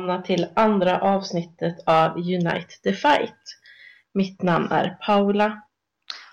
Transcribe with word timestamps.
välkomna 0.00 0.22
till 0.22 0.46
andra 0.56 1.00
avsnittet 1.00 1.76
av 1.86 2.16
Unite 2.16 2.80
the 2.82 2.92
Fight. 2.92 3.42
Mitt 4.14 4.42
namn 4.42 4.68
är 4.70 4.98
Paula. 5.06 5.62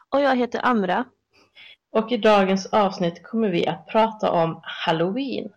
Och 0.09 0.21
jag 0.21 0.35
heter 0.35 0.61
Amra. 0.63 1.05
Och 1.91 2.11
i 2.11 2.17
dagens 2.17 2.65
avsnitt 2.65 3.23
kommer 3.23 3.49
vi 3.49 3.67
att 3.67 3.87
prata 3.87 4.31
om 4.31 4.61
Halloween. 4.63 5.49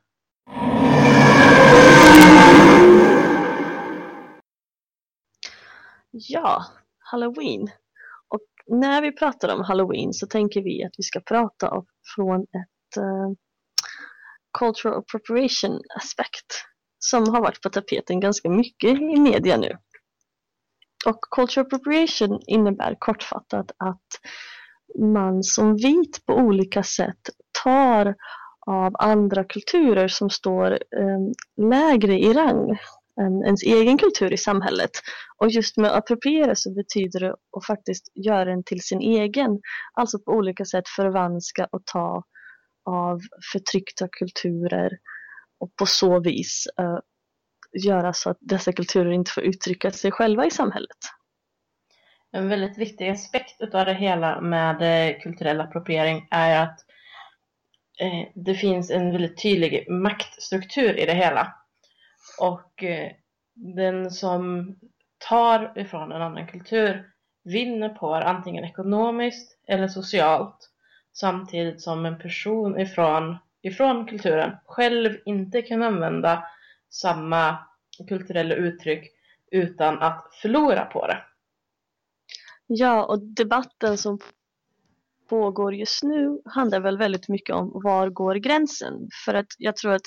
Ja, 6.11 6.65
Halloween. 6.99 7.69
Och 8.29 8.47
när 8.66 9.02
vi 9.02 9.13
pratar 9.13 9.55
om 9.55 9.65
Halloween 9.65 10.13
så 10.13 10.27
tänker 10.27 10.63
vi 10.63 10.85
att 10.85 10.95
vi 10.99 11.02
ska 11.02 11.21
prata 11.21 11.71
om 11.71 11.87
från 12.15 12.43
ett 12.43 12.97
uh, 12.99 13.33
cultural 14.59 14.99
appropriation 14.99 15.80
aspekt 15.97 16.70
som 17.01 17.29
har 17.29 17.41
varit 17.41 17.63
på 17.63 17.71
tapeten 17.71 18.21
ganska 18.21 18.51
mycket 18.51 18.91
i 19.01 19.21
media 19.21 19.57
nu. 19.57 19.77
Och 21.07 21.21
cultural 21.31 21.67
appropriation 21.67 22.41
innebär 22.47 22.97
kortfattat 22.99 23.71
att 23.77 24.07
man 24.99 25.43
som 25.43 25.77
vit 25.77 26.27
på 26.27 26.35
olika 26.35 26.83
sätt 26.83 27.21
tar 27.65 28.15
av 28.66 28.93
andra 28.99 29.45
kulturer 29.45 30.09
som 30.09 30.30
står 30.30 30.73
eh, 30.73 31.21
lägre 31.71 32.19
i 32.19 32.33
rang 32.33 32.79
än 33.21 33.45
ens 33.45 33.63
egen 33.63 33.99
kultur 33.99 34.33
i 34.33 34.37
samhället. 34.37 34.91
Och 35.37 35.51
just 35.51 35.77
med 35.77 35.96
appropriera 35.96 36.55
så 36.55 36.74
betyder 36.74 37.21
det 37.21 37.30
att 37.30 37.67
faktiskt 37.67 38.13
göra 38.15 38.45
den 38.45 38.65
till 38.65 38.80
sin 38.80 39.01
egen. 39.01 39.61
Alltså 39.93 40.19
på 40.19 40.33
olika 40.33 40.65
sätt 40.65 40.89
förvanska 40.89 41.69
och 41.71 41.83
ta 41.85 42.24
av 42.85 43.21
förtryckta 43.52 44.09
kulturer 44.13 44.91
och 45.61 45.77
på 45.77 45.87
så 45.87 46.21
vis 46.21 46.69
uh, 46.80 46.99
göra 47.85 48.13
så 48.13 48.30
att 48.30 48.39
dessa 48.41 48.73
kulturer 48.73 49.11
inte 49.11 49.30
får 49.30 49.43
uttrycka 49.43 49.91
sig 49.91 50.11
själva 50.11 50.47
i 50.47 50.51
samhället. 50.51 50.99
En 52.33 52.49
väldigt 52.49 52.79
viktig 52.79 53.09
aspekt 53.09 53.75
av 53.75 53.87
det 53.87 53.95
hela 53.95 54.41
med 54.41 54.83
eh, 54.83 55.21
kulturell 55.21 55.61
appropriering 55.61 56.29
är 56.30 56.63
att 56.63 56.80
eh, 58.01 58.29
det 58.35 58.55
finns 58.55 58.91
en 58.91 59.13
väldigt 59.13 59.43
tydlig 59.43 59.91
maktstruktur 59.91 60.99
i 60.99 61.07
det 61.07 61.15
hela. 61.15 61.55
Och 62.41 62.83
eh, 62.85 63.13
den 63.55 64.11
som 64.11 64.75
tar 65.28 65.78
ifrån 65.78 66.12
en 66.12 66.22
annan 66.22 66.47
kultur 66.47 67.06
vinner 67.45 67.89
på 67.89 68.19
det 68.19 68.25
antingen 68.25 68.65
ekonomiskt 68.65 69.59
eller 69.69 69.89
socialt 69.89 70.71
samtidigt 71.12 71.81
som 71.81 72.06
en 72.06 72.19
person 72.19 72.81
ifrån, 72.81 73.39
ifrån 73.62 74.06
kulturen 74.06 74.56
själv 74.65 75.16
inte 75.25 75.62
kan 75.62 75.83
använda 75.83 76.44
samma 76.91 77.59
kulturella 78.09 78.55
uttryck 78.55 79.11
utan 79.50 79.99
att 79.99 80.34
förlora 80.43 80.84
på 80.84 81.06
det. 81.06 81.19
Ja, 82.67 83.05
och 83.05 83.22
debatten 83.22 83.99
som 83.99 84.19
pågår 85.28 85.75
just 85.75 86.03
nu 86.03 86.41
handlar 86.44 86.81
väl 86.81 86.99
väldigt 86.99 87.28
mycket 87.28 87.55
om 87.55 87.71
var 87.75 88.09
går 88.09 88.34
gränsen? 88.34 89.09
För 89.25 89.34
att 89.34 89.47
jag 89.59 89.77
tror 89.77 89.93
att 89.93 90.03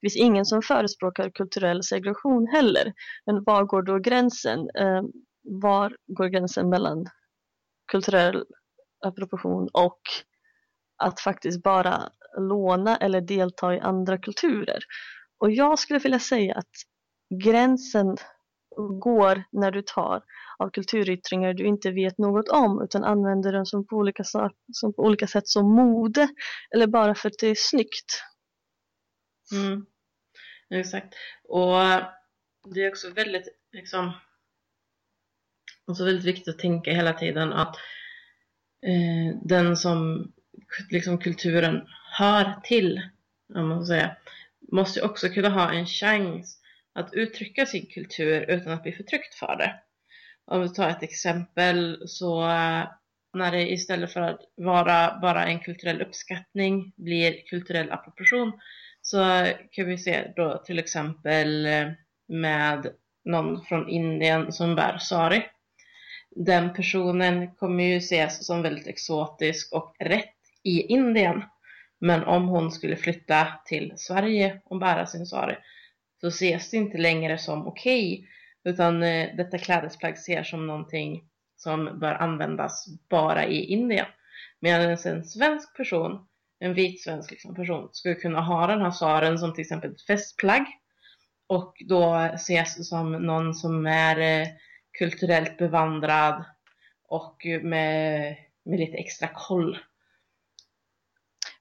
det 0.00 0.10
finns 0.10 0.16
ingen 0.16 0.44
som 0.44 0.62
förespråkar 0.62 1.30
kulturell 1.30 1.82
segregation 1.82 2.46
heller. 2.46 2.92
Men 3.26 3.44
var 3.44 3.64
går 3.64 3.82
då 3.82 3.98
gränsen? 3.98 4.58
Eh, 4.58 5.02
var 5.42 5.96
går 6.06 6.28
gränsen 6.28 6.68
mellan 6.68 7.06
kulturell 7.92 8.44
appropriation 9.06 9.68
och 9.72 10.00
att 10.96 11.20
faktiskt 11.20 11.62
bara 11.62 12.10
låna 12.38 12.96
eller 12.96 13.20
delta 13.20 13.74
i 13.74 13.80
andra 13.80 14.18
kulturer? 14.18 14.78
Och 15.38 15.50
jag 15.50 15.78
skulle 15.78 15.98
vilja 15.98 16.18
säga 16.18 16.54
att 16.54 16.70
gränsen 17.44 18.16
går 19.00 19.44
när 19.52 19.70
du 19.70 19.82
tar 19.82 20.22
av 20.58 20.70
kulturyttringar 20.70 21.54
du 21.54 21.66
inte 21.66 21.90
vet 21.90 22.18
något 22.18 22.48
om 22.48 22.82
utan 22.82 23.04
använder 23.04 23.52
dem 23.52 23.66
som 23.66 23.86
på 23.86 23.96
olika, 23.96 24.24
som 24.72 24.92
på 24.96 25.02
olika 25.02 25.26
sätt 25.26 25.48
som 25.48 25.74
mode 25.74 26.28
eller 26.74 26.86
bara 26.86 27.14
för 27.14 27.28
att 27.28 27.38
det 27.40 27.46
är 27.46 27.54
snyggt. 27.58 28.24
Mm. 29.52 29.86
Exakt. 30.70 31.14
Och 31.48 31.80
det 32.74 32.84
är 32.84 32.88
också 32.88 33.10
väldigt 33.10 33.48
liksom 33.72 34.12
också 35.86 36.04
väldigt 36.04 36.24
viktigt 36.24 36.48
att 36.48 36.58
tänka 36.58 36.90
hela 36.90 37.12
tiden 37.12 37.52
att 37.52 37.76
eh, 38.86 39.38
den 39.42 39.76
som 39.76 40.26
liksom 40.90 41.18
kulturen 41.18 41.86
hör 42.18 42.60
till, 42.62 43.00
om 43.54 43.68
man 43.68 43.86
säga, 43.86 44.16
måste 44.72 45.02
också 45.02 45.28
kunna 45.28 45.48
ha 45.48 45.72
en 45.72 45.86
chans 45.86 46.58
att 46.94 47.14
uttrycka 47.14 47.66
sin 47.66 47.86
kultur 47.86 48.50
utan 48.50 48.72
att 48.72 48.82
bli 48.82 48.92
förtryckt 48.92 49.34
för 49.34 49.56
det. 49.56 49.74
Om 50.44 50.62
vi 50.62 50.68
tar 50.68 50.88
ett 50.88 51.02
exempel 51.02 52.02
så 52.06 52.42
eh, 52.42 52.84
när 53.34 53.52
det 53.52 53.72
istället 53.72 54.12
för 54.12 54.20
att 54.20 54.40
vara 54.56 55.18
bara 55.22 55.46
en 55.46 55.60
kulturell 55.60 56.02
uppskattning 56.02 56.92
blir 56.96 57.42
kulturell 57.46 57.90
appropriation 57.90 58.52
så 59.02 59.46
kan 59.70 59.86
vi 59.86 59.98
se 59.98 60.32
då 60.36 60.62
till 60.66 60.78
exempel 60.78 61.66
eh, 61.66 61.88
med 62.28 62.86
någon 63.24 63.64
från 63.64 63.88
Indien 63.88 64.52
som 64.52 64.74
bär 64.74 64.98
sari. 64.98 65.46
Den 66.30 66.72
personen 66.72 67.54
kommer 67.54 67.84
ju 67.84 67.96
ses 67.96 68.46
som 68.46 68.62
väldigt 68.62 68.86
exotisk 68.86 69.72
och 69.72 69.96
rätt 69.98 70.34
i 70.62 70.82
Indien. 70.82 71.42
Men 72.00 72.24
om 72.24 72.48
hon 72.48 72.72
skulle 72.72 72.96
flytta 72.96 73.46
till 73.64 73.92
Sverige 73.96 74.60
och 74.64 74.78
bära 74.78 75.06
sin 75.06 75.26
sari 75.26 75.56
så 76.20 76.28
ses 76.28 76.70
det 76.70 76.76
inte 76.76 76.98
längre 76.98 77.38
som 77.38 77.66
okej 77.66 78.12
okay, 78.12 78.26
utan 78.72 79.02
eh, 79.02 79.36
detta 79.36 79.58
klädesplagg 79.58 80.14
ses 80.14 80.50
som 80.50 80.66
någonting 80.66 81.24
som 81.56 81.98
bör 82.00 82.14
användas 82.14 82.86
bara 83.08 83.46
i 83.46 83.64
Indien. 83.64 84.06
Medan 84.60 84.90
en 84.90 85.24
svensk 85.24 85.76
person, 85.76 86.26
en 86.58 86.74
vit 86.74 87.02
svensk 87.02 87.30
liksom 87.30 87.54
person, 87.54 87.88
skulle 87.92 88.14
kunna 88.14 88.40
ha 88.40 88.66
den 88.66 88.82
här 88.82 88.90
saren 88.90 89.38
som 89.38 89.54
till 89.54 89.62
exempel 89.62 89.92
ett 89.92 90.06
festplagg 90.06 90.66
och 91.46 91.82
då 91.88 92.14
ses 92.34 92.88
som 92.88 93.12
någon 93.12 93.54
som 93.54 93.86
är 93.86 94.18
eh, 94.18 94.48
kulturellt 94.98 95.58
bevandrad 95.58 96.44
och 97.08 97.46
eh, 97.46 97.62
med, 97.62 98.36
med 98.64 98.80
lite 98.80 98.96
extra 98.96 99.28
koll 99.34 99.78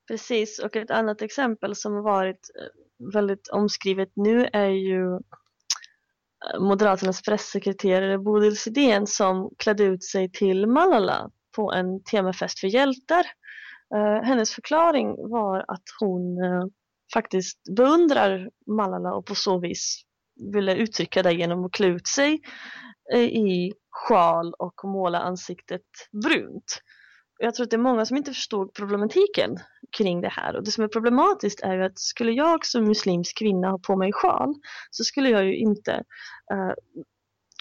Precis, 0.08 0.60
och 0.60 0.76
ett 0.76 0.92
annat 0.92 1.22
exempel 1.22 1.76
som 1.76 1.94
har 1.94 2.02
varit 2.02 2.50
eh, 2.60 3.14
väldigt 3.14 3.48
omskrivet 3.48 4.10
nu 4.16 4.50
är 4.54 4.70
ju 4.70 5.14
eh, 5.14 6.60
Moderaternas 6.60 7.22
pressekreterare 7.22 8.18
Bodil 8.18 8.58
Sidén 8.58 9.08
som 9.08 9.50
klädde 9.58 9.84
ut 9.84 10.04
sig 10.04 10.32
till 10.32 10.68
Malala 10.68 11.30
på 11.56 11.72
en 11.72 12.04
temafest 12.04 12.60
för 12.60 12.68
hjältar. 12.68 13.26
Eh, 13.96 14.24
hennes 14.24 14.52
förklaring 14.52 15.30
var 15.30 15.66
att 15.68 15.84
hon 16.00 16.38
faktiskt 17.14 17.76
beundrar 17.78 18.50
Malala 18.68 19.14
och 19.14 19.26
på 19.26 19.36
så 19.36 19.60
vis 19.60 20.02
ville 20.54 20.76
uttrycka 20.76 21.24
det 21.24 21.34
genom 21.34 21.66
att 21.66 21.72
klä 21.72 21.88
ut 21.88 22.08
sig 22.08 22.42
i 23.32 23.74
sjal 23.90 24.54
och 24.54 24.82
måla 24.84 25.20
ansiktet 25.20 25.82
brunt 26.24 26.82
jag 27.40 27.56
tror 27.56 27.64
att 27.64 27.70
det 27.70 27.76
är 27.76 27.82
många 27.82 28.06
som 28.06 28.18
inte 28.18 28.34
förstod 28.34 28.74
problematiken 28.74 29.58
kring 29.98 30.22
det 30.22 30.30
här 30.30 30.56
och 30.56 30.64
det 30.64 30.72
som 30.72 30.84
är 30.84 30.88
problematiskt 30.88 31.62
är 31.64 31.76
ju 31.76 31.84
att 31.84 32.00
skulle 32.00 32.32
jag 32.32 32.66
som 32.66 32.84
muslimsk 32.84 33.38
kvinna 33.38 33.70
ha 33.70 33.80
på 33.80 33.96
mig 33.96 34.14
sjal 34.14 34.54
så 34.92 35.04
skulle 35.04 35.30
jag 35.30 35.46
ju 35.46 35.56
inte 35.56 36.04
uh, 36.54 36.74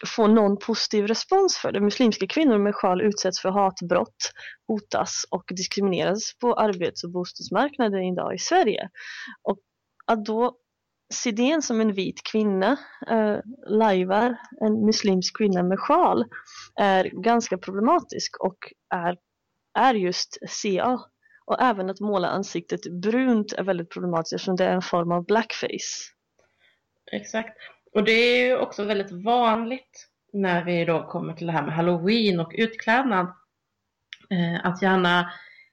få 0.06 0.26
någon 0.26 0.58
positiv 0.58 1.06
respons 1.06 1.56
för 1.56 1.72
det. 1.72 1.80
Muslimska 1.80 2.26
kvinnor 2.26 2.58
med 2.58 2.74
sjal 2.74 3.02
utsätts 3.02 3.40
för 3.40 3.48
hatbrott, 3.48 4.32
hotas 4.68 5.24
och 5.30 5.44
diskrimineras 5.56 6.38
på 6.40 6.54
arbets 6.54 7.04
och 7.04 7.10
bostadsmarknaden 7.10 8.02
idag 8.02 8.34
i 8.34 8.38
Sverige. 8.38 8.90
Och 9.42 9.58
att 10.06 10.24
då 10.24 10.56
Sidén 11.14 11.62
som 11.62 11.80
en 11.80 11.92
vit 11.92 12.22
kvinna 12.32 12.76
uh, 13.10 13.38
lajvar 13.68 14.36
en 14.60 14.86
muslimsk 14.86 15.36
kvinna 15.36 15.62
med 15.62 15.80
sjal 15.80 16.24
är 16.80 17.04
ganska 17.04 17.58
problematisk 17.58 18.36
och 18.40 18.58
är 18.94 19.16
är 19.76 19.94
just 19.94 20.38
CA. 20.62 21.00
Och 21.44 21.60
även 21.60 21.90
att 21.90 22.00
måla 22.00 22.28
ansiktet 22.28 22.80
brunt 23.02 23.52
är 23.52 23.62
väldigt 23.62 23.90
problematiskt 23.90 24.32
eftersom 24.32 24.56
det 24.56 24.64
är 24.64 24.74
en 24.74 24.82
form 24.82 25.12
av 25.12 25.24
blackface. 25.24 26.12
Exakt. 27.12 27.58
Och 27.92 28.04
det 28.04 28.12
är 28.12 28.46
ju 28.46 28.56
också 28.56 28.84
väldigt 28.84 29.24
vanligt 29.24 30.08
när 30.32 30.64
vi 30.64 30.84
då 30.84 31.06
kommer 31.06 31.32
till 31.32 31.46
det 31.46 31.52
här 31.52 31.62
med 31.62 31.74
halloween 31.74 32.40
och 32.40 32.52
utklädnad. 32.54 33.26
Eh, 34.30 34.66
att 34.66 34.82
gärna 34.82 35.20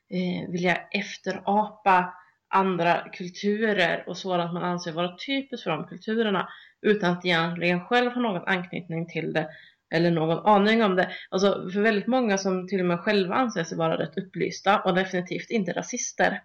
eh, 0.10 0.52
vilja 0.52 0.76
efterapa 0.76 2.14
andra 2.50 3.10
kulturer 3.10 4.04
och 4.08 4.18
sådant 4.18 4.54
man 4.54 4.64
anser 4.64 4.92
vara 4.92 5.18
typiskt 5.28 5.64
för 5.64 5.72
de 5.72 5.88
kulturerna 5.88 6.50
utan 6.82 7.12
att 7.12 7.26
egentligen 7.26 7.86
själv 7.86 8.12
ha 8.12 8.22
någon 8.22 8.48
anknytning 8.48 9.08
till 9.08 9.34
det 9.34 9.50
eller 9.94 10.12
någon 10.12 10.46
aning 10.46 10.84
om 10.84 10.96
det. 10.96 11.10
Alltså 11.30 11.70
för 11.74 11.82
väldigt 11.82 12.08
många 12.08 12.38
som 12.38 12.68
till 12.68 12.80
och 12.80 12.86
med 12.86 13.00
själva 13.00 13.36
anser 13.36 13.64
sig 13.64 13.78
vara 13.78 14.00
rätt 14.00 14.18
upplysta 14.18 14.80
och 14.80 14.96
definitivt 14.96 15.50
inte 15.50 15.74
rasister 15.74 16.42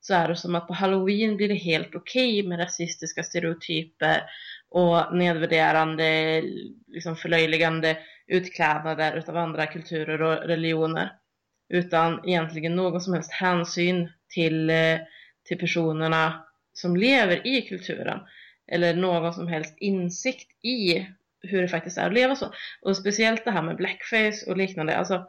så 0.00 0.14
är 0.14 0.28
det 0.28 0.36
som 0.36 0.54
att 0.54 0.66
på 0.66 0.72
halloween 0.74 1.36
blir 1.36 1.48
det 1.48 1.54
helt 1.54 1.94
okej 1.94 2.40
okay 2.40 2.48
med 2.48 2.60
rasistiska 2.60 3.22
stereotyper 3.22 4.22
och 4.70 5.16
nedvärderande, 5.16 6.42
liksom 6.86 7.16
förlöjligande 7.16 7.96
utklädnader 8.26 9.16
utav 9.16 9.36
andra 9.36 9.66
kulturer 9.66 10.22
och 10.22 10.48
religioner. 10.48 11.12
Utan 11.68 12.28
egentligen 12.28 12.76
någon 12.76 13.00
som 13.00 13.14
helst 13.14 13.32
hänsyn 13.32 14.12
till, 14.28 14.70
eh, 14.70 14.98
till 15.44 15.58
personerna 15.58 16.44
som 16.72 16.96
lever 16.96 17.46
i 17.46 17.62
kulturen. 17.62 18.20
Eller 18.72 18.94
någon 18.94 19.32
som 19.34 19.48
helst 19.48 19.74
insikt 19.78 20.64
i 20.64 21.06
hur 21.42 21.62
det 21.62 21.68
faktiskt 21.68 21.98
är 21.98 22.06
att 22.06 22.14
leva 22.14 22.36
så. 22.36 22.52
Och 22.80 22.96
speciellt 22.96 23.44
det 23.44 23.50
här 23.50 23.62
med 23.62 23.76
blackface 23.76 24.44
och 24.46 24.56
liknande. 24.56 24.96
Alltså, 24.96 25.26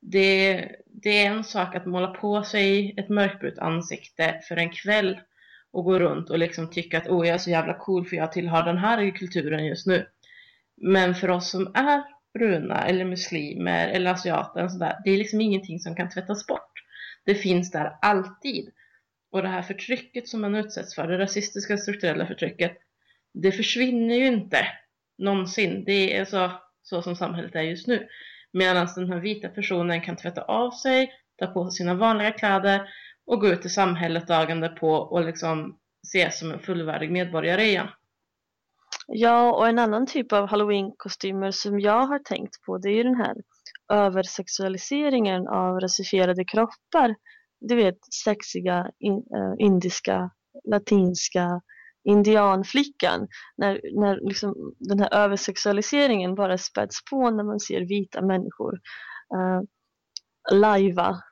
det, 0.00 0.68
det 0.86 1.18
är 1.18 1.26
en 1.26 1.44
sak 1.44 1.74
att 1.74 1.86
måla 1.86 2.06
på 2.06 2.42
sig 2.42 2.94
ett 2.96 3.08
mörkbrunt 3.08 3.58
ansikte 3.58 4.40
för 4.48 4.56
en 4.56 4.70
kväll 4.70 5.20
och 5.72 5.84
gå 5.84 5.98
runt 5.98 6.30
och 6.30 6.38
liksom 6.38 6.70
tycka 6.70 6.98
att 6.98 7.08
oh, 7.08 7.26
jag 7.26 7.34
är 7.34 7.38
så 7.38 7.50
jävla 7.50 7.74
cool 7.74 8.06
för 8.06 8.16
jag 8.16 8.32
tillhör 8.32 8.62
den 8.62 8.78
här 8.78 9.10
kulturen 9.10 9.66
just 9.66 9.86
nu. 9.86 10.06
Men 10.76 11.14
för 11.14 11.30
oss 11.30 11.50
som 11.50 11.72
är 11.74 12.02
bruna 12.34 12.86
eller 12.86 13.04
muslimer 13.04 13.88
eller 13.88 14.10
asiater 14.10 14.64
och 14.64 14.72
sådär, 14.72 14.96
det 15.04 15.10
är 15.10 15.18
liksom 15.18 15.40
ingenting 15.40 15.78
som 15.78 15.96
kan 15.96 16.10
tvättas 16.10 16.46
bort. 16.46 16.72
Det 17.24 17.34
finns 17.34 17.70
där 17.70 17.98
alltid. 18.02 18.70
Och 19.30 19.42
det 19.42 19.48
här 19.48 19.62
förtrycket 19.62 20.28
som 20.28 20.40
man 20.40 20.54
utsätts 20.54 20.94
för, 20.94 21.08
det 21.08 21.18
rasistiska 21.18 21.76
strukturella 21.76 22.26
förtrycket, 22.26 22.76
det 23.34 23.52
försvinner 23.52 24.14
ju 24.14 24.26
inte 24.26 24.66
någonsin. 25.18 25.84
Det 25.84 26.16
är 26.16 26.24
så, 26.24 26.50
så 26.82 27.02
som 27.02 27.16
samhället 27.16 27.54
är 27.54 27.62
just 27.62 27.86
nu. 27.86 28.08
Medan 28.52 28.88
den 28.96 29.12
här 29.12 29.20
vita 29.20 29.48
personen 29.48 30.00
kan 30.00 30.16
tvätta 30.16 30.42
av 30.42 30.70
sig, 30.70 31.12
ta 31.38 31.46
på 31.46 31.70
sig 31.70 31.76
sina 31.76 31.94
vanliga 31.94 32.30
kläder 32.30 32.88
och 33.26 33.40
gå 33.40 33.48
ut 33.48 33.64
i 33.64 33.68
samhället 33.68 34.28
dagen 34.28 34.60
därpå 34.60 34.90
och 34.90 35.24
liksom 35.24 35.78
ses 36.06 36.38
som 36.38 36.52
en 36.52 36.58
fullvärdig 36.58 37.10
medborgare 37.10 37.62
igen. 37.64 37.88
Ja, 39.06 39.52
och 39.52 39.68
en 39.68 39.78
annan 39.78 40.06
typ 40.06 40.32
av 40.32 40.48
halloween-kostymer 40.48 41.50
som 41.50 41.80
jag 41.80 42.06
har 42.06 42.18
tänkt 42.18 42.62
på 42.66 42.78
det 42.78 42.88
är 42.88 42.94
ju 42.94 43.02
den 43.02 43.14
här 43.14 43.34
översexualiseringen 43.92 45.48
av 45.48 45.80
rasifierade 45.80 46.44
kroppar. 46.44 47.14
Du 47.60 47.76
vet, 47.76 47.98
sexiga 48.24 48.90
in, 48.98 49.14
eh, 49.14 49.66
indiska, 49.66 50.30
latinska 50.70 51.60
indianflickan. 52.04 53.28
När, 53.56 53.80
när 54.00 54.20
liksom 54.28 54.74
den 54.78 55.00
här 55.00 55.14
översexualiseringen 55.14 56.34
bara 56.34 56.58
späds 56.58 57.04
på 57.10 57.30
när 57.30 57.44
man 57.44 57.60
ser 57.60 57.80
vita 57.80 58.22
människor 58.22 58.72
uh, 59.34 59.62
lajva 60.58 61.22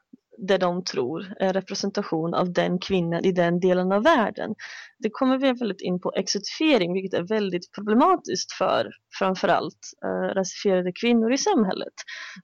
det 0.48 0.58
de 0.58 0.84
tror 0.84 1.34
är 1.40 1.52
representation 1.52 2.34
av 2.34 2.52
den 2.52 2.78
kvinnan 2.78 3.24
i 3.24 3.32
den 3.32 3.60
delen 3.60 3.92
av 3.92 4.02
världen. 4.02 4.54
Det 4.98 5.10
kommer 5.10 5.38
vi 5.38 5.52
väldigt 5.52 5.80
in 5.80 6.00
på 6.00 6.12
exotifiering 6.16 6.92
vilket 6.92 7.18
är 7.18 7.22
väldigt 7.22 7.72
problematiskt 7.72 8.52
för 8.52 8.90
framförallt 9.18 9.78
eh, 10.04 10.34
rasifierade 10.34 10.92
kvinnor 11.00 11.32
i 11.32 11.38
samhället 11.38 11.92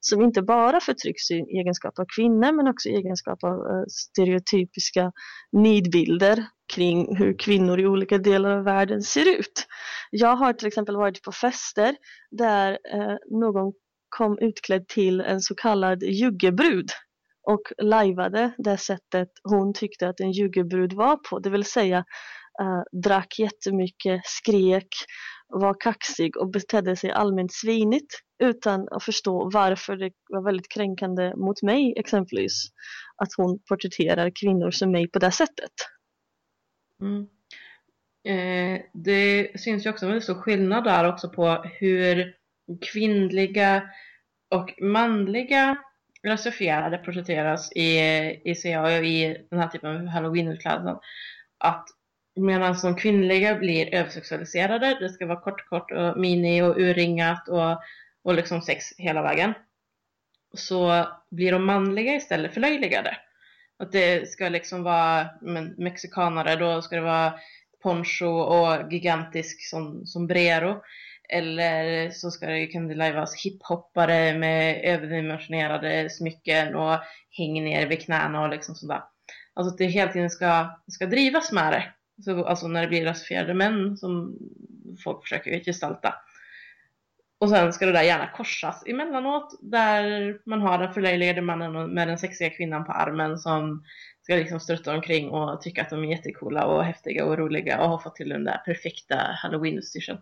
som 0.01 0.21
inte 0.21 0.41
bara 0.41 0.79
förtrycks 0.79 1.31
i 1.31 1.35
egenskap 1.35 1.99
av 1.99 2.05
kvinnor 2.15 2.51
men 2.51 2.67
också 2.67 2.89
i 2.89 2.95
egenskap 2.95 3.43
av 3.43 3.53
eh, 3.53 3.83
stereotypiska 3.87 5.11
nidbilder 5.51 6.45
kring 6.73 7.15
hur 7.17 7.37
kvinnor 7.39 7.79
i 7.79 7.87
olika 7.87 8.17
delar 8.17 8.49
av 8.49 8.63
världen 8.63 9.01
ser 9.01 9.39
ut. 9.39 9.67
Jag 10.11 10.35
har 10.35 10.53
till 10.53 10.67
exempel 10.67 10.95
varit 10.95 11.23
på 11.23 11.31
fester 11.31 11.95
där 12.31 12.71
eh, 12.71 13.15
någon 13.39 13.73
kom 14.09 14.37
utklädd 14.41 14.87
till 14.87 15.21
en 15.21 15.41
så 15.41 15.55
kallad 15.55 16.03
juggebrud 16.03 16.89
och 17.49 17.61
lajvade 17.77 18.51
det 18.57 18.77
sättet 18.77 19.29
hon 19.43 19.73
tyckte 19.73 20.09
att 20.09 20.19
en 20.19 20.31
juggebrud 20.31 20.93
var 20.93 21.17
på, 21.17 21.39
det 21.39 21.49
vill 21.49 21.65
säga 21.65 21.97
äh, 22.61 23.01
drack 23.03 23.39
jättemycket, 23.39 24.21
skrek, 24.23 24.87
var 25.47 25.75
kaxig 25.79 26.37
och 26.37 26.49
betedde 26.49 26.95
sig 26.95 27.11
allmänt 27.11 27.53
svinigt 27.53 28.13
utan 28.43 28.87
att 28.91 29.03
förstå 29.03 29.49
varför 29.53 29.95
det 29.95 30.11
var 30.29 30.43
väldigt 30.43 30.69
kränkande 30.69 31.35
mot 31.35 31.61
mig 31.61 31.93
exempelvis 31.97 32.67
att 33.15 33.29
hon 33.37 33.59
porträtterar 33.69 34.31
kvinnor 34.41 34.71
som 34.71 34.91
mig 34.91 35.07
på 35.07 35.19
det 35.19 35.31
sättet. 35.31 35.73
Mm. 37.01 37.27
Eh, 38.27 38.81
det 38.93 39.59
syns 39.59 39.85
ju 39.85 39.89
också 39.89 40.05
en 40.05 40.09
väldigt 40.09 40.23
stor 40.23 40.41
skillnad 40.41 40.83
där 40.83 41.13
också 41.13 41.29
på 41.29 41.65
hur 41.79 42.33
kvinnliga 42.93 43.83
och 44.49 44.81
manliga 44.81 45.77
rasifierade 46.27 46.97
porträtteras 46.97 47.71
i, 47.71 47.99
i 48.43 48.55
CA 48.55 48.81
och 48.81 49.05
i 49.05 49.45
den 49.49 49.59
här 49.59 49.67
typen 49.67 49.95
av 49.95 50.05
halloween-utklädnad. 50.05 50.99
Att 51.57 51.89
medan 52.35 52.75
de 52.81 52.95
kvinnliga 52.95 53.55
blir 53.55 53.95
översexualiserade, 53.95 54.97
det 54.99 55.09
ska 55.09 55.25
vara 55.25 55.41
kort, 55.41 55.69
kort 55.69 55.91
och 55.91 56.19
mini 56.19 56.61
och 56.61 56.77
urringat 56.77 57.49
och, 57.49 57.81
och 58.23 58.33
liksom 58.33 58.61
sex 58.61 58.85
hela 58.97 59.21
vägen. 59.21 59.53
Så 60.53 61.07
blir 61.31 61.51
de 61.51 61.65
manliga 61.65 62.15
istället 62.15 62.53
förlöjligade. 62.53 63.17
Att 63.79 63.91
det 63.91 64.29
ska 64.29 64.49
liksom 64.49 64.83
vara 64.83 65.27
men, 65.41 65.75
mexikanare, 65.77 66.55
då 66.55 66.81
ska 66.81 66.95
det 66.95 67.01
vara 67.01 67.33
poncho 67.83 68.25
och 68.25 68.93
gigantisk 68.93 69.69
som 69.69 70.05
sombrero. 70.05 70.81
Eller 71.29 72.09
så 72.09 72.31
ska 72.31 72.47
det, 72.47 72.67
kan 72.67 72.87
det 72.87 72.95
lajvas 72.95 73.45
hiphoppare 73.45 74.37
med 74.37 74.81
överdimensionerade 74.83 76.09
smycken 76.09 76.75
och 76.75 76.99
häng 77.37 77.63
ner 77.63 77.87
vid 77.87 78.01
knäna 78.01 78.41
och 78.41 78.49
liksom 78.49 78.75
sådär. 78.75 79.01
Alltså 79.53 79.73
att 79.73 79.77
det 79.77 79.85
hela 79.85 80.11
tiden 80.11 80.29
ska, 80.29 80.79
ska 80.87 81.05
drivas 81.05 81.51
med 81.51 81.73
det. 81.73 81.83
Så, 82.23 82.45
alltså 82.45 82.67
när 82.67 82.81
det 82.81 82.87
blir 82.87 83.05
rasifierade 83.05 83.53
män 83.53 83.97
som 83.97 84.37
folk 85.03 85.23
försöker 85.23 85.59
gestalta. 85.59 86.15
Och 87.39 87.49
sen 87.49 87.73
ska 87.73 87.85
det 87.85 87.91
där 87.91 88.03
gärna 88.03 88.27
korsas 88.27 88.83
emellanåt 88.87 89.59
där 89.61 90.37
man 90.45 90.61
har 90.61 90.77
den 90.77 90.93
förlöjligade 90.93 91.41
mannen 91.41 91.93
med 91.93 92.07
den 92.07 92.17
sexiga 92.17 92.49
kvinnan 92.49 92.85
på 92.85 92.91
armen 92.91 93.37
som 93.37 93.83
ska 94.21 94.35
liksom 94.35 94.59
strutta 94.59 94.95
omkring 94.95 95.29
och 95.29 95.61
tycka 95.61 95.81
att 95.81 95.89
de 95.89 96.03
är 96.03 96.07
jättekola 96.07 96.65
och 96.65 96.83
häftiga 96.83 97.25
och 97.25 97.37
roliga 97.37 97.81
och 97.81 97.89
har 97.89 97.99
fått 97.99 98.15
till 98.15 98.29
den 98.29 98.43
där 98.43 98.57
perfekta 98.57 99.15
halloween-utstyrseln. 99.43 100.17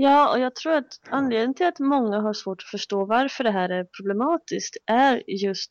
Ja, 0.00 0.32
och 0.32 0.40
jag 0.40 0.54
tror 0.54 0.72
att 0.72 1.00
anledningen 1.10 1.54
till 1.54 1.66
att 1.66 1.78
många 1.78 2.20
har 2.20 2.32
svårt 2.32 2.62
att 2.62 2.70
förstå 2.70 3.04
varför 3.04 3.44
det 3.44 3.50
här 3.50 3.68
är 3.68 3.84
problematiskt 3.84 4.76
är 4.86 5.22
just 5.26 5.70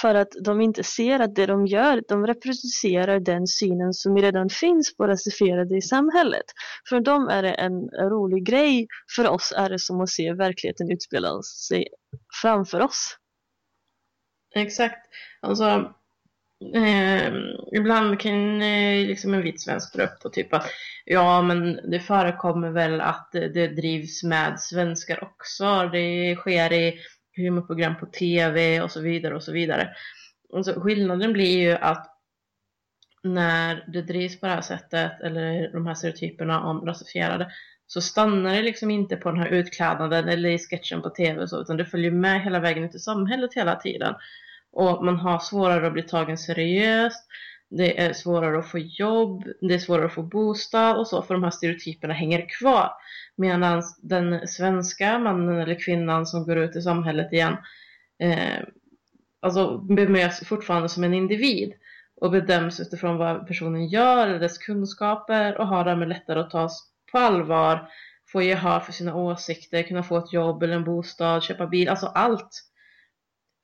för 0.00 0.14
att 0.14 0.28
de 0.44 0.60
inte 0.60 0.84
ser 0.84 1.20
att 1.20 1.34
det 1.34 1.46
de 1.46 1.66
gör, 1.66 2.02
de 2.08 2.26
reproducerar 2.26 3.20
den 3.20 3.46
synen 3.46 3.92
som 3.92 4.16
redan 4.16 4.48
finns 4.48 4.96
på 4.96 5.06
rasifierade 5.06 5.76
i 5.76 5.82
samhället. 5.82 6.44
För 6.88 7.00
dem 7.00 7.28
är 7.28 7.42
det 7.42 7.52
en 7.52 7.88
rolig 7.90 8.46
grej, 8.46 8.86
för 9.16 9.28
oss 9.28 9.52
är 9.56 9.70
det 9.70 9.78
som 9.78 10.00
att 10.00 10.10
se 10.10 10.32
verkligheten 10.32 10.90
utspela 10.90 11.42
sig 11.42 11.86
framför 12.42 12.80
oss. 12.80 13.16
Exakt. 14.54 15.08
Alltså, 15.40 15.94
Eh, 16.74 17.32
ibland 17.72 18.20
kan 18.20 18.62
eh, 18.62 19.06
liksom 19.06 19.34
en 19.34 19.42
vit 19.42 19.60
svensk 19.60 19.94
dra 19.94 20.04
upp 20.04 20.24
och 20.24 20.32
typ 20.32 20.54
att 20.54 20.66
ja 21.04 21.42
men 21.42 21.90
det 21.90 22.00
förekommer 22.00 22.70
väl 22.70 23.00
att 23.00 23.28
det, 23.32 23.48
det 23.48 23.68
drivs 23.68 24.22
med 24.22 24.60
svenskar 24.60 25.24
också. 25.24 25.88
Det 25.92 26.36
sker 26.36 26.72
i 26.72 26.98
humorprogram 27.36 27.98
på 27.98 28.06
tv 28.06 28.80
och 28.80 28.90
så 28.90 29.00
vidare 29.00 29.34
och 29.34 29.42
så 29.42 29.52
vidare. 29.52 29.88
Alltså, 30.54 30.80
skillnaden 30.80 31.32
blir 31.32 31.58
ju 31.58 31.72
att 31.72 32.14
när 33.22 33.84
det 33.92 34.02
drivs 34.02 34.40
på 34.40 34.46
det 34.46 34.52
här 34.52 34.60
sättet 34.60 35.20
eller 35.20 35.72
de 35.72 35.86
här 35.86 35.94
stereotyperna 35.94 36.60
om 36.60 36.86
rasifierade 36.86 37.52
så 37.86 38.00
stannar 38.00 38.54
det 38.54 38.62
liksom 38.62 38.90
inte 38.90 39.16
på 39.16 39.30
den 39.30 39.40
här 39.40 39.48
utklädnaden 39.48 40.28
eller 40.28 40.48
i 40.48 40.58
sketchen 40.58 41.02
på 41.02 41.10
tv 41.10 41.42
och 41.42 41.50
så 41.50 41.60
utan 41.60 41.76
det 41.76 41.84
följer 41.84 42.10
med 42.10 42.42
hela 42.42 42.60
vägen 42.60 42.84
ut 42.84 42.94
i 42.94 42.98
samhället 42.98 43.54
hela 43.54 43.76
tiden 43.76 44.14
och 44.72 45.04
man 45.04 45.16
har 45.16 45.38
svårare 45.38 45.86
att 45.86 45.92
bli 45.92 46.02
tagen 46.02 46.38
seriöst. 46.38 47.24
Det 47.70 48.00
är 48.00 48.12
svårare 48.12 48.58
att 48.58 48.70
få 48.70 48.78
jobb, 48.78 49.44
det 49.60 49.74
är 49.74 49.78
svårare 49.78 50.06
att 50.06 50.14
få 50.14 50.22
bostad 50.22 50.96
och 50.96 51.06
så 51.06 51.22
för 51.22 51.34
de 51.34 51.42
här 51.42 51.50
stereotyperna 51.50 52.14
hänger 52.14 52.46
kvar. 52.58 52.90
Medan 53.36 53.82
den 54.02 54.48
svenska 54.48 55.18
mannen 55.18 55.58
eller 55.58 55.84
kvinnan 55.84 56.26
som 56.26 56.44
går 56.44 56.58
ut 56.58 56.76
i 56.76 56.82
samhället 56.82 57.32
igen 57.32 57.56
eh, 58.22 58.64
alltså 59.40 59.78
bemöts 59.78 60.46
fortfarande 60.46 60.88
som 60.88 61.04
en 61.04 61.14
individ 61.14 61.72
och 62.20 62.30
bedöms 62.30 62.80
utifrån 62.80 63.16
vad 63.16 63.46
personen 63.46 63.88
gör, 63.88 64.26
eller 64.26 64.38
dess 64.38 64.58
kunskaper 64.58 65.58
och 65.58 65.66
har 65.66 65.84
därmed 65.84 66.08
lättare 66.08 66.40
att 66.40 66.50
tas 66.50 66.88
på 67.12 67.18
allvar, 67.18 67.88
få 68.32 68.42
gehör 68.42 68.80
för 68.80 68.92
sina 68.92 69.14
åsikter, 69.14 69.82
kunna 69.82 70.02
få 70.02 70.18
ett 70.18 70.32
jobb 70.32 70.62
eller 70.62 70.76
en 70.76 70.84
bostad, 70.84 71.42
köpa 71.42 71.66
bil, 71.66 71.88
alltså 71.88 72.06
allt. 72.06 72.64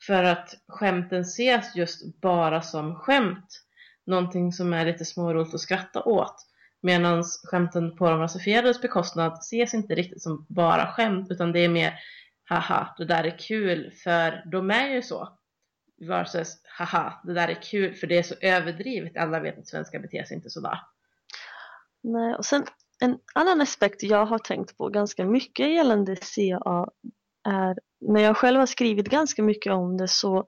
För 0.07 0.25
att 0.25 0.55
skämten 0.69 1.21
ses 1.21 1.77
just 1.77 2.21
bara 2.21 2.63
som 2.63 2.95
skämt. 2.95 3.61
Någonting 4.07 4.53
som 4.53 4.73
är 4.73 4.87
lite 4.87 5.05
småroligt 5.05 5.55
att 5.55 5.61
skratta 5.61 6.03
åt. 6.03 6.37
Medan 6.83 7.25
skämten 7.25 7.97
på 7.97 8.11
de 8.11 8.21
rasifierades 8.21 8.81
bekostnad 8.81 9.33
ses 9.33 9.75
inte 9.75 9.95
riktigt 9.95 10.23
som 10.23 10.47
bara 10.49 10.87
skämt 10.87 11.31
utan 11.31 11.53
det 11.53 11.61
är 11.61 11.69
mer 11.69 11.95
haha, 12.45 12.95
det 12.99 13.05
där 13.05 13.25
är 13.25 13.39
kul 13.39 13.93
för 14.05 14.43
de 14.51 14.71
är 14.71 14.89
ju 14.89 15.03
så. 15.03 15.39
Versus 16.09 16.61
haha, 16.79 17.21
det 17.25 17.35
där 17.35 17.49
är 17.49 17.63
kul 17.63 17.95
för 17.95 18.07
det 18.07 18.19
är 18.19 18.23
så 18.23 18.35
överdrivet. 18.41 19.17
Alla 19.17 19.41
vet 19.41 19.59
att 19.59 19.69
svenskar 19.69 19.99
beter 19.99 20.25
sig 20.25 20.37
inte 20.37 20.51
sådär. 20.51 20.79
Nej, 22.03 22.35
och 22.35 22.45
sen 22.45 22.65
en 23.01 23.19
annan 23.35 23.61
aspekt 23.61 24.03
jag 24.03 24.27
har 24.27 24.39
tänkt 24.39 24.77
på 24.77 24.89
ganska 24.89 25.25
mycket 25.25 25.71
gällande 25.71 26.17
CA 26.17 26.89
är 27.45 27.79
när 28.09 28.21
jag 28.21 28.37
själv 28.37 28.59
har 28.59 28.67
skrivit 28.67 29.09
ganska 29.09 29.43
mycket 29.43 29.73
om 29.73 29.97
det 29.97 30.09
så 30.09 30.45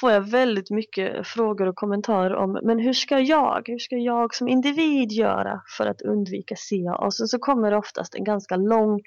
får 0.00 0.12
jag 0.12 0.30
väldigt 0.30 0.70
mycket 0.70 1.26
frågor 1.26 1.66
och 1.66 1.76
kommentarer 1.76 2.34
om 2.34 2.60
men 2.62 2.78
hur 2.78 2.92
ska 2.92 3.18
jag, 3.18 3.62
hur 3.66 3.78
ska 3.78 3.96
jag 3.96 4.34
som 4.34 4.48
individ 4.48 5.12
göra 5.12 5.62
för 5.76 5.86
att 5.86 6.02
undvika 6.02 6.54
CA? 6.54 6.96
Och 6.96 7.14
sen 7.14 7.26
så 7.26 7.38
kommer 7.38 7.70
det 7.70 7.76
oftast 7.76 8.14
en 8.14 8.24
ganska 8.24 8.56
lång 8.56 9.00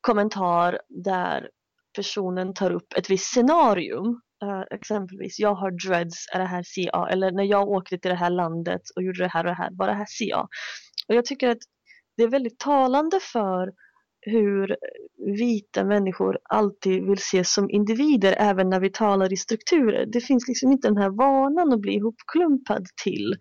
kommentar 0.00 0.78
där 0.88 1.48
personen 1.96 2.54
tar 2.54 2.70
upp 2.70 2.92
ett 2.96 3.10
visst 3.10 3.32
scenarium. 3.32 4.20
Uh, 4.44 4.62
exempelvis, 4.70 5.38
jag 5.38 5.54
har 5.54 5.88
dreads, 5.88 6.26
är 6.34 6.38
det 6.38 6.44
här 6.44 6.62
CA? 6.62 7.08
Eller 7.10 7.32
när 7.32 7.44
jag 7.44 7.68
åkte 7.68 7.98
till 7.98 8.10
det 8.10 8.16
här 8.16 8.30
landet 8.30 8.82
och 8.96 9.02
gjorde 9.02 9.18
det 9.18 9.28
här 9.28 9.44
och 9.44 9.50
det 9.50 9.56
här, 9.56 9.70
var 9.72 9.86
det 9.86 9.94
här 9.94 10.06
CA? 10.18 10.48
Och 11.08 11.14
jag 11.14 11.24
tycker 11.24 11.48
att 11.48 11.58
det 12.16 12.22
är 12.22 12.28
väldigt 12.28 12.58
talande 12.58 13.20
för 13.32 13.72
hur 14.28 14.76
vita 15.38 15.84
människor 15.84 16.38
alltid 16.42 17.04
vill 17.04 17.18
ses 17.18 17.52
som 17.52 17.70
individer 17.70 18.34
även 18.38 18.70
när 18.70 18.80
vi 18.80 18.90
talar 18.90 19.32
i 19.32 19.36
strukturer. 19.36 20.06
Det 20.06 20.20
finns 20.20 20.48
liksom 20.48 20.72
inte 20.72 20.88
den 20.88 20.96
här 20.96 21.10
vanan 21.10 21.72
att 21.72 21.80
bli 21.80 21.92
ihopklumpad 21.94 22.86
till 23.04 23.34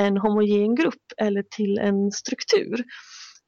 en 0.00 0.16
homogen 0.16 0.74
grupp 0.74 1.04
eller 1.16 1.42
till 1.42 1.78
en 1.78 2.10
struktur. 2.10 2.84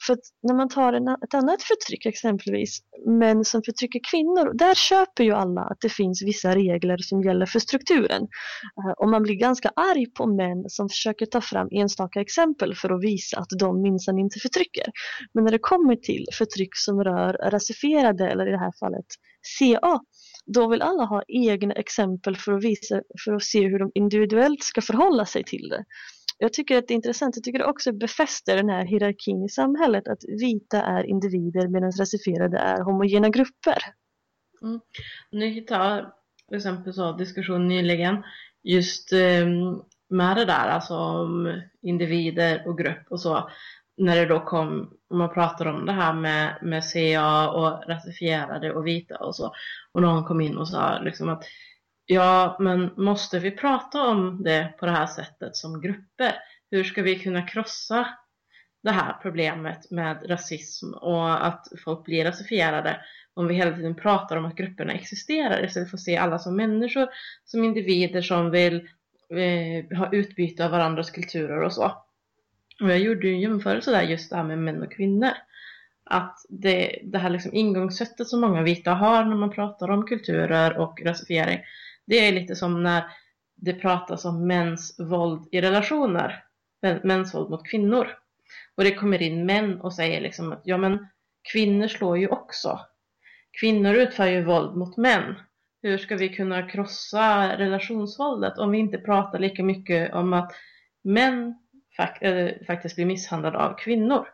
För 0.07 0.17
när 0.43 0.55
man 0.55 0.69
tar 0.69 0.93
en, 0.93 1.09
ett 1.09 1.35
annat 1.35 1.63
förtryck 1.63 2.07
exempelvis, 2.07 2.79
män 3.07 3.45
som 3.45 3.63
förtrycker 3.63 4.01
kvinnor, 4.11 4.55
där 4.55 4.75
köper 4.75 5.25
ju 5.25 5.33
alla 5.33 5.61
att 5.61 5.81
det 5.81 5.89
finns 5.89 6.23
vissa 6.23 6.55
regler 6.55 6.99
som 6.99 7.23
gäller 7.23 7.47
för 7.47 7.59
strukturen. 7.59 8.23
Eh, 8.23 8.93
och 8.99 9.09
man 9.09 9.23
blir 9.23 9.35
ganska 9.35 9.69
arg 9.77 10.07
på 10.07 10.27
män 10.27 10.65
som 10.69 10.89
försöker 10.89 11.27
ta 11.27 11.41
fram 11.41 11.69
enstaka 11.71 12.21
exempel 12.21 12.75
för 12.75 12.91
att 12.91 13.05
visa 13.05 13.39
att 13.39 13.49
de 13.59 13.83
minsann 13.83 14.19
inte 14.19 14.39
förtrycker. 14.39 14.87
Men 15.35 15.45
när 15.45 15.53
det 15.53 15.59
kommer 15.59 15.97
till 15.97 16.27
förtryck 16.39 16.77
som 16.77 17.05
rör 17.05 17.51
rasifierade, 17.51 18.29
eller 18.29 18.47
i 18.49 18.51
det 18.51 18.59
här 18.59 18.73
fallet 18.81 19.07
CA, 19.59 20.01
då 20.47 20.69
vill 20.69 20.83
alla 20.83 21.05
ha 21.05 21.23
egna 21.29 21.75
exempel 21.75 22.37
för 22.37 22.53
att, 22.53 22.65
visa, 22.65 23.01
för 23.25 23.33
att 23.33 23.43
se 23.43 23.69
hur 23.69 23.79
de 23.79 23.91
individuellt 23.95 24.63
ska 24.63 24.81
förhålla 24.81 25.27
sig 25.27 25.45
till 25.45 25.69
det 25.69 25.85
jag 26.45 26.53
tycker 26.53 26.79
att 26.79 26.89
det 26.89 26.95
är 26.95 26.97
intressant, 26.97 27.37
jag 27.37 27.45
tycker 27.45 27.59
det 27.59 27.65
också 27.65 27.93
befäster 27.93 28.57
den 28.57 28.69
här 28.69 28.85
hierarkin 28.85 29.45
i 29.45 29.49
samhället 29.49 30.09
att 30.09 30.25
vita 30.41 30.83
är 30.83 31.05
individer 31.05 31.69
medan 31.69 31.93
rasifierade 31.93 32.59
är 32.59 32.83
homogena 32.83 33.29
grupper. 33.29 33.79
Mm. 34.63 34.81
Nu 35.31 35.47
hittade 35.47 35.85
jag 35.85 36.13
till 36.49 36.57
exempel 36.57 36.95
så 36.95 37.13
diskussion 37.13 37.69
nyligen 37.69 38.23
just 38.63 39.13
um, 39.13 39.83
med 40.11 40.37
det 40.37 40.45
där, 40.45 40.69
alltså 40.69 40.95
om 40.95 41.61
individer 41.83 42.69
och 42.69 42.79
grupp 42.79 43.07
och 43.11 43.21
så. 43.21 43.51
När 43.97 44.17
det 44.17 44.27
då 44.27 44.41
kom, 44.41 44.91
om 45.11 45.19
man 45.19 45.35
pratar 45.35 45.67
om 45.67 45.87
det 45.87 45.93
här 45.93 46.13
med, 46.13 46.59
med 46.63 46.83
CA 46.93 47.51
och 47.51 47.89
rasifierade 47.89 48.73
och 48.73 48.87
vita 48.87 49.17
och 49.17 49.37
så. 49.37 49.53
Och 49.93 50.03
någon 50.03 50.25
kom 50.25 50.41
in 50.41 50.57
och 50.57 50.69
sa 50.69 50.99
liksom 50.99 51.29
att 51.29 51.45
Ja, 52.07 52.57
men 52.61 52.91
måste 52.97 53.39
vi 53.39 53.51
prata 53.51 54.03
om 54.03 54.43
det 54.43 54.75
på 54.79 54.87
det 54.87 54.93
här 54.93 55.07
sättet 55.07 55.57
som 55.57 55.81
grupper? 55.81 56.35
Hur 56.71 56.85
ska 56.85 57.03
vi 57.03 57.19
kunna 57.19 57.43
krossa 57.43 58.09
det 58.83 58.91
här 58.91 59.17
problemet 59.23 59.91
med 59.91 60.31
rasism 60.31 60.95
och 60.95 61.47
att 61.47 61.67
folk 61.85 62.05
blir 62.05 62.25
rasifierade 62.25 63.01
om 63.35 63.49
vi 63.49 63.55
hela 63.55 63.77
tiden 63.77 63.95
pratar 63.95 64.37
om 64.37 64.45
att 64.45 64.57
grupperna 64.57 64.93
existerar 64.93 65.65
istället 65.65 65.91
för 65.91 65.97
att 65.97 66.03
se 66.03 66.17
alla 66.17 66.39
som 66.39 66.57
människor, 66.57 67.09
som 67.45 67.65
individer 67.65 68.23
som 68.23 68.51
vill 68.51 68.89
eh, 69.31 69.99
ha 69.99 70.13
utbyte 70.13 70.65
av 70.65 70.71
varandras 70.71 71.11
kulturer 71.11 71.61
och 71.61 71.73
så. 71.73 71.85
Och 72.81 72.91
jag 72.91 72.99
gjorde 72.99 73.27
ju 73.27 73.35
en 73.35 73.41
jämförelse 73.41 73.91
där 73.91 74.03
just 74.03 74.31
det 74.31 74.37
här 74.37 74.45
med 74.45 74.59
män 74.59 74.83
och 74.83 74.93
kvinnor. 74.93 75.31
Att 76.05 76.39
det, 76.49 77.01
det 77.03 77.19
här 77.19 77.31
liksom 77.31 77.55
ingångssättet 77.55 78.29
som 78.29 78.41
många 78.41 78.63
vita 78.63 78.91
har 78.91 79.25
när 79.25 79.37
man 79.37 79.51
pratar 79.51 79.91
om 79.91 80.07
kulturer 80.07 80.79
och 80.79 81.03
rasifiering 81.05 81.61
det 82.07 82.17
är 82.17 82.33
lite 82.33 82.57
som 82.57 82.83
när 82.83 83.05
det 83.57 83.75
pratas 83.75 84.25
om 84.25 84.47
mäns 84.47 84.97
våld 84.99 85.49
i 85.53 85.61
relationer, 85.61 86.45
mäns 87.03 87.35
våld 87.35 87.51
mot 87.51 87.69
kvinnor. 87.69 88.09
Och 88.77 88.85
det 88.85 88.95
kommer 88.95 89.23
in 89.23 89.47
män 89.47 89.81
och 89.81 89.95
säger 89.95 90.21
liksom 90.21 90.53
att 90.53 90.63
ja 90.65 90.77
men 90.77 91.09
kvinnor 91.53 91.89
slår 91.89 92.19
ju 92.19 92.29
också. 92.29 92.81
Kvinnor 93.61 93.95
utför 93.95 94.27
ju 94.27 94.45
våld 94.45 94.77
mot 94.77 94.97
män. 94.97 95.35
Hur 95.83 95.99
ska 95.99 96.17
vi 96.17 96.29
kunna 96.29 96.69
krossa 96.69 97.59
relationsvåldet 97.59 98.59
om 98.59 98.71
vi 98.71 98.79
inte 98.79 98.99
pratar 98.99 99.39
lika 99.39 99.63
mycket 99.63 100.15
om 100.15 100.33
att 100.33 100.53
män 101.05 101.55
fak 101.97 102.23
äh, 102.23 102.51
faktiskt 102.67 102.97
blir 102.97 103.07
misshandlade 103.07 103.59
av 103.59 103.75
kvinnor? 103.79 104.29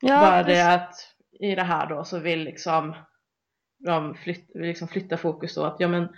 Ja, 0.00 0.20
Bara 0.20 0.42
det 0.42 0.74
att 0.74 0.94
i 1.40 1.54
det 1.54 1.62
här 1.62 1.86
då 1.86 2.04
så 2.04 2.18
vill 2.18 2.44
liksom 2.44 2.94
de 3.78 4.14
flyt, 4.14 4.50
liksom 4.54 4.88
flytta 4.88 5.16
fokus 5.16 5.54
då 5.54 5.64
att 5.64 5.80
ja 5.80 5.88
men 5.88 6.08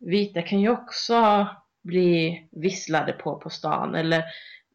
vita 0.00 0.42
kan 0.42 0.60
ju 0.60 0.68
också 0.68 1.48
bli 1.82 2.48
visslade 2.52 3.12
på 3.12 3.36
på 3.36 3.50
stan 3.50 3.94
eller 3.94 4.24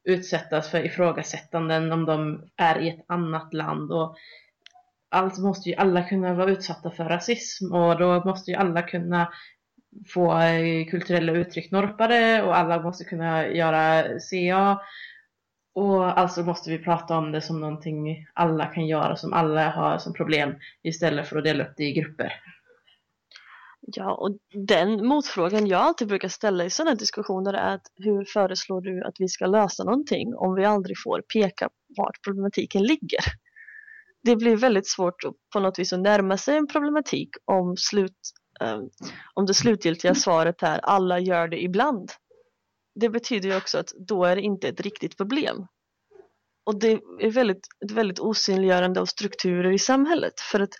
utsättas 0.03 0.71
för 0.71 0.85
ifrågasättanden 0.85 1.91
om 1.91 2.05
de 2.05 2.43
är 2.55 2.79
i 2.79 2.89
ett 2.89 3.05
annat 3.07 3.53
land 3.53 3.91
och 3.91 4.15
alltså 5.09 5.41
måste 5.41 5.69
ju 5.69 5.75
alla 5.75 6.03
kunna 6.03 6.33
vara 6.33 6.51
utsatta 6.51 6.91
för 6.91 7.03
rasism 7.03 7.73
och 7.73 7.99
då 7.99 8.23
måste 8.25 8.51
ju 8.51 8.57
alla 8.57 8.81
kunna 8.81 9.33
få 10.07 10.39
eh, 10.39 10.85
kulturella 10.85 11.31
uttryck 11.31 11.71
norpade 11.71 12.43
och 12.43 12.57
alla 12.57 12.81
måste 12.81 13.03
kunna 13.03 13.47
göra 13.47 14.03
CA 14.29 14.79
och 15.75 16.19
alltså 16.19 16.43
måste 16.43 16.69
vi 16.69 16.77
prata 16.77 17.17
om 17.17 17.31
det 17.31 17.41
som 17.41 17.59
någonting 17.59 18.27
alla 18.33 18.65
kan 18.65 18.87
göra, 18.87 19.15
som 19.15 19.33
alla 19.33 19.69
har 19.69 19.97
som 19.97 20.13
problem 20.13 20.55
istället 20.83 21.27
för 21.27 21.37
att 21.37 21.43
dela 21.43 21.63
upp 21.63 21.73
det 21.77 21.83
i 21.83 21.93
grupper. 21.93 22.33
Ja, 23.87 24.13
och 24.13 24.37
den 24.67 25.07
motfrågan 25.07 25.67
jag 25.67 25.81
alltid 25.81 26.07
brukar 26.07 26.27
ställa 26.27 26.65
i 26.65 26.69
sådana 26.69 26.95
diskussioner 26.95 27.53
är 27.53 27.75
att 27.75 27.87
hur 27.95 28.25
föreslår 28.25 28.81
du 28.81 29.03
att 29.03 29.15
vi 29.19 29.27
ska 29.27 29.45
lösa 29.45 29.83
någonting 29.83 30.35
om 30.35 30.55
vi 30.55 30.65
aldrig 30.65 30.97
får 31.03 31.21
peka 31.33 31.69
vart 31.97 32.23
problematiken 32.23 32.83
ligger? 32.83 33.19
Det 34.23 34.35
blir 34.35 34.55
väldigt 34.55 34.87
svårt 34.87 35.15
på 35.53 35.59
något 35.59 35.79
vis 35.79 35.93
att 35.93 35.99
närma 35.99 36.37
sig 36.37 36.57
en 36.57 36.67
problematik 36.67 37.29
om, 37.45 37.77
slut, 37.77 38.17
um, 38.63 38.89
om 39.33 39.45
det 39.45 39.53
slutgiltiga 39.53 40.15
svaret 40.15 40.63
är 40.63 40.79
alla 40.79 41.19
gör 41.19 41.47
det 41.47 41.63
ibland. 41.63 42.11
Det 42.99 43.09
betyder 43.09 43.49
ju 43.49 43.57
också 43.57 43.77
att 43.77 43.91
då 44.07 44.25
är 44.25 44.35
det 44.35 44.41
inte 44.41 44.67
ett 44.67 44.81
riktigt 44.81 45.17
problem. 45.17 45.67
Och 46.63 46.79
det 46.79 46.91
är 47.19 47.31
väldigt, 47.31 47.67
ett 47.85 47.91
väldigt 47.91 48.19
osynliggörande 48.19 49.01
av 49.01 49.05
strukturer 49.05 49.71
i 49.71 49.79
samhället 49.79 50.39
för 50.39 50.59
att 50.59 50.73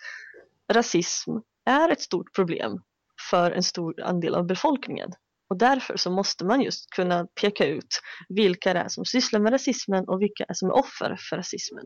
rasism 0.72 1.30
är 1.64 1.92
ett 1.92 2.00
stort 2.00 2.34
problem 2.34 2.80
för 3.30 3.50
en 3.50 3.62
stor 3.62 4.02
andel 4.02 4.34
av 4.34 4.46
befolkningen. 4.46 5.10
Och 5.48 5.58
därför 5.58 5.96
så 5.96 6.10
måste 6.10 6.44
man 6.44 6.60
just 6.60 6.90
kunna 6.90 7.26
peka 7.40 7.66
ut 7.66 8.00
vilka 8.28 8.74
det 8.74 8.80
är 8.80 8.88
som 8.88 9.04
sysslar 9.04 9.40
med 9.40 9.52
rasismen 9.52 10.08
och 10.08 10.22
vilka 10.22 10.44
är 10.44 10.54
som 10.54 10.68
är 10.68 10.74
offer 10.74 11.16
för 11.30 11.36
rasismen. 11.36 11.84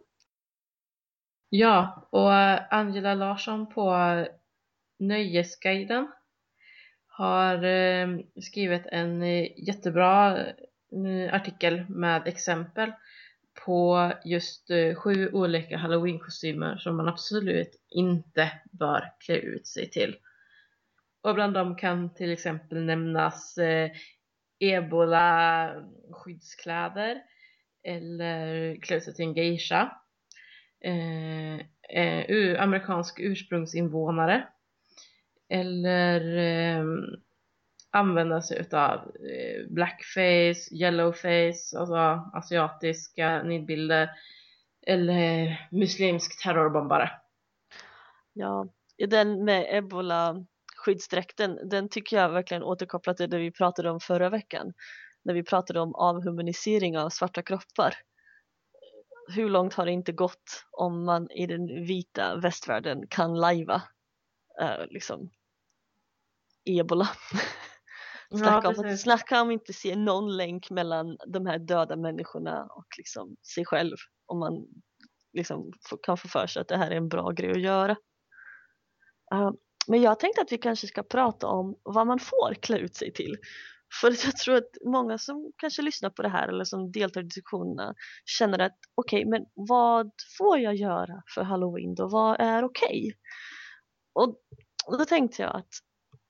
Ja, 1.49 2.09
och 2.11 2.33
Angela 2.75 3.15
Larsson 3.15 3.69
på 3.69 3.95
Nöjesguiden 4.99 6.09
har 7.07 7.65
eh, 7.65 8.09
skrivit 8.43 8.87
en 8.87 9.23
eh, 9.23 9.47
jättebra 9.57 10.39
eh, 10.39 11.35
artikel 11.35 11.85
med 11.89 12.27
exempel 12.27 12.93
på 13.65 14.13
just 14.25 14.71
sju 14.97 15.31
olika 15.33 15.77
halloween-kostymer 15.77 16.77
som 16.77 16.97
man 16.97 17.09
absolut 17.09 17.71
inte 17.89 18.53
bör 18.71 19.13
klä 19.19 19.37
ut 19.37 19.67
sig 19.67 19.91
till. 19.91 20.17
Och 21.23 21.35
bland 21.35 21.55
dem 21.55 21.77
kan 21.77 22.15
till 22.15 22.33
exempel 22.33 22.85
nämnas 22.85 23.59
eh, 23.59 23.91
ebola-skyddskläder 24.59 27.23
eller 27.83 28.77
klä 28.83 29.01
sig 29.01 29.15
till 29.15 29.25
en 29.25 29.35
geisha. 29.35 29.97
Eh, 30.85 31.55
eh, 31.99 32.63
amerikansk 32.63 33.21
ursprungsinvånare 33.21 34.49
eller 35.49 36.39
eh, 36.39 36.85
använda 37.91 38.43
sig 38.43 38.61
utav 38.61 38.99
eh, 38.99 39.67
blackface, 39.69 40.75
yellowface, 40.75 41.79
alltså 41.79 41.97
asiatiska 42.33 43.43
nidbilder 43.43 44.11
eller 44.87 45.57
muslimsk 45.71 46.43
terrorbombare. 46.43 47.11
Ja, 48.33 48.69
i 48.97 49.07
den 49.07 49.45
med 49.45 49.67
ebola 49.71 50.47
skyddsdräkten, 50.81 51.69
den 51.69 51.89
tycker 51.89 52.17
jag 52.17 52.29
verkligen 52.29 52.63
återkopplar 52.63 53.15
till 53.15 53.31
det 53.31 53.39
vi 53.39 53.51
pratade 53.51 53.91
om 53.91 54.01
förra 54.01 54.31
veckan 54.31 54.73
när 55.23 55.35
vi 55.35 55.43
pratade 55.43 55.81
om 55.81 55.95
avhumanisering 55.95 56.99
av 56.99 57.11
svarta 57.11 57.43
kroppar. 57.43 57.95
Hur 59.35 59.49
långt 59.49 59.75
har 59.75 59.87
det 59.87 59.93
inte 59.93 60.13
gått 60.13 60.67
om 60.71 61.05
man 61.05 61.31
i 61.31 61.47
den 61.47 61.67
vita 61.67 62.37
västvärlden 62.37 63.07
kan 63.09 63.35
lajva 63.35 63.83
uh, 64.63 64.87
liksom 64.91 65.31
ebola? 66.65 67.09
snacka, 68.31 68.73
ja, 68.73 68.75
om 68.79 68.91
att, 68.91 69.01
snacka 69.01 69.43
om 69.43 69.51
inte 69.51 69.73
se 69.73 69.97
någon 69.97 70.37
länk 70.37 70.71
mellan 70.71 71.17
de 71.27 71.47
här 71.47 71.59
döda 71.59 71.97
människorna 71.97 72.65
och 72.65 72.87
liksom 72.99 73.37
sig 73.55 73.65
själv 73.65 73.97
om 74.27 74.39
man 74.39 74.67
liksom 75.33 75.73
kan 76.03 76.17
få 76.17 76.29
för 76.29 76.47
sig 76.47 76.61
att 76.61 76.69
det 76.69 76.77
här 76.77 76.91
är 76.91 76.97
en 76.97 77.09
bra 77.09 77.31
grej 77.31 77.51
att 77.51 77.61
göra. 77.61 77.97
Uh, 79.35 79.51
men 79.87 80.03
jag 80.03 80.21
tänkte 80.21 80.43
att 80.43 80.53
vi 80.53 80.59
kanske 80.59 80.87
ska 80.87 81.03
prata 81.03 81.47
om 81.47 81.77
vad 81.83 82.07
man 82.07 82.19
får 82.19 82.55
klä 82.55 82.79
ut 82.79 82.97
sig 82.97 83.13
till. 83.13 83.37
För 84.01 84.11
jag 84.27 84.37
tror 84.37 84.57
att 84.57 84.71
många 84.85 85.19
som 85.19 85.53
kanske 85.57 85.83
lyssnar 85.83 86.11
på 86.11 86.23
det 86.23 86.29
här 86.29 86.49
eller 86.49 86.65
som 86.65 86.93
deltar 86.93 87.21
i 87.21 87.25
diskussionerna 87.25 87.95
känner 88.25 88.59
att 88.59 88.79
okej, 88.95 89.19
okay, 89.19 89.31
men 89.31 89.47
vad 89.55 90.11
får 90.39 90.59
jag 90.59 90.75
göra 90.75 91.23
för 91.35 91.43
halloween 91.43 91.95
då? 91.95 92.09
Vad 92.09 92.41
är 92.41 92.65
okej? 92.65 92.89
Okay? 92.89 93.13
Och, 94.13 94.99
då 94.99 95.05
tänkte 95.05 95.43
jag 95.43 95.57
att, 95.57 95.69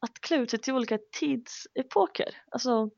att 0.01 0.21
klä 0.21 0.37
ut 0.37 0.51
sig 0.51 0.59
till 0.59 0.75
olika 0.75 0.99
tidsepoker, 1.21 2.37
alltså 2.51 2.91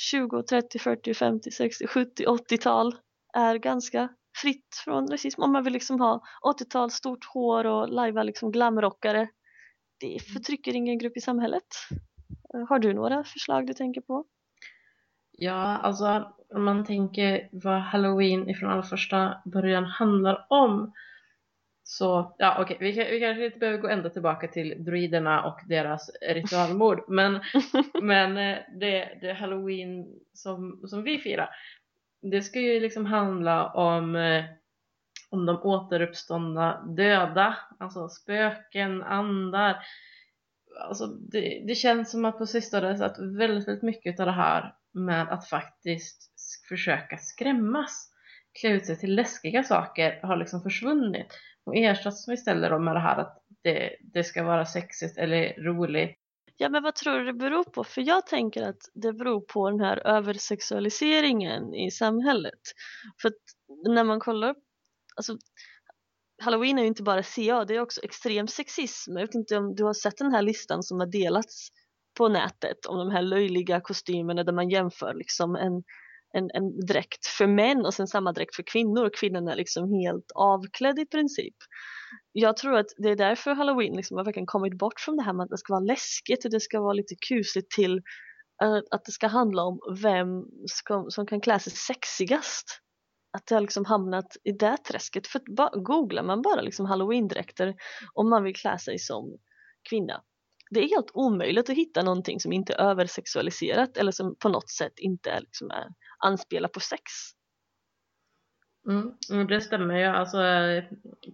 20, 0.00 0.42
30, 0.42 0.78
40, 0.78 1.14
50, 1.14 1.50
60, 1.50 1.86
70, 1.86 2.24
80-tal 2.24 2.96
är 3.34 3.56
ganska 3.56 4.08
fritt 4.42 4.82
från 4.84 5.08
rasism. 5.08 5.42
Om 5.42 5.52
man 5.52 5.64
vill 5.64 5.72
liksom 5.72 6.00
ha 6.00 6.22
80-tal, 6.42 6.90
stort 6.90 7.24
hår 7.24 7.66
och 7.66 7.88
lajva 7.88 8.22
liksom 8.22 8.52
glamrockare. 8.52 9.28
Det 10.00 10.06
mm. 10.06 10.18
förtrycker 10.18 10.76
ingen 10.76 10.98
grupp 10.98 11.16
i 11.16 11.20
samhället. 11.20 11.66
Har 12.68 12.78
du 12.78 12.94
några 12.94 13.24
förslag 13.24 13.66
du 13.66 13.74
tänker 13.74 14.00
på? 14.00 14.24
Ja, 15.38 15.76
alltså 15.76 16.32
om 16.54 16.64
man 16.64 16.84
tänker 16.84 17.48
vad 17.52 17.80
halloween 17.80 18.50
ifrån 18.50 18.70
allra 18.70 18.82
första 18.82 19.42
början 19.44 19.84
handlar 19.84 20.46
om 20.50 20.92
så, 21.86 22.34
ja 22.38 22.56
okej, 22.60 22.76
okay. 22.76 22.92
vi, 22.92 23.10
vi 23.10 23.20
kanske 23.20 23.46
inte 23.46 23.58
behöver 23.58 23.78
gå 23.78 23.88
ända 23.88 24.10
tillbaka 24.10 24.48
till 24.48 24.84
druiderna 24.84 25.44
och 25.44 25.60
deras 25.68 26.10
ritualmord 26.20 27.04
men, 27.08 27.40
men 28.02 28.36
eh, 28.36 28.58
det, 28.80 29.18
det 29.20 29.32
halloween 29.32 30.06
som, 30.32 30.80
som 30.86 31.02
vi 31.02 31.18
firar 31.18 31.50
det 32.30 32.42
ska 32.42 32.60
ju 32.60 32.80
liksom 32.80 33.06
handla 33.06 33.72
om 33.72 34.16
eh, 34.16 34.44
om 35.30 35.46
de 35.46 35.62
återuppståndna 35.62 36.84
döda, 36.96 37.56
alltså 37.78 38.08
spöken, 38.08 39.02
andar 39.02 39.76
alltså 40.80 41.06
det, 41.06 41.64
det 41.66 41.74
känns 41.74 42.10
som 42.10 42.24
att 42.24 42.38
på 42.38 42.46
sistone 42.46 43.04
att 43.06 43.18
väldigt, 43.18 43.68
väldigt 43.68 43.82
mycket 43.82 44.20
av 44.20 44.26
det 44.26 44.32
här 44.32 44.74
med 44.92 45.32
att 45.32 45.48
faktiskt 45.48 46.30
försöka 46.68 47.18
skrämmas 47.18 48.10
klä 48.60 48.70
ut 48.70 48.86
sig 48.86 48.98
till 48.98 49.14
läskiga 49.14 49.62
saker 49.62 50.20
har 50.22 50.36
liksom 50.36 50.62
försvunnit 50.62 51.26
och 51.64 51.76
ersatts 51.76 52.28
istället 52.28 52.80
med 52.80 52.96
det 52.96 53.00
här 53.00 53.18
att 53.18 53.44
det, 53.62 53.96
det 54.00 54.24
ska 54.24 54.44
vara 54.44 54.66
sexigt 54.66 55.18
eller 55.18 55.62
roligt. 55.62 56.18
Ja 56.56 56.68
men 56.68 56.82
vad 56.82 56.94
tror 56.94 57.18
du 57.18 57.24
det 57.24 57.32
beror 57.32 57.64
på? 57.64 57.84
För 57.84 58.00
jag 58.00 58.26
tänker 58.26 58.62
att 58.62 58.90
det 58.94 59.12
beror 59.12 59.40
på 59.40 59.70
den 59.70 59.80
här 59.80 60.06
översexualiseringen 60.06 61.74
i 61.74 61.90
samhället. 61.90 62.60
För 63.22 63.28
att 63.28 63.34
när 63.86 64.04
man 64.04 64.20
kollar, 64.20 64.54
alltså 65.16 65.36
Halloween 66.42 66.78
är 66.78 66.82
ju 66.82 66.88
inte 66.88 67.02
bara 67.02 67.22
CA, 67.22 67.64
det 67.64 67.76
är 67.76 67.80
också 67.80 68.00
extrem 68.02 68.48
sexism. 68.48 69.12
Jag 69.12 69.26
vet 69.26 69.34
inte 69.34 69.56
om 69.56 69.74
du 69.74 69.84
har 69.84 69.94
sett 69.94 70.18
den 70.18 70.32
här 70.32 70.42
listan 70.42 70.82
som 70.82 71.00
har 71.00 71.06
delats 71.06 71.68
på 72.18 72.28
nätet 72.28 72.86
om 72.86 72.98
de 72.98 73.10
här 73.10 73.22
löjliga 73.22 73.80
kostymerna 73.80 74.44
där 74.44 74.52
man 74.52 74.70
jämför 74.70 75.14
liksom 75.14 75.56
en, 75.56 75.82
en, 76.34 76.50
en 76.54 76.86
dräkt 76.86 77.26
för 77.26 77.46
män 77.46 77.86
och 77.86 77.94
sen 77.94 78.06
samma 78.06 78.32
dräkt 78.32 78.56
för 78.56 78.62
kvinnor 78.62 79.04
och 79.04 79.14
kvinnan 79.14 79.48
är 79.48 79.56
liksom 79.56 79.92
helt 79.92 80.32
avklädd 80.34 80.98
i 80.98 81.06
princip. 81.06 81.54
Jag 82.32 82.56
tror 82.56 82.76
att 82.76 82.86
det 82.96 83.08
är 83.08 83.16
därför 83.16 83.54
halloween 83.54 83.96
liksom 83.96 84.16
har 84.16 84.24
verkligen 84.24 84.46
kommit 84.46 84.78
bort 84.78 85.00
från 85.00 85.16
det 85.16 85.22
här 85.22 85.32
med 85.32 85.44
att 85.44 85.50
det 85.50 85.58
ska 85.58 85.72
vara 85.72 85.84
läskigt 85.84 86.44
och 86.44 86.50
det 86.50 86.60
ska 86.60 86.80
vara 86.80 86.92
lite 86.92 87.14
kusligt 87.28 87.70
till 87.70 87.96
eh, 88.62 88.78
att 88.90 89.04
det 89.04 89.12
ska 89.12 89.26
handla 89.26 89.62
om 89.62 89.78
vem 90.02 90.28
ska, 90.66 91.06
som 91.08 91.26
kan 91.26 91.40
klä 91.40 91.58
sig 91.58 91.72
sexigast 91.72 92.80
att 93.36 93.46
det 93.46 93.54
har 93.54 93.60
liksom 93.60 93.84
hamnat 93.84 94.36
i 94.44 94.52
det 94.52 94.76
träsket. 94.76 95.26
För 95.26 95.40
googlar 95.82 96.22
man 96.22 96.42
bara 96.42 96.60
liksom 96.60 96.86
halloween-dräkter 96.86 97.74
om 98.12 98.30
man 98.30 98.42
vill 98.42 98.54
klä 98.54 98.78
sig 98.78 98.98
som 98.98 99.38
kvinna. 99.88 100.22
Det 100.70 100.80
är 100.80 100.88
helt 100.88 101.10
omöjligt 101.14 101.70
att 101.70 101.76
hitta 101.76 102.02
någonting 102.02 102.40
som 102.40 102.52
inte 102.52 102.72
är 102.74 102.78
översexualiserat 102.78 103.96
eller 103.96 104.12
som 104.12 104.36
på 104.38 104.48
något 104.48 104.70
sätt 104.70 104.92
inte 104.96 105.30
är, 105.30 105.40
liksom 105.40 105.70
är 105.70 105.88
anspelar 106.18 106.68
på 106.68 106.80
sex. 106.80 107.02
Mm, 108.88 109.46
det 109.46 109.60
stämmer 109.60 109.98
ju. 109.98 110.04
Alltså, 110.04 110.38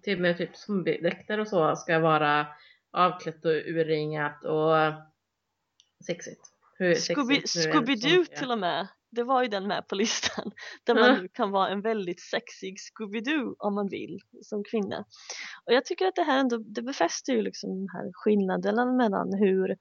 till 0.02 0.14
och 0.14 0.20
med 0.20 0.38
typ 0.38 0.56
zombiedräkter 0.56 1.38
och 1.38 1.48
så 1.48 1.76
ska 1.76 1.98
vara 1.98 2.46
avklätt 2.92 3.44
och 3.44 3.50
urringat 3.50 4.44
och 4.44 4.76
sexigt. 6.06 6.40
Scooby-Doo 6.80 8.24
till 8.24 8.50
och 8.50 8.58
med 8.58 8.88
det 9.10 9.24
var 9.24 9.42
ju 9.42 9.48
den 9.48 9.66
med 9.66 9.88
på 9.88 9.94
listan 9.94 10.50
där 10.84 10.94
man 10.94 11.22
nu 11.22 11.28
kan 11.28 11.50
vara 11.50 11.68
en 11.68 11.80
väldigt 11.80 12.20
sexig 12.20 12.76
Scooby-Doo 12.76 13.54
om 13.58 13.74
man 13.74 13.88
vill 13.88 14.18
som 14.42 14.64
kvinna. 14.64 15.04
Och 15.66 15.72
jag 15.72 15.84
tycker 15.84 16.06
att 16.06 16.16
det 16.16 16.22
här 16.22 16.40
ändå 16.40 16.56
det 16.56 16.82
befäster 16.82 17.32
ju 17.32 17.42
liksom 17.42 17.70
de 17.70 17.88
här 17.92 18.10
skillnaderna 18.12 18.92
mellan 18.92 19.34
hur 19.34 19.76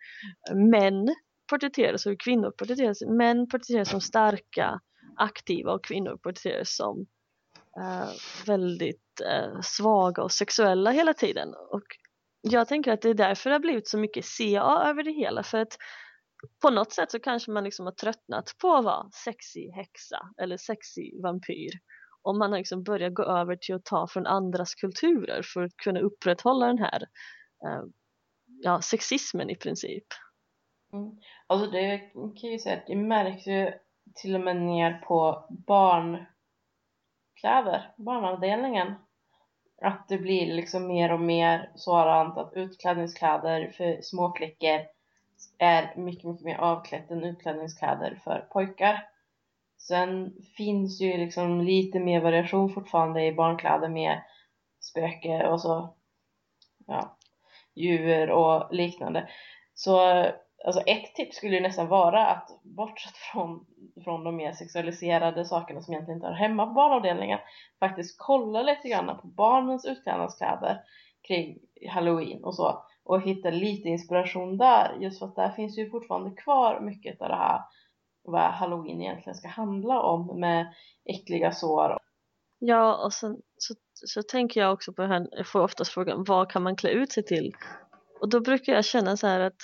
män 0.71 1.15
porträtteras 1.49 2.05
och 2.05 2.09
hur 2.09 2.17
kvinnor 2.17 2.51
porträtteras. 2.51 3.01
Män 3.01 3.47
porträtteras 3.47 3.89
som 3.89 4.01
starka, 4.01 4.79
aktiva 5.17 5.73
och 5.73 5.83
kvinnor 5.83 6.17
porträtteras 6.23 6.75
som 6.75 7.05
uh, 7.79 8.11
väldigt 8.45 9.21
uh, 9.21 9.61
svaga 9.61 10.23
och 10.23 10.31
sexuella 10.31 10.91
hela 10.91 11.13
tiden. 11.13 11.53
Och 11.71 11.83
jag 12.41 12.67
tänker 12.67 12.91
att 12.91 13.01
det 13.01 13.09
är 13.09 13.13
därför 13.13 13.49
det 13.49 13.53
har 13.53 13.59
blivit 13.59 13.87
så 13.87 13.97
mycket 13.97 14.25
CA 14.25 14.83
över 14.85 15.03
det 15.03 15.11
hela 15.11 15.43
för 15.43 15.57
att 15.57 15.77
på 16.61 16.69
något 16.69 16.91
sätt 16.91 17.11
så 17.11 17.19
kanske 17.19 17.51
man 17.51 17.63
liksom 17.63 17.85
har 17.85 17.93
tröttnat 17.93 18.55
på 18.61 18.73
att 18.73 18.85
vara 18.85 19.09
sexig 19.11 19.71
häxa 19.71 20.19
eller 20.41 20.57
sexig 20.57 21.21
vampyr 21.23 21.71
och 22.21 22.35
man 22.35 22.51
har 22.51 22.57
liksom 22.57 22.83
börjat 22.83 23.13
gå 23.13 23.23
över 23.23 23.55
till 23.55 23.75
att 23.75 23.85
ta 23.85 24.07
från 24.07 24.25
andras 24.25 24.75
kulturer 24.75 25.41
för 25.53 25.63
att 25.63 25.77
kunna 25.77 25.99
upprätthålla 25.99 26.67
den 26.67 26.77
här 26.77 27.01
eh, 27.65 27.83
ja, 28.45 28.81
sexismen 28.81 29.49
i 29.49 29.55
princip. 29.55 30.05
Mm. 30.93 31.11
Alltså 31.47 31.71
det 31.71 31.97
kan 32.13 32.33
jag 32.41 32.51
ju 32.51 32.59
säga 32.59 32.77
att 32.77 32.87
det 32.87 32.95
märks 32.95 33.47
ju 33.47 33.71
till 34.15 34.35
och 34.35 34.41
med 34.41 34.55
ner 34.55 34.93
på 34.93 35.47
barnkläder, 35.49 36.25
barnavdelningen 37.97 38.95
att 39.81 40.07
det 40.07 40.17
blir 40.17 40.53
liksom 40.53 40.87
mer 40.87 41.11
och 41.13 41.19
mer 41.19 41.71
sådant 41.75 42.37
att 42.37 42.53
utklädningskläder 42.53 43.71
för 43.77 44.01
småflickor 44.01 44.98
är 45.57 45.93
mycket, 45.95 46.23
mycket 46.23 46.45
mer 46.45 46.57
avklätt 46.57 47.11
än 47.11 47.23
utklädningskläder 47.23 48.21
för 48.23 48.47
pojkar. 48.51 49.09
Sen 49.77 50.33
finns 50.57 51.01
ju 51.01 51.17
liksom 51.17 51.61
lite 51.61 51.99
mer 51.99 52.21
variation 52.21 52.73
fortfarande 52.73 53.25
i 53.25 53.33
barnkläder 53.33 53.89
med 53.89 54.21
spöke 54.79 55.47
och 55.47 55.61
så 55.61 55.93
ja, 56.87 57.17
djur 57.75 58.29
och 58.29 58.75
liknande. 58.75 59.29
Så 59.73 60.25
alltså 60.65 60.81
ett 60.81 61.15
tips 61.15 61.37
skulle 61.37 61.55
ju 61.55 61.61
nästan 61.61 61.87
vara 61.87 62.25
att 62.25 62.59
bortsett 62.63 63.15
från, 63.15 63.65
från 64.03 64.23
de 64.23 64.35
mer 64.35 64.51
sexualiserade 64.51 65.45
sakerna 65.45 65.81
som 65.81 65.93
egentligen 65.93 66.17
inte 66.17 66.27
hör 66.27 66.33
hemma 66.33 66.65
på 66.65 66.73
barnavdelningen 66.73 67.39
faktiskt 67.79 68.15
kolla 68.17 68.61
lite 68.61 68.89
grann 68.89 69.19
på 69.21 69.27
barnens 69.27 69.85
utklädnadskläder 69.85 70.81
kring 71.27 71.57
halloween 71.89 72.43
och 72.43 72.55
så 72.55 72.83
och 73.09 73.21
hitta 73.21 73.49
lite 73.49 73.89
inspiration 73.89 74.57
där 74.57 74.97
just 74.99 75.19
för 75.19 75.25
att 75.25 75.35
där 75.35 75.49
finns 75.49 75.77
ju 75.77 75.89
fortfarande 75.89 76.31
kvar 76.35 76.79
mycket 76.79 77.21
av 77.21 77.29
det 77.29 77.35
här 77.35 77.61
vad 78.23 78.41
halloween 78.41 79.01
egentligen 79.01 79.35
ska 79.35 79.47
handla 79.47 80.01
om 80.01 80.39
med 80.39 80.73
äckliga 81.05 81.51
sår. 81.51 81.97
Ja 82.59 83.05
och 83.05 83.13
sen 83.13 83.37
så, 83.57 83.73
så 83.93 84.23
tänker 84.23 84.61
jag 84.61 84.73
också 84.73 84.93
på 84.93 85.01
det 85.01 85.07
här, 85.07 85.27
jag 85.31 85.47
får 85.47 85.59
oftast 85.59 85.91
frågan 85.91 86.23
vad 86.23 86.51
kan 86.51 86.63
man 86.63 86.75
klä 86.75 86.89
ut 86.89 87.11
sig 87.11 87.23
till? 87.25 87.55
Och 88.21 88.29
då 88.29 88.39
brukar 88.39 88.73
jag 88.73 88.85
känna 88.85 89.17
så 89.17 89.27
här 89.27 89.39
att 89.39 89.61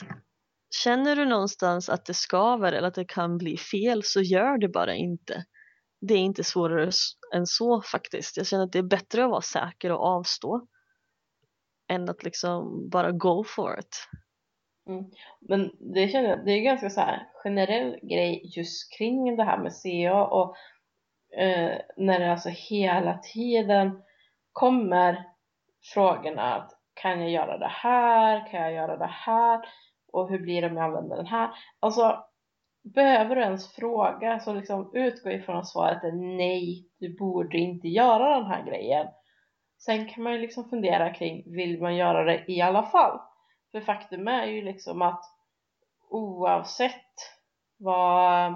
känner 0.83 1.15
du 1.15 1.25
någonstans 1.25 1.89
att 1.89 2.05
det 2.05 2.13
skaver 2.13 2.73
eller 2.73 2.87
att 2.87 2.95
det 2.95 3.05
kan 3.05 3.37
bli 3.37 3.57
fel 3.57 4.01
så 4.03 4.21
gör 4.21 4.57
det 4.57 4.69
bara 4.69 4.95
inte. 4.95 5.45
Det 6.01 6.13
är 6.13 6.19
inte 6.19 6.43
svårare 6.43 6.91
än 7.35 7.47
så 7.47 7.81
faktiskt. 7.81 8.37
Jag 8.37 8.47
känner 8.47 8.63
att 8.63 8.71
det 8.71 8.79
är 8.79 8.83
bättre 8.83 9.23
att 9.23 9.29
vara 9.29 9.41
säker 9.41 9.91
och 9.91 10.05
avstå 10.05 10.67
än 11.87 12.09
att 12.09 12.23
liksom 12.23 12.89
bara 12.89 13.11
go 13.11 13.43
for 13.43 13.79
it. 13.79 14.07
Mm. 14.89 15.05
Men 15.39 15.71
det 15.79 16.07
känner 16.07 16.29
jag, 16.29 16.45
det 16.45 16.51
är 16.51 16.61
ganska 16.61 16.89
så 16.89 17.01
här 17.01 17.27
generell 17.43 17.99
grej 18.01 18.41
just 18.55 18.97
kring 18.97 19.35
det 19.35 19.43
här 19.43 19.57
med 19.57 19.71
CA 19.73 20.25
och 20.25 20.55
eh, 21.37 21.77
när 21.97 22.19
det 22.19 22.31
alltså 22.31 22.49
hela 22.49 23.17
tiden 23.17 24.01
kommer 24.51 25.25
frågorna 25.93 26.55
att 26.55 26.71
kan 26.93 27.21
jag 27.21 27.29
göra 27.29 27.57
det 27.57 27.71
här, 27.71 28.51
kan 28.51 28.61
jag 28.61 28.73
göra 28.73 28.97
det 28.97 29.11
här 29.11 29.61
och 30.11 30.29
hur 30.29 30.39
blir 30.39 30.61
det 30.61 30.67
om 30.67 30.77
jag 30.77 30.85
använder 30.85 31.15
den 31.15 31.25
här? 31.25 31.49
Alltså 31.79 32.25
behöver 32.83 33.35
du 33.35 33.41
ens 33.41 33.75
fråga 33.75 34.39
så 34.39 34.53
liksom 34.53 34.91
utgå 34.93 35.31
ifrån 35.31 35.57
att 35.57 35.67
svaret 35.67 36.03
är 36.03 36.37
nej, 36.37 36.89
du 36.99 37.17
borde 37.17 37.57
inte 37.57 37.87
göra 37.87 38.39
den 38.39 38.45
här 38.45 38.65
grejen 38.65 39.07
Sen 39.77 40.05
kan 40.07 40.23
man 40.23 40.33
ju 40.33 40.39
liksom 40.39 40.69
fundera 40.69 41.13
kring, 41.13 41.43
vill 41.55 41.81
man 41.81 41.95
göra 41.95 42.23
det 42.23 42.45
i 42.47 42.61
alla 42.61 42.83
fall? 42.83 43.19
För 43.71 43.81
faktum 43.81 44.27
är 44.27 44.45
ju 44.45 44.61
liksom 44.61 45.01
att 45.01 45.23
oavsett 46.09 47.15
vad, 47.77 48.53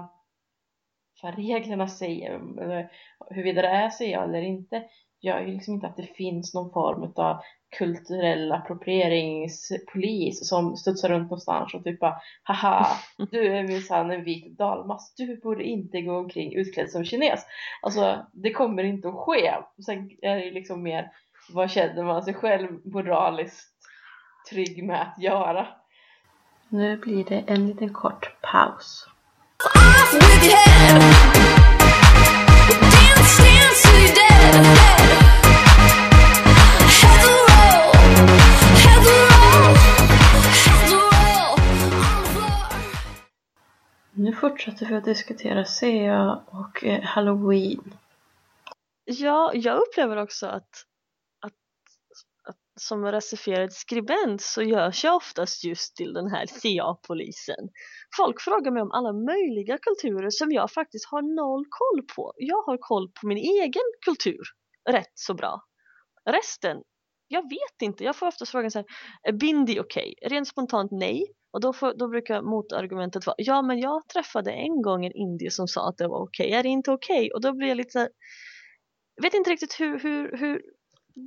vad 1.22 1.34
reglerna 1.34 1.88
säger, 1.88 2.30
eller 2.62 2.92
huruvida 3.30 3.62
det 3.62 3.68
är 3.68 3.90
CA 3.90 4.24
eller 4.24 4.42
inte, 4.42 4.84
gör 5.20 5.40
ju 5.40 5.46
liksom 5.46 5.74
inte 5.74 5.86
att 5.86 5.96
det 5.96 6.16
finns 6.16 6.54
någon 6.54 6.72
form 6.72 7.12
av 7.16 7.40
kulturell 7.78 8.52
approprieringspolis 8.52 10.48
som 10.48 10.76
studsar 10.76 11.08
runt 11.08 11.22
någonstans 11.22 11.74
och 11.74 11.84
typ 11.84 12.00
bara 12.00 12.16
haha 12.42 12.86
du 13.30 13.56
är 13.56 13.62
minsann 13.62 14.10
en 14.10 14.24
vit 14.24 14.58
dalmas. 14.58 15.14
Du 15.16 15.40
borde 15.40 15.64
inte 15.64 16.02
gå 16.02 16.18
omkring 16.18 16.54
utklädd 16.54 16.90
som 16.90 17.04
kines. 17.04 17.46
Alltså 17.82 18.26
det 18.32 18.52
kommer 18.52 18.84
inte 18.84 19.08
att 19.08 19.14
ske. 19.14 19.54
Sen 19.86 20.10
är 20.22 20.36
det 20.36 20.50
liksom 20.50 20.82
mer 20.82 21.10
vad 21.52 21.70
känner 21.70 22.04
man 22.04 22.22
sig 22.22 22.34
själv 22.34 22.68
moraliskt 22.84 23.70
trygg 24.50 24.84
med 24.84 25.02
att 25.02 25.22
göra? 25.22 25.66
Nu 26.68 26.96
blir 26.96 27.24
det 27.24 27.44
en 27.46 27.66
liten 27.66 27.92
kort 27.92 28.40
paus 28.42 29.06
fortsätter 44.64 44.86
vi 44.86 44.94
att 44.94 45.04
diskutera 45.04 45.64
SEA 45.64 46.44
och 46.46 46.84
eh, 46.84 47.02
Halloween. 47.02 47.94
Ja, 49.04 49.50
jag 49.54 49.80
upplever 49.80 50.16
också 50.16 50.46
att, 50.46 50.68
att, 51.40 51.52
att 52.48 52.56
som 52.80 53.04
recifierad 53.04 53.72
skribent 53.72 54.42
så 54.42 54.62
görs 54.62 55.04
jag 55.04 55.16
oftast 55.16 55.64
just 55.64 55.96
till 55.96 56.12
den 56.12 56.30
här 56.30 56.46
CA-polisen. 56.46 57.68
Folk 58.16 58.40
frågar 58.40 58.70
mig 58.70 58.82
om 58.82 58.92
alla 58.92 59.12
möjliga 59.12 59.78
kulturer 59.78 60.30
som 60.30 60.52
jag 60.52 60.70
faktiskt 60.70 61.06
har 61.10 61.22
noll 61.22 61.64
koll 61.68 62.02
på. 62.16 62.32
Jag 62.36 62.62
har 62.62 62.78
koll 62.78 63.08
på 63.20 63.26
min 63.26 63.38
egen 63.38 63.92
kultur 64.04 64.42
rätt 64.90 65.12
så 65.14 65.34
bra. 65.34 65.64
Resten, 66.30 66.82
jag 67.32 67.42
vet 67.42 67.82
inte. 67.82 68.04
Jag 68.04 68.16
får 68.16 68.26
ofta 68.26 68.46
frågan 68.46 68.70
så 68.70 68.78
här, 68.78 68.86
är 69.22 69.32
bindi 69.32 69.80
okej? 69.80 70.14
Okay? 70.16 70.28
Rent 70.28 70.48
spontant 70.48 70.90
nej. 70.92 71.26
Och 71.52 71.60
då, 71.60 71.72
får, 71.72 71.94
då 71.94 72.08
brukar 72.08 72.42
motargumentet 72.42 73.26
vara, 73.26 73.34
ja 73.38 73.62
men 73.62 73.78
jag 73.78 74.08
träffade 74.08 74.50
en 74.50 74.82
gång 74.82 75.06
en 75.06 75.12
indier 75.12 75.50
som 75.50 75.68
sa 75.68 75.88
att 75.88 75.96
det 75.98 76.08
var 76.08 76.22
okej, 76.22 76.46
okay. 76.46 76.58
är 76.58 76.62
det 76.62 76.68
inte 76.68 76.90
okej? 76.90 77.16
Okay? 77.16 77.30
Och 77.30 77.40
då 77.40 77.52
blir 77.52 77.68
jag 77.68 77.76
lite 77.76 77.90
så 77.90 77.98
här, 77.98 78.08
vet 79.22 79.34
inte 79.34 79.50
riktigt 79.50 79.80
hur, 79.80 79.98
hur, 79.98 80.36
hur 80.36 80.62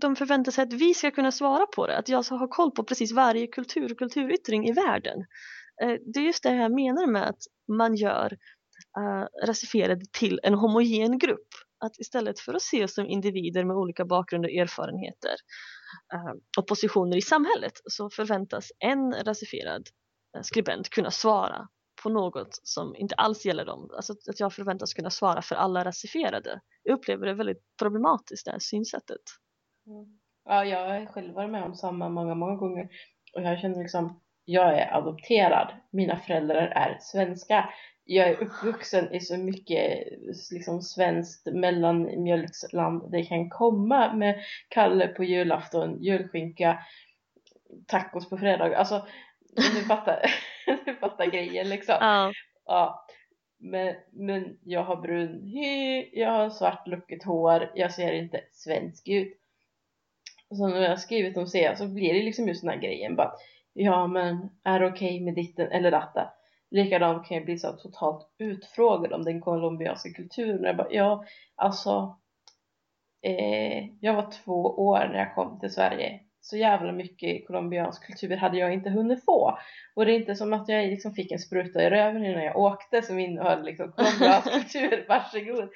de 0.02 0.16
förväntar 0.16 0.52
sig 0.52 0.64
att 0.64 0.74
vi 0.74 0.94
ska 0.94 1.12
kunna 1.12 1.32
svara 1.32 1.66
på 1.66 1.88
det, 1.88 1.98
att 1.98 2.10
jag 2.10 2.26
ska 2.26 2.36
ha 2.36 2.48
koll 2.48 2.72
på 2.72 2.84
precis 2.84 3.12
varje 3.12 3.48
kultur 3.48 3.92
och 3.92 3.98
kulturyttring 3.98 4.68
i 4.68 4.72
världen. 4.72 5.20
Eh, 5.84 5.96
det 6.14 6.20
är 6.20 6.24
just 6.24 6.44
det 6.44 6.56
jag 6.56 6.72
menar 6.72 7.08
med 7.08 7.30
att 7.30 7.42
man 7.68 7.96
gör 7.96 8.38
eh, 8.98 9.04
uh, 9.04 9.28
rasifierade 9.48 10.06
till 10.12 10.40
en 10.44 10.54
homogen 10.54 11.18
grupp. 11.18 11.48
Att 11.86 12.00
istället 12.00 12.40
för 12.40 12.54
att 12.54 12.62
se 12.62 12.84
oss 12.84 12.94
som 12.94 13.08
individer 13.08 13.64
med 13.64 13.76
olika 13.76 14.06
bakgrunder 14.06 14.50
och 14.50 14.56
erfarenheter 14.56 15.36
Ehm, 16.14 16.20
oppositioner 16.22 16.58
och 16.58 16.68
positioner 16.68 17.18
i 17.18 17.22
samhället 17.22 17.74
så 17.86 18.10
förväntas 18.10 18.72
en 18.80 19.14
rasifierad 19.14 19.84
eh, 20.38 20.42
skribent 20.42 20.90
kunna 20.90 21.12
svara 21.12 21.68
på 22.04 22.10
något 22.10 22.60
som 22.64 22.96
inte 22.96 23.16
alls 23.16 23.46
gäller 23.46 23.66
dem. 23.66 23.90
Alltså 23.96 24.14
att 24.14 24.40
jag 24.40 24.54
förväntas 24.54 24.94
kunna 24.94 25.10
svara 25.10 25.42
för 25.42 25.56
alla 25.56 25.86
rasifierade. 25.86 26.60
Jag 26.84 26.94
upplever 26.94 27.26
det 27.26 27.34
väldigt 27.34 27.64
problematiskt 27.80 28.46
det 28.46 28.52
här 28.52 28.60
synsättet. 28.60 29.22
Mm. 29.88 30.20
Ja, 30.46 30.66
jag 30.66 30.90
har 30.90 31.06
själv 31.06 31.34
varit 31.34 31.52
med 31.52 31.64
om 31.64 31.76
samma 31.76 32.10
många, 32.10 32.36
många 32.36 32.56
gånger 32.56 32.90
och 33.34 33.42
jag 33.42 33.60
känner 33.60 33.80
liksom 33.80 34.20
jag 34.46 34.80
är 34.80 34.94
adopterad, 34.94 35.74
mina 35.92 36.20
föräldrar 36.20 36.68
är 36.68 36.98
svenska 37.02 37.70
jag 38.06 38.28
är 38.28 38.42
uppvuxen 38.44 39.14
i 39.14 39.20
så 39.20 39.38
mycket 39.38 40.04
liksom 40.52 40.82
svenskt 40.82 41.46
mellanmjölksland 41.46 43.12
det 43.12 43.24
kan 43.24 43.50
komma 43.50 44.14
med 44.14 44.44
Kalle 44.68 45.08
på 45.08 45.24
julafton, 45.24 46.04
julskinka, 46.04 46.80
tacos 47.88 48.30
på 48.30 48.38
fredag. 48.38 48.78
Alltså 48.78 49.08
du 49.56 49.86
fattar, 49.88 50.22
du 50.86 50.96
fattar 50.96 51.26
grejen 51.26 51.70
liksom. 51.70 51.96
Ja. 52.00 52.32
ja. 52.66 53.06
Men, 53.60 53.96
men 54.12 54.58
jag 54.64 54.84
har 54.84 54.96
brun 54.96 55.44
hy, 55.44 56.10
jag 56.14 56.32
har 56.32 56.50
svart 56.50 56.88
lockigt 56.88 57.26
hår, 57.26 57.72
jag 57.76 57.92
ser 57.92 58.14
inte 58.14 58.42
svensk 58.52 59.08
ut. 59.08 59.40
Så 60.58 60.68
när 60.68 60.82
jag 60.82 60.90
har 60.90 60.96
skrivit 60.96 61.38
om 61.38 61.48
C 61.48 61.76
så 61.78 61.88
blir 61.88 62.14
det 62.14 62.24
liksom 62.24 62.48
just 62.48 62.62
den 62.62 62.70
här 62.72 62.80
grejen 62.80 63.16
bara 63.16 63.32
Ja 63.74 64.08
men 64.08 64.50
är 64.64 64.80
det 64.80 64.86
okej 64.86 65.08
okay 65.08 65.22
med 65.22 65.36
ditten 65.36 65.72
eller 65.72 65.92
datta? 65.92 66.34
Likadant 66.74 67.28
kan 67.28 67.38
jag 67.38 67.46
bli 67.46 67.58
så 67.58 67.72
totalt 67.72 68.28
utfrågad 68.40 69.14
om 69.14 69.24
den 69.24 69.42
colombianska 69.42 70.10
kulturen. 70.10 70.64
Jag 70.64 70.78
bara, 70.78 70.92
ja 70.92 71.26
alltså 71.56 72.20
eh, 73.22 73.86
jag 74.00 74.14
var 74.14 74.32
två 74.32 74.62
år 74.64 75.10
när 75.12 75.20
jag 75.20 75.36
kom 75.36 75.60
till 75.60 75.74
Sverige 75.74 76.20
så 76.46 76.58
jävla 76.58 76.92
mycket 76.92 77.48
colombiansk 77.48 78.04
kultur 78.06 78.38
hade 78.38 78.58
jag 78.58 78.74
inte 78.74 78.90
hunnit 78.90 79.26
få. 79.26 79.58
Och 79.96 80.06
det 80.06 80.12
är 80.12 80.20
inte 80.20 80.36
som 80.36 80.54
att 80.54 80.70
jag 80.70 80.88
liksom 80.88 81.14
fick 81.14 81.32
en 81.32 81.40
spruta 81.40 81.84
i 81.84 81.90
röven 81.90 82.26
innan 82.26 82.44
jag 82.44 82.58
åkte 82.58 83.02
som 83.02 83.20
innehöll 83.20 83.64
liksom 83.64 83.92
colombiansk 83.92 84.52
kultur, 84.54 85.06
varsågod. 85.10 85.70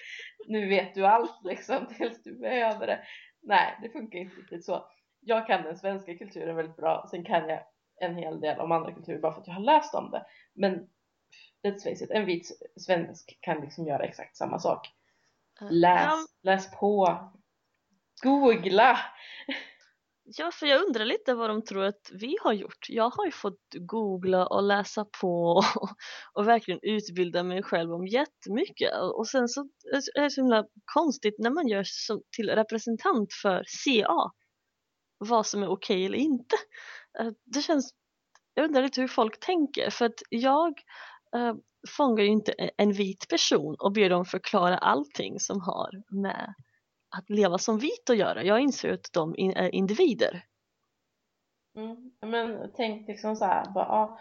Nu 0.47 0.69
vet 0.69 0.95
du 0.95 1.05
allt 1.05 1.43
liksom 1.43 1.87
tills 1.97 2.23
du 2.23 2.39
behöver 2.39 2.87
det. 2.87 2.99
Nej, 3.41 3.77
det 3.81 3.89
funkar 3.89 4.19
inte 4.19 4.35
riktigt 4.35 4.65
så. 4.65 4.85
Jag 5.19 5.47
kan 5.47 5.63
den 5.63 5.77
svenska 5.77 6.17
kulturen 6.17 6.55
väldigt 6.55 6.77
bra, 6.77 7.07
sen 7.11 7.23
kan 7.23 7.49
jag 7.49 7.59
en 7.97 8.15
hel 8.15 8.39
del 8.39 8.59
om 8.59 8.71
andra 8.71 8.93
kulturer 8.93 9.19
bara 9.19 9.33
för 9.33 9.41
att 9.41 9.47
jag 9.47 9.53
har 9.53 9.61
läst 9.61 9.95
om 9.95 10.11
det. 10.11 10.25
Men 10.53 10.89
let's 11.63 11.83
face 11.83 12.03
it, 12.03 12.11
en 12.11 12.25
vit 12.25 12.59
svensk 12.75 13.37
kan 13.41 13.61
liksom 13.61 13.87
göra 13.87 14.03
exakt 14.03 14.37
samma 14.37 14.59
sak. 14.59 14.93
Läs, 15.69 16.25
läs 16.43 16.71
på, 16.71 17.19
googla! 18.23 18.99
Ja, 20.29 20.51
för 20.51 20.65
jag 20.65 20.85
undrar 20.85 21.05
lite 21.05 21.33
vad 21.33 21.49
de 21.49 21.63
tror 21.63 21.83
att 21.83 22.11
vi 22.13 22.37
har 22.43 22.53
gjort. 22.53 22.85
Jag 22.89 23.09
har 23.09 23.25
ju 23.25 23.31
fått 23.31 23.59
googla 23.79 24.47
och 24.47 24.63
läsa 24.63 25.05
på 25.21 25.51
och, 25.51 25.89
och 26.33 26.47
verkligen 26.47 26.79
utbilda 26.83 27.43
mig 27.43 27.63
själv 27.63 27.93
om 27.93 28.07
jättemycket. 28.07 28.93
Och 29.17 29.27
sen 29.27 29.47
så 29.47 29.61
är 30.15 30.21
det 30.21 30.29
så 30.29 30.41
himla 30.41 30.65
konstigt 30.93 31.35
när 31.39 31.49
man 31.49 31.67
görs 31.67 32.05
som, 32.07 32.21
till 32.35 32.49
representant 32.49 33.33
för 33.41 33.63
CA 33.83 34.31
vad 35.17 35.45
som 35.45 35.63
är 35.63 35.67
okej 35.67 35.95
okay 35.95 36.05
eller 36.05 36.17
inte. 36.17 36.55
Eh, 37.19 37.31
det 37.45 37.61
känns, 37.61 37.93
jag 38.53 38.65
undrar 38.65 38.81
lite 38.81 39.01
hur 39.01 39.07
folk 39.07 39.39
tänker 39.39 39.89
för 39.89 40.05
att 40.05 40.21
jag 40.29 40.73
äh, 41.35 41.55
fångar 41.97 42.23
ju 42.23 42.29
inte 42.29 42.51
en 42.77 42.91
vit 42.91 43.27
person 43.29 43.75
och 43.79 43.93
ber 43.93 44.09
dem 44.09 44.25
förklara 44.25 44.77
allting 44.77 45.39
som 45.39 45.61
har 45.61 46.21
med 46.21 46.53
att 47.17 47.29
leva 47.29 47.57
som 47.57 47.79
vit 47.79 48.09
att 48.09 48.17
göra. 48.17 48.43
Jag 48.43 48.59
inser 48.59 48.93
att 48.93 49.09
de 49.13 49.35
är 49.37 49.75
individer. 49.75 50.43
Mm, 51.75 52.11
men 52.21 52.71
tänk 52.75 53.07
liksom 53.07 53.35
så 53.35 53.45
här, 53.45 53.71
bara, 53.73 53.85
ja, 53.85 54.19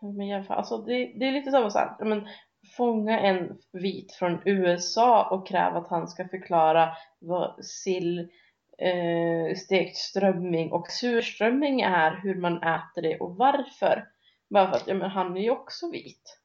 men 0.00 0.46
alltså 0.48 0.78
det, 0.78 0.92
det 0.92 1.24
är 1.24 1.32
lite 1.32 1.50
samma 1.50 1.70
sak, 1.70 2.00
men 2.00 2.28
fånga 2.76 3.20
en 3.20 3.58
vit 3.72 4.12
från 4.12 4.42
USA 4.44 5.28
och 5.30 5.48
kräva 5.48 5.78
att 5.78 5.90
han 5.90 6.08
ska 6.08 6.28
förklara 6.28 6.88
vad 7.18 7.64
sill, 7.64 8.30
eh, 8.78 9.56
stekt 9.56 9.96
strömming 9.96 10.72
och 10.72 10.90
surströmming 10.90 11.80
är, 11.80 12.20
hur 12.22 12.34
man 12.34 12.62
äter 12.62 13.02
det 13.02 13.18
och 13.18 13.36
varför. 13.36 14.08
Bara 14.50 14.70
för 14.70 14.76
att 14.76 14.86
ja, 14.86 14.94
men 14.94 15.10
han 15.10 15.36
är 15.36 15.40
ju 15.40 15.50
också 15.50 15.90
vit. 15.90 16.38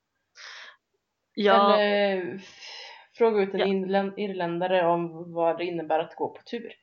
Ja. 1.34 1.80
Eller 1.80 2.41
fråga 3.17 3.41
ut 3.41 3.54
en 3.54 3.89
ja. 3.89 4.13
irländare 4.17 4.88
om 4.88 5.34
vad 5.34 5.58
det 5.58 5.65
innebär 5.65 6.00
att 6.00 6.15
gå 6.15 6.30
på 6.30 6.41
tur. 6.44 6.74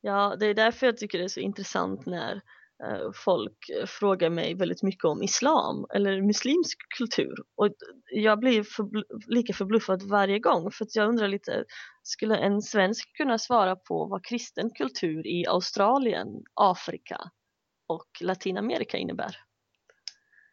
Ja, 0.00 0.36
det 0.40 0.46
är 0.46 0.54
därför 0.54 0.86
jag 0.86 0.96
tycker 0.96 1.18
det 1.18 1.24
är 1.24 1.28
så 1.28 1.40
intressant 1.40 2.06
när 2.06 2.40
Eh, 2.84 3.10
folk 3.14 3.68
eh, 3.68 3.86
frågar 3.86 4.30
mig 4.30 4.54
väldigt 4.54 4.82
mycket 4.82 5.04
om 5.04 5.22
islam 5.22 5.86
eller 5.94 6.22
muslimsk 6.22 6.78
kultur 6.98 7.34
och 7.56 7.68
jag 8.14 8.38
blir 8.38 8.62
förbl 8.62 9.00
lika 9.26 9.52
förbluffad 9.52 10.02
varje 10.02 10.38
gång 10.38 10.70
för 10.70 10.84
att 10.84 10.96
jag 10.96 11.08
undrar 11.08 11.28
lite 11.28 11.64
skulle 12.02 12.36
en 12.36 12.62
svensk 12.62 13.16
kunna 13.16 13.38
svara 13.38 13.76
på 13.76 14.06
vad 14.06 14.24
kristen 14.24 14.70
kultur 14.70 15.26
i 15.26 15.46
Australien, 15.46 16.28
Afrika 16.54 17.30
och 17.88 18.08
Latinamerika 18.20 18.96
innebär? 18.96 19.47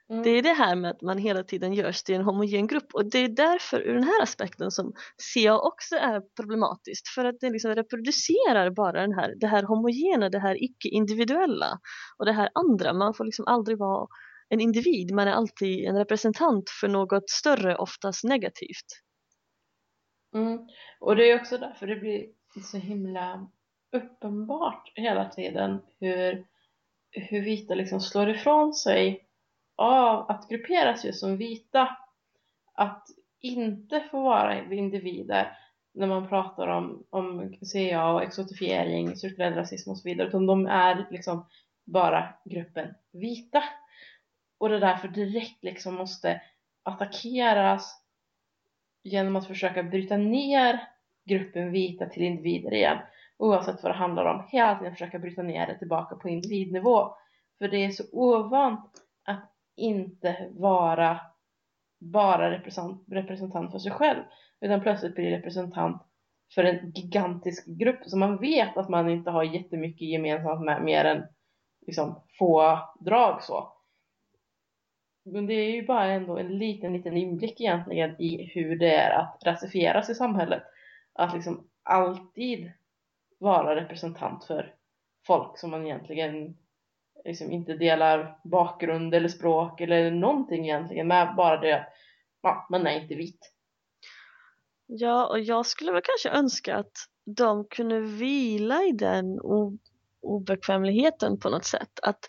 Mm. 0.09 0.23
Det 0.23 0.29
är 0.29 0.41
det 0.41 0.53
här 0.53 0.75
med 0.75 0.91
att 0.91 1.01
man 1.01 1.17
hela 1.17 1.43
tiden 1.43 1.73
görs 1.73 2.03
till 2.03 2.15
en 2.15 2.21
homogen 2.21 2.67
grupp 2.67 2.93
och 2.93 3.05
det 3.05 3.19
är 3.19 3.29
därför 3.29 3.81
ur 3.81 3.93
den 3.93 4.03
här 4.03 4.23
aspekten 4.23 4.71
som 4.71 4.93
CA 5.33 5.59
också 5.59 5.95
är 5.95 6.21
problematiskt 6.35 7.07
för 7.07 7.25
att 7.25 7.39
det 7.39 7.49
liksom 7.49 7.75
reproducerar 7.75 8.69
bara 8.69 9.01
den 9.01 9.13
här, 9.13 9.33
det 9.39 9.47
här 9.47 9.63
homogena, 9.63 10.29
det 10.29 10.39
här 10.39 10.63
icke-individuella 10.63 11.79
och 12.17 12.25
det 12.25 12.31
här 12.31 12.49
andra. 12.53 12.93
Man 12.93 13.13
får 13.13 13.25
liksom 13.25 13.47
aldrig 13.47 13.77
vara 13.77 14.07
en 14.49 14.59
individ, 14.59 15.13
man 15.13 15.27
är 15.27 15.31
alltid 15.31 15.85
en 15.85 15.97
representant 15.97 16.69
för 16.69 16.87
något 16.87 17.29
större, 17.29 17.75
oftast 17.75 18.23
negativt. 18.23 18.85
Mm. 20.35 20.59
Och 20.99 21.15
det 21.15 21.31
är 21.31 21.39
också 21.39 21.57
därför 21.57 21.87
det 21.87 21.95
blir 21.95 22.25
så 22.63 22.77
himla 22.77 23.47
uppenbart 23.95 24.91
hela 24.95 25.29
tiden 25.29 25.81
hur, 25.99 26.45
hur 27.11 27.41
vita 27.41 27.75
liksom 27.75 27.99
slår 27.99 28.29
ifrån 28.29 28.73
sig 28.73 29.25
av 29.75 30.31
att 30.31 30.49
grupperas 30.49 31.05
just 31.05 31.19
som 31.19 31.37
vita, 31.37 31.97
att 32.73 33.07
inte 33.41 34.03
få 34.11 34.21
vara 34.21 34.73
individer, 34.73 35.57
när 35.93 36.07
man 36.07 36.27
pratar 36.27 36.67
om, 36.67 37.03
om 37.09 37.53
CA 37.73 38.11
och 38.13 38.23
exotifiering, 38.23 39.15
strukturell 39.15 39.53
rasism 39.53 39.89
och 39.89 39.97
så 39.97 40.09
vidare. 40.09 40.27
Utan 40.27 40.45
de 40.45 40.65
är 40.67 41.07
liksom 41.11 41.45
bara 41.85 42.33
gruppen 42.45 42.93
vita. 43.11 43.63
Och 44.57 44.69
det 44.69 44.79
därför 44.79 45.07
direkt 45.07 45.63
liksom 45.63 45.95
måste 45.95 46.41
attackeras 46.83 48.01
genom 49.03 49.35
att 49.35 49.47
försöka 49.47 49.83
bryta 49.83 50.17
ner 50.17 50.79
gruppen 51.25 51.71
vita 51.71 52.05
till 52.05 52.23
individer 52.23 52.73
igen. 52.73 52.97
Oavsett 53.37 53.83
vad 53.83 53.91
det 53.91 53.97
handlar 53.97 54.25
om. 54.25 54.47
Hela 54.49 54.75
tiden 54.75 54.93
försöka 54.93 55.19
bryta 55.19 55.41
ner 55.41 55.67
det 55.67 55.77
tillbaka 55.77 56.15
på 56.15 56.29
individnivå. 56.29 57.15
För 57.57 57.67
det 57.67 57.85
är 57.85 57.89
så 57.89 58.03
ovant 58.11 59.04
inte 59.75 60.49
vara 60.51 61.21
bara 61.99 62.51
representant, 63.07 63.71
för 63.71 63.79
sig 63.79 63.91
själv 63.91 64.23
utan 64.61 64.81
plötsligt 64.81 65.15
blir 65.15 65.29
representant 65.29 66.01
för 66.55 66.63
en 66.63 66.91
gigantisk 66.91 67.65
grupp 67.65 68.05
som 68.05 68.19
man 68.19 68.37
vet 68.37 68.77
att 68.77 68.89
man 68.89 69.09
inte 69.09 69.31
har 69.31 69.43
jättemycket 69.43 70.07
gemensamt 70.07 70.65
med 70.65 70.83
mer 70.83 71.05
än 71.05 71.23
liksom 71.87 72.21
få 72.39 72.79
drag 72.99 73.43
så. 73.43 73.71
Men 75.25 75.47
det 75.47 75.53
är 75.53 75.71
ju 75.71 75.85
bara 75.85 76.05
ändå 76.05 76.37
en 76.37 76.57
liten, 76.57 76.93
liten 76.93 77.17
inblick 77.17 77.61
egentligen 77.61 78.21
i 78.21 78.51
hur 78.53 78.75
det 78.79 78.95
är 78.95 79.19
att 79.19 79.41
rasifieras 79.45 80.09
i 80.09 80.15
samhället. 80.15 80.63
Att 81.13 81.33
liksom 81.33 81.67
alltid 81.83 82.71
vara 83.37 83.75
representant 83.75 84.43
för 84.43 84.73
folk 85.27 85.57
som 85.57 85.71
man 85.71 85.85
egentligen 85.85 86.57
liksom 87.25 87.51
inte 87.51 87.73
delar 87.73 88.39
bakgrund 88.43 89.15
eller 89.15 89.29
språk 89.29 89.81
eller 89.81 90.11
någonting 90.11 90.65
egentligen 90.65 91.07
med 91.07 91.35
bara 91.35 91.61
det 91.61 91.73
att 91.73 91.93
ja, 92.41 92.67
man 92.69 92.87
är 92.87 93.01
inte 93.01 93.15
vit. 93.15 93.51
Ja, 94.87 95.27
och 95.27 95.39
jag 95.39 95.65
skulle 95.65 95.91
väl 95.91 96.01
kanske 96.03 96.39
önska 96.39 96.75
att 96.75 96.91
de 97.37 97.67
kunde 97.67 97.99
vila 97.99 98.83
i 98.83 98.91
den 98.91 99.39
obekvämligheten 100.21 101.39
på 101.39 101.49
något 101.49 101.65
sätt. 101.65 101.99
Att 102.01 102.19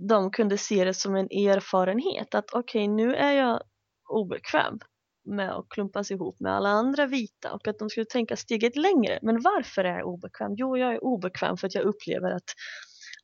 de 0.00 0.30
kunde 0.30 0.58
se 0.58 0.84
det 0.84 0.94
som 0.94 1.16
en 1.16 1.26
erfarenhet 1.26 2.34
att 2.34 2.50
okej, 2.52 2.84
okay, 2.84 2.94
nu 2.94 3.14
är 3.14 3.32
jag 3.32 3.62
obekväm 4.08 4.78
med 5.24 5.56
att 5.56 5.68
klumpas 5.68 6.10
ihop 6.10 6.40
med 6.40 6.52
alla 6.52 6.68
andra 6.68 7.06
vita 7.06 7.52
och 7.52 7.68
att 7.68 7.78
de 7.78 7.90
skulle 7.90 8.06
tänka 8.06 8.36
steget 8.36 8.76
längre. 8.76 9.18
Men 9.22 9.40
varför 9.40 9.84
är 9.84 9.98
jag 9.98 10.08
obekväm? 10.08 10.54
Jo, 10.56 10.76
jag 10.76 10.94
är 10.94 11.04
obekväm 11.04 11.56
för 11.56 11.66
att 11.66 11.74
jag 11.74 11.84
upplever 11.84 12.30
att, 12.30 12.50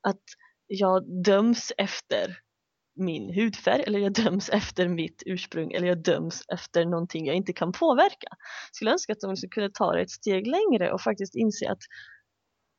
att 0.03 0.23
jag 0.73 1.25
döms 1.25 1.73
efter 1.77 2.39
min 2.95 3.35
hudfärg 3.35 3.83
eller 3.87 3.99
jag 3.99 4.13
döms 4.13 4.49
efter 4.49 4.89
mitt 4.89 5.23
ursprung 5.27 5.73
eller 5.73 5.89
jag 5.89 6.03
döms 6.03 6.45
efter 6.53 6.85
någonting 6.85 7.27
jag 7.27 7.37
inte 7.37 7.53
kan 7.53 7.73
påverka. 7.73 8.29
Jag 8.31 8.75
skulle 8.75 8.91
önska 8.91 9.13
att 9.13 9.21
de 9.21 9.37
skulle 9.37 9.51
kunna 9.51 9.69
ta 9.69 9.93
det 9.93 10.03
ett 10.03 10.11
steg 10.11 10.47
längre 10.47 10.93
och 10.93 11.01
faktiskt 11.01 11.35
inse 11.35 11.71
att 11.71 11.83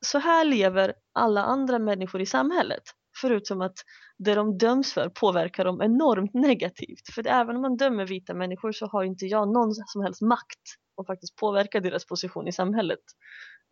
så 0.06 0.20
här 0.20 0.46
lever 0.46 0.94
alla 1.14 1.44
andra 1.44 1.80
människor 1.80 2.22
i 2.22 2.26
samhället. 2.26 2.84
Förutom 3.22 3.62
att 3.62 3.76
det 4.18 4.36
de 4.36 4.58
döms 4.58 4.94
för 4.94 5.10
påverkar 5.10 5.66
dem 5.66 5.82
enormt 5.82 6.34
negativt. 6.34 7.14
För 7.16 7.28
även 7.28 7.56
om 7.56 7.62
man 7.62 7.78
dömer 7.78 8.08
vita 8.08 8.34
människor 8.34 8.72
så 8.72 8.88
har 8.88 9.04
inte 9.04 9.26
jag 9.26 9.54
någon 9.54 9.74
som 9.74 10.02
helst 10.02 10.22
makt 10.22 10.62
att 11.02 11.08
faktiskt 11.08 11.36
påverka 11.36 11.80
deras 11.80 12.06
position 12.06 12.48
i 12.48 12.52
samhället. 12.52 13.00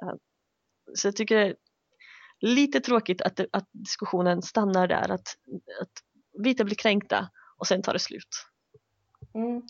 Eh, 0.04 0.14
så 0.94 1.08
jag 1.08 1.16
tycker 1.16 1.36
det 1.36 1.46
är 1.48 1.56
lite 2.42 2.80
tråkigt 2.80 3.22
att, 3.22 3.40
att 3.52 3.70
diskussionen 3.72 4.42
stannar 4.42 4.88
där 4.88 5.12
att, 5.12 5.28
att 5.82 5.92
vita 6.44 6.64
blir 6.64 6.76
kränkta 6.76 7.30
och 7.58 7.68
sen 7.68 7.82
tar 7.82 7.94
det 7.94 8.00
slut. 8.00 8.46
Mm. 9.34 9.62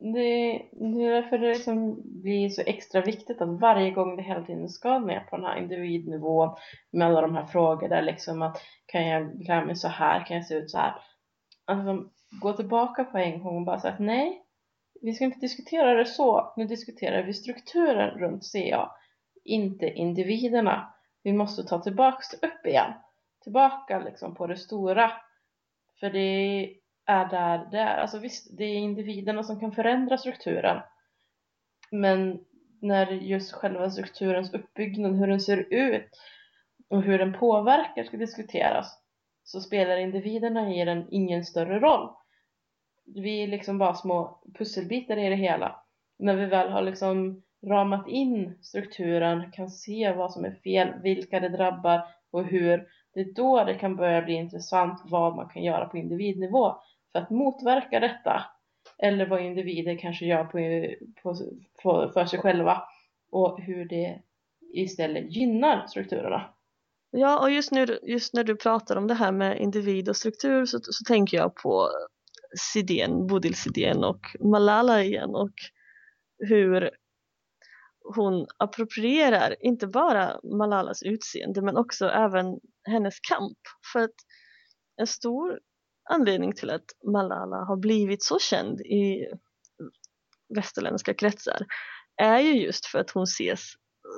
Det, 0.00 0.62
det 0.72 1.04
är 1.04 1.10
därför 1.10 1.38
det 1.38 1.48
liksom 1.48 2.02
blir 2.22 2.48
så 2.48 2.62
extra 2.62 3.00
viktigt 3.00 3.40
att 3.40 3.60
varje 3.60 3.90
gång 3.90 4.16
det 4.16 4.22
hela 4.22 4.44
tiden 4.44 4.68
ska 4.68 4.98
ner 4.98 5.20
på 5.20 5.36
den 5.36 5.44
här 5.44 5.58
individnivån 5.58 6.56
med 6.90 7.06
alla 7.06 7.20
de 7.20 7.34
här 7.34 7.46
frågorna 7.46 7.94
där 7.94 8.02
liksom 8.02 8.42
att 8.42 8.62
kan 8.86 9.06
jag 9.06 9.44
klä 9.44 9.64
mig 9.64 9.76
så 9.76 9.88
här, 9.88 10.26
kan 10.26 10.36
jag 10.36 10.46
se 10.46 10.54
ut 10.54 10.70
så 10.70 10.78
här? 10.78 10.94
Alltså 11.64 12.10
gå 12.40 12.52
tillbaka 12.52 13.04
på 13.04 13.18
en 13.18 13.42
gång 13.42 13.56
och 13.56 13.64
bara 13.64 13.80
säga 13.80 13.94
att 13.94 14.00
nej 14.00 14.44
vi 15.00 15.14
ska 15.14 15.24
inte 15.24 15.40
diskutera 15.40 15.94
det 15.94 16.04
så, 16.04 16.52
nu 16.56 16.64
diskuterar 16.64 17.22
vi 17.22 17.34
strukturen 17.34 18.18
runt 18.18 18.42
CA 18.52 18.90
inte 19.44 19.86
individerna 19.86 20.94
vi 21.22 21.32
måste 21.32 21.62
ta 21.62 21.82
tillbaks 21.82 22.34
upp 22.34 22.66
igen 22.66 22.92
tillbaka 23.42 23.98
liksom 23.98 24.34
på 24.34 24.46
det 24.46 24.56
stora 24.56 25.12
för 26.00 26.10
det 26.10 26.74
är 27.06 27.28
där 27.28 27.68
det 27.70 27.78
är. 27.78 27.96
Alltså 27.96 28.18
visst, 28.18 28.56
det 28.58 28.64
är 28.64 28.74
individerna 28.74 29.42
som 29.42 29.60
kan 29.60 29.72
förändra 29.72 30.18
strukturen. 30.18 30.80
Men 31.90 32.44
när 32.80 33.06
just 33.06 33.52
själva 33.52 33.90
strukturens 33.90 34.54
uppbyggnad, 34.54 35.16
hur 35.16 35.26
den 35.26 35.40
ser 35.40 35.66
ut 35.74 36.10
och 36.88 37.02
hur 37.02 37.18
den 37.18 37.32
påverkar 37.32 38.04
ska 38.04 38.16
diskuteras 38.16 38.98
så 39.44 39.60
spelar 39.60 39.96
individerna 39.96 40.74
i 40.74 40.84
den 40.84 41.06
ingen 41.10 41.44
större 41.44 41.80
roll. 41.80 42.10
Vi 43.04 43.42
är 43.42 43.46
liksom 43.46 43.78
bara 43.78 43.94
små 43.94 44.42
pusselbitar 44.58 45.16
i 45.16 45.28
det 45.28 45.36
hela. 45.36 45.82
När 46.18 46.36
vi 46.36 46.46
väl 46.46 46.70
har 46.70 46.82
liksom 46.82 47.42
ramat 47.66 48.08
in 48.08 48.58
strukturen, 48.62 49.52
kan 49.52 49.70
se 49.70 50.12
vad 50.12 50.32
som 50.32 50.44
är 50.44 50.54
fel, 50.64 50.88
vilka 51.02 51.40
det 51.40 51.48
drabbar 51.48 52.02
och 52.30 52.44
hur, 52.44 52.86
det 53.14 53.20
är 53.20 53.34
då 53.34 53.64
det 53.64 53.74
kan 53.74 53.96
börja 53.96 54.22
bli 54.22 54.34
intressant 54.34 55.02
vad 55.04 55.36
man 55.36 55.48
kan 55.48 55.62
göra 55.62 55.86
på 55.86 55.96
individnivå 55.96 56.76
för 57.12 57.18
att 57.18 57.30
motverka 57.30 58.00
detta 58.00 58.44
eller 58.98 59.26
vad 59.26 59.42
individer 59.42 59.98
kanske 59.98 60.26
gör 60.26 60.44
på, 60.44 60.58
på, 61.22 61.36
på, 61.82 62.10
för 62.14 62.24
sig 62.24 62.38
själva 62.38 62.82
och 63.32 63.60
hur 63.60 63.84
det 63.84 64.22
istället 64.74 65.36
gynnar 65.36 65.86
strukturerna. 65.86 66.54
Ja, 67.10 67.40
och 67.40 67.50
just, 67.50 67.72
nu, 67.72 67.98
just 68.02 68.34
när 68.34 68.44
du 68.44 68.56
pratar 68.56 68.96
om 68.96 69.06
det 69.06 69.14
här 69.14 69.32
med 69.32 69.58
individ 69.60 70.08
och 70.08 70.16
struktur 70.16 70.66
så, 70.66 70.78
så 70.82 71.04
tänker 71.04 71.36
jag 71.36 71.54
på 71.54 71.88
Sidén, 72.72 73.26
Bodil 73.26 73.54
Sidén 73.54 74.04
och 74.04 74.20
Malala 74.40 75.02
igen 75.02 75.34
och 75.34 75.52
hur 76.38 76.90
hon 78.14 78.46
approprierar 78.58 79.56
inte 79.60 79.86
bara 79.86 80.40
Malalas 80.42 81.02
utseende 81.02 81.62
men 81.62 81.76
också 81.76 82.06
även 82.08 82.46
hennes 82.84 83.20
kamp 83.20 83.58
för 83.92 84.00
att 84.00 84.14
en 85.00 85.06
stor 85.06 85.60
anledning 86.10 86.52
till 86.52 86.70
att 86.70 86.84
Malala 87.06 87.56
har 87.56 87.76
blivit 87.76 88.22
så 88.22 88.38
känd 88.38 88.80
i 88.80 89.26
västerländska 90.54 91.14
kretsar 91.14 91.66
är 92.16 92.38
ju 92.38 92.52
just 92.52 92.86
för 92.86 92.98
att 92.98 93.10
hon 93.10 93.22
ses 93.22 93.60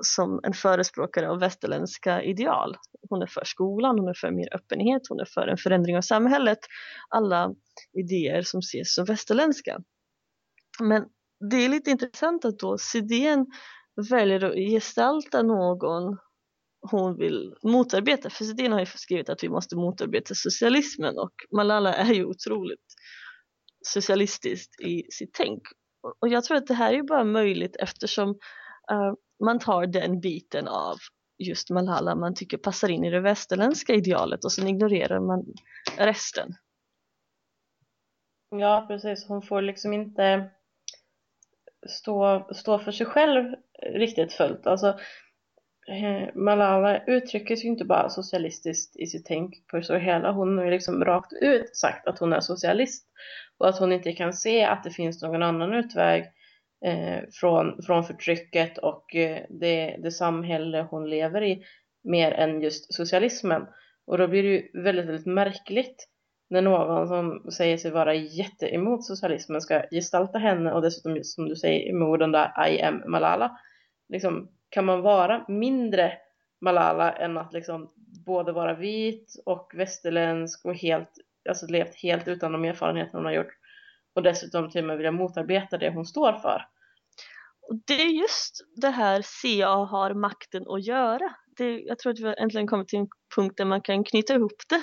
som 0.02 0.40
en 0.42 0.52
förespråkare 0.52 1.30
av 1.30 1.40
västerländska 1.40 2.22
ideal. 2.22 2.76
Hon 3.08 3.22
är 3.22 3.26
för 3.26 3.44
skolan, 3.44 3.98
hon 3.98 4.08
är 4.08 4.14
för 4.14 4.30
mer 4.30 4.54
öppenhet, 4.54 5.02
hon 5.08 5.20
är 5.20 5.24
för 5.24 5.46
en 5.46 5.56
förändring 5.56 5.96
av 5.96 6.02
samhället. 6.02 6.58
Alla 7.08 7.54
idéer 7.92 8.42
som 8.42 8.58
ses 8.58 8.94
som 8.94 9.04
västerländska. 9.04 9.78
Men 10.80 11.04
det 11.50 11.56
är 11.56 11.68
lite 11.68 11.90
intressant 11.90 12.44
att 12.44 12.58
då 12.58 12.78
Sidén 12.78 13.46
väljer 14.10 14.44
att 14.44 14.54
gestalta 14.54 15.42
någon 15.42 16.18
hon 16.80 17.16
vill 17.16 17.54
motarbeta. 17.62 18.30
För 18.30 18.44
CDn 18.44 18.72
har 18.72 18.80
ju 18.80 18.86
skrivit 18.86 19.28
att 19.28 19.44
vi 19.44 19.48
måste 19.48 19.76
motarbeta 19.76 20.34
socialismen 20.34 21.18
och 21.18 21.32
Malala 21.56 21.94
är 21.94 22.12
ju 22.12 22.24
otroligt 22.24 22.84
socialistiskt 23.86 24.80
i 24.80 25.02
sitt 25.10 25.30
tänk. 25.32 25.62
Och 26.20 26.28
jag 26.28 26.44
tror 26.44 26.56
att 26.56 26.66
det 26.66 26.74
här 26.74 26.92
är 26.92 27.02
bara 27.02 27.24
möjligt 27.24 27.76
eftersom 27.76 28.28
uh, 28.92 29.14
man 29.44 29.58
tar 29.58 29.86
den 29.86 30.20
biten 30.20 30.68
av 30.68 30.96
just 31.38 31.70
Malala 31.70 32.14
man 32.14 32.34
tycker 32.34 32.58
passar 32.58 32.88
in 32.88 33.04
i 33.04 33.10
det 33.10 33.20
västerländska 33.20 33.94
idealet 33.94 34.44
och 34.44 34.52
sen 34.52 34.68
ignorerar 34.68 35.20
man 35.20 35.44
resten. 35.96 36.54
Ja, 38.50 38.84
precis. 38.88 39.24
Hon 39.28 39.42
får 39.42 39.62
liksom 39.62 39.92
inte 39.92 40.50
stå, 41.88 42.48
stå 42.54 42.78
för 42.78 42.92
sig 42.92 43.06
själv 43.06 43.54
riktigt 43.82 44.32
fullt. 44.32 44.66
Alltså, 44.66 44.88
eh, 45.88 46.34
Malala 46.34 47.04
uttrycker 47.04 47.56
sig 47.56 47.66
inte 47.66 47.84
bara 47.84 48.08
socialistiskt 48.08 48.96
i 48.96 49.06
sitt 49.06 49.26
tänk 49.26 49.66
på 49.66 49.82
så 49.82 49.96
hela. 49.96 50.32
Hon 50.32 50.58
har 50.58 50.70
liksom 50.70 51.04
rakt 51.04 51.32
ut 51.32 51.76
sagt 51.76 52.08
att 52.08 52.18
hon 52.18 52.32
är 52.32 52.40
socialist 52.40 53.06
och 53.58 53.68
att 53.68 53.78
hon 53.78 53.92
inte 53.92 54.12
kan 54.12 54.32
se 54.32 54.64
att 54.64 54.84
det 54.84 54.90
finns 54.90 55.22
någon 55.22 55.42
annan 55.42 55.74
utväg 55.74 56.24
eh, 56.84 57.18
från, 57.32 57.82
från 57.82 58.04
förtrycket 58.04 58.78
och 58.78 59.14
eh, 59.14 59.42
det, 59.48 59.96
det 60.02 60.10
samhälle 60.10 60.86
hon 60.90 61.10
lever 61.10 61.42
i 61.42 61.64
mer 62.04 62.32
än 62.32 62.60
just 62.60 62.94
socialismen. 62.94 63.66
Och 64.06 64.18
då 64.18 64.28
blir 64.28 64.42
det 64.42 64.48
ju 64.48 64.82
väldigt, 64.82 65.06
väldigt 65.06 65.26
märkligt 65.26 66.08
när 66.50 66.62
någon 66.62 67.08
som 67.08 67.50
säger 67.50 67.76
sig 67.76 67.90
vara 67.90 68.14
jätteemot 68.14 69.04
socialismen 69.04 69.60
ska 69.60 69.82
gestalta 69.90 70.38
henne 70.38 70.72
och 70.72 70.82
dessutom 70.82 71.18
som 71.22 71.48
du 71.48 71.56
säger 71.56 71.90
emot 71.90 72.18
den 72.18 72.32
där 72.32 72.68
I 72.68 72.82
am 72.82 73.02
Malala 73.06 73.58
liksom 74.08 74.48
kan 74.70 74.84
man 74.84 75.02
vara 75.02 75.44
mindre 75.48 76.12
Malala 76.60 77.12
än 77.12 77.38
att 77.38 77.52
liksom 77.52 77.92
både 78.26 78.52
vara 78.52 78.74
vit 78.74 79.34
och 79.46 79.72
västerländsk 79.74 80.64
och 80.64 80.74
helt, 80.74 81.10
alltså 81.48 81.66
levt 81.66 81.94
helt 81.94 82.28
utan 82.28 82.52
de 82.52 82.64
erfarenheter 82.64 83.12
hon 83.12 83.24
har 83.24 83.32
gjort 83.32 83.54
och 84.14 84.22
dessutom 84.22 84.70
till 84.70 84.80
och 84.80 84.86
med 84.86 84.96
vilja 84.96 85.12
motarbeta 85.12 85.78
det 85.78 85.90
hon 85.90 86.04
står 86.04 86.32
för. 86.32 86.62
Det 87.86 88.02
är 88.02 88.20
just 88.20 88.64
det 88.76 88.90
här 88.90 89.22
CA 89.22 89.84
har 89.84 90.14
makten 90.14 90.62
att 90.68 90.86
göra. 90.86 91.34
Det, 91.56 91.80
jag 91.80 91.98
tror 91.98 92.12
att 92.12 92.20
vi 92.20 92.26
har 92.26 92.42
äntligen 92.42 92.66
kommit 92.66 92.88
till 92.88 92.98
en 92.98 93.08
punkt 93.36 93.54
där 93.56 93.64
man 93.64 93.82
kan 93.82 94.04
knyta 94.04 94.34
ihop 94.34 94.62
det. 94.68 94.82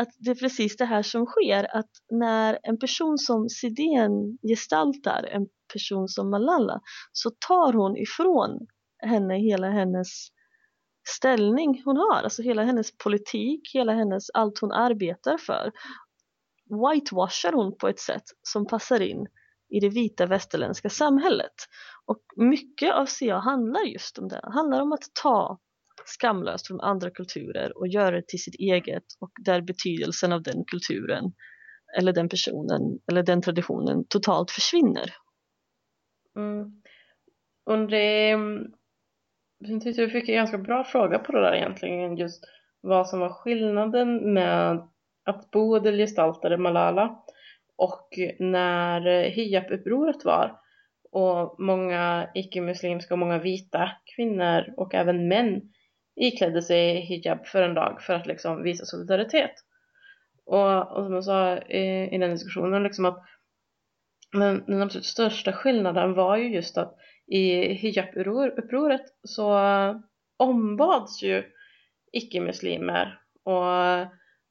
Att 0.00 0.08
det 0.18 0.30
är 0.30 0.34
precis 0.34 0.76
det 0.76 0.84
här 0.84 1.02
som 1.02 1.26
sker, 1.26 1.76
att 1.76 1.90
när 2.10 2.58
en 2.62 2.78
person 2.78 3.18
som 3.18 3.48
Sidén 3.48 4.38
gestaltar 4.48 5.24
en 5.24 5.46
person 5.72 6.08
som 6.08 6.30
Malala 6.30 6.80
så 7.12 7.30
tar 7.48 7.72
hon 7.72 7.96
ifrån 7.96 8.66
henne 8.98 9.38
hela 9.38 9.70
hennes 9.70 10.08
ställning 11.08 11.82
hon 11.84 11.96
har, 11.96 12.22
alltså 12.22 12.42
hela 12.42 12.62
hennes 12.62 12.96
politik, 12.96 13.70
hela 13.74 13.92
hennes 13.92 14.30
allt 14.30 14.58
hon 14.58 14.72
arbetar 14.72 15.38
för 15.38 15.72
whitewashar 16.70 17.52
hon 17.52 17.76
på 17.76 17.88
ett 17.88 18.00
sätt 18.00 18.24
som 18.42 18.66
passar 18.66 19.00
in 19.00 19.26
i 19.68 19.80
det 19.80 19.88
vita 19.88 20.26
västerländska 20.26 20.90
samhället. 20.90 21.54
Och 22.06 22.22
mycket 22.36 22.94
av 22.94 23.06
CA 23.06 23.38
handlar 23.38 23.80
just 23.80 24.18
om 24.18 24.28
det, 24.28 24.40
handlar 24.42 24.80
om 24.80 24.92
att 24.92 25.04
ta 25.22 25.58
skamlöst 26.04 26.66
från 26.66 26.80
andra 26.80 27.10
kulturer 27.10 27.78
och 27.78 27.88
göra 27.88 28.16
det 28.16 28.26
till 28.26 28.42
sitt 28.42 28.54
eget 28.54 29.04
och 29.20 29.30
där 29.44 29.60
betydelsen 29.60 30.32
av 30.32 30.42
den 30.42 30.64
kulturen 30.64 31.32
eller 31.98 32.12
den 32.12 32.28
personen 32.28 32.98
eller 33.10 33.22
den 33.22 33.42
traditionen 33.42 34.04
totalt 34.08 34.50
försvinner. 34.50 35.14
Mm. 36.36 36.82
Och 37.64 37.92
ehm, 37.92 38.64
det 39.60 39.72
jag 39.72 39.80
tyckte 39.80 40.06
vi 40.06 40.12
fick 40.12 40.28
en 40.28 40.34
ganska 40.34 40.58
bra 40.58 40.84
fråga 40.84 41.18
på 41.18 41.32
det 41.32 41.40
där 41.40 41.54
egentligen 41.54 42.16
just 42.16 42.44
vad 42.80 43.08
som 43.08 43.20
var 43.20 43.32
skillnaden 43.32 44.32
med 44.32 44.88
att 45.24 45.50
Bodil 45.50 45.96
gestaltade 45.96 46.58
Malala 46.58 47.22
och 47.76 48.08
när 48.38 49.30
hijab-upproret 49.30 50.24
var 50.24 50.60
och 51.12 51.60
många 51.60 52.30
icke-muslimska 52.34 53.14
och 53.14 53.18
många 53.18 53.38
vita 53.38 53.90
kvinnor 54.16 54.74
och 54.76 54.94
även 54.94 55.28
män 55.28 55.60
iklädde 56.20 56.62
sig 56.62 57.00
hijab 57.00 57.46
för 57.46 57.62
en 57.62 57.74
dag 57.74 58.02
för 58.02 58.14
att 58.14 58.26
liksom 58.26 58.62
visa 58.62 58.84
solidaritet. 58.84 59.52
Och, 60.46 60.96
och 60.96 61.04
som 61.04 61.14
jag 61.14 61.24
sa 61.24 61.56
i, 61.58 62.14
i 62.14 62.18
den 62.18 62.30
diskussionen 62.30 62.82
liksom 62.82 63.04
att 63.04 63.24
men 64.32 64.64
den 64.66 64.82
absolut 64.82 65.04
största 65.04 65.52
skillnaden 65.52 66.14
var 66.14 66.36
ju 66.36 66.54
just 66.54 66.78
att 66.78 66.94
i 67.26 67.74
hijab-upproret 67.74 69.02
så 69.24 69.60
ombads 70.36 71.22
ju 71.22 71.44
icke-muslimer 72.12 73.20
och, 73.44 74.00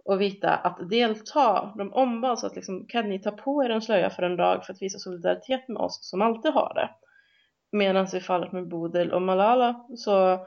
och 0.05 0.21
vita 0.21 0.55
att 0.55 0.89
delta. 0.89 1.73
De 1.77 1.93
ombads 1.93 2.43
att 2.43 2.55
liksom, 2.55 2.85
kan 2.87 3.09
ni 3.09 3.19
ta 3.19 3.31
på 3.31 3.63
er 3.63 3.69
en 3.69 3.81
slöja 3.81 4.09
för 4.09 4.23
en 4.23 4.37
dag 4.37 4.65
för 4.65 4.73
att 4.73 4.81
visa 4.81 4.99
solidaritet 4.99 5.67
med 5.67 5.77
oss 5.77 6.09
som 6.09 6.21
alltid 6.21 6.51
har 6.51 6.73
det. 6.73 6.89
Medan 7.77 8.15
i 8.15 8.19
fallet 8.19 8.51
med 8.51 8.67
Bodil 8.67 9.11
och 9.11 9.21
Malala 9.21 9.85
så 9.95 10.45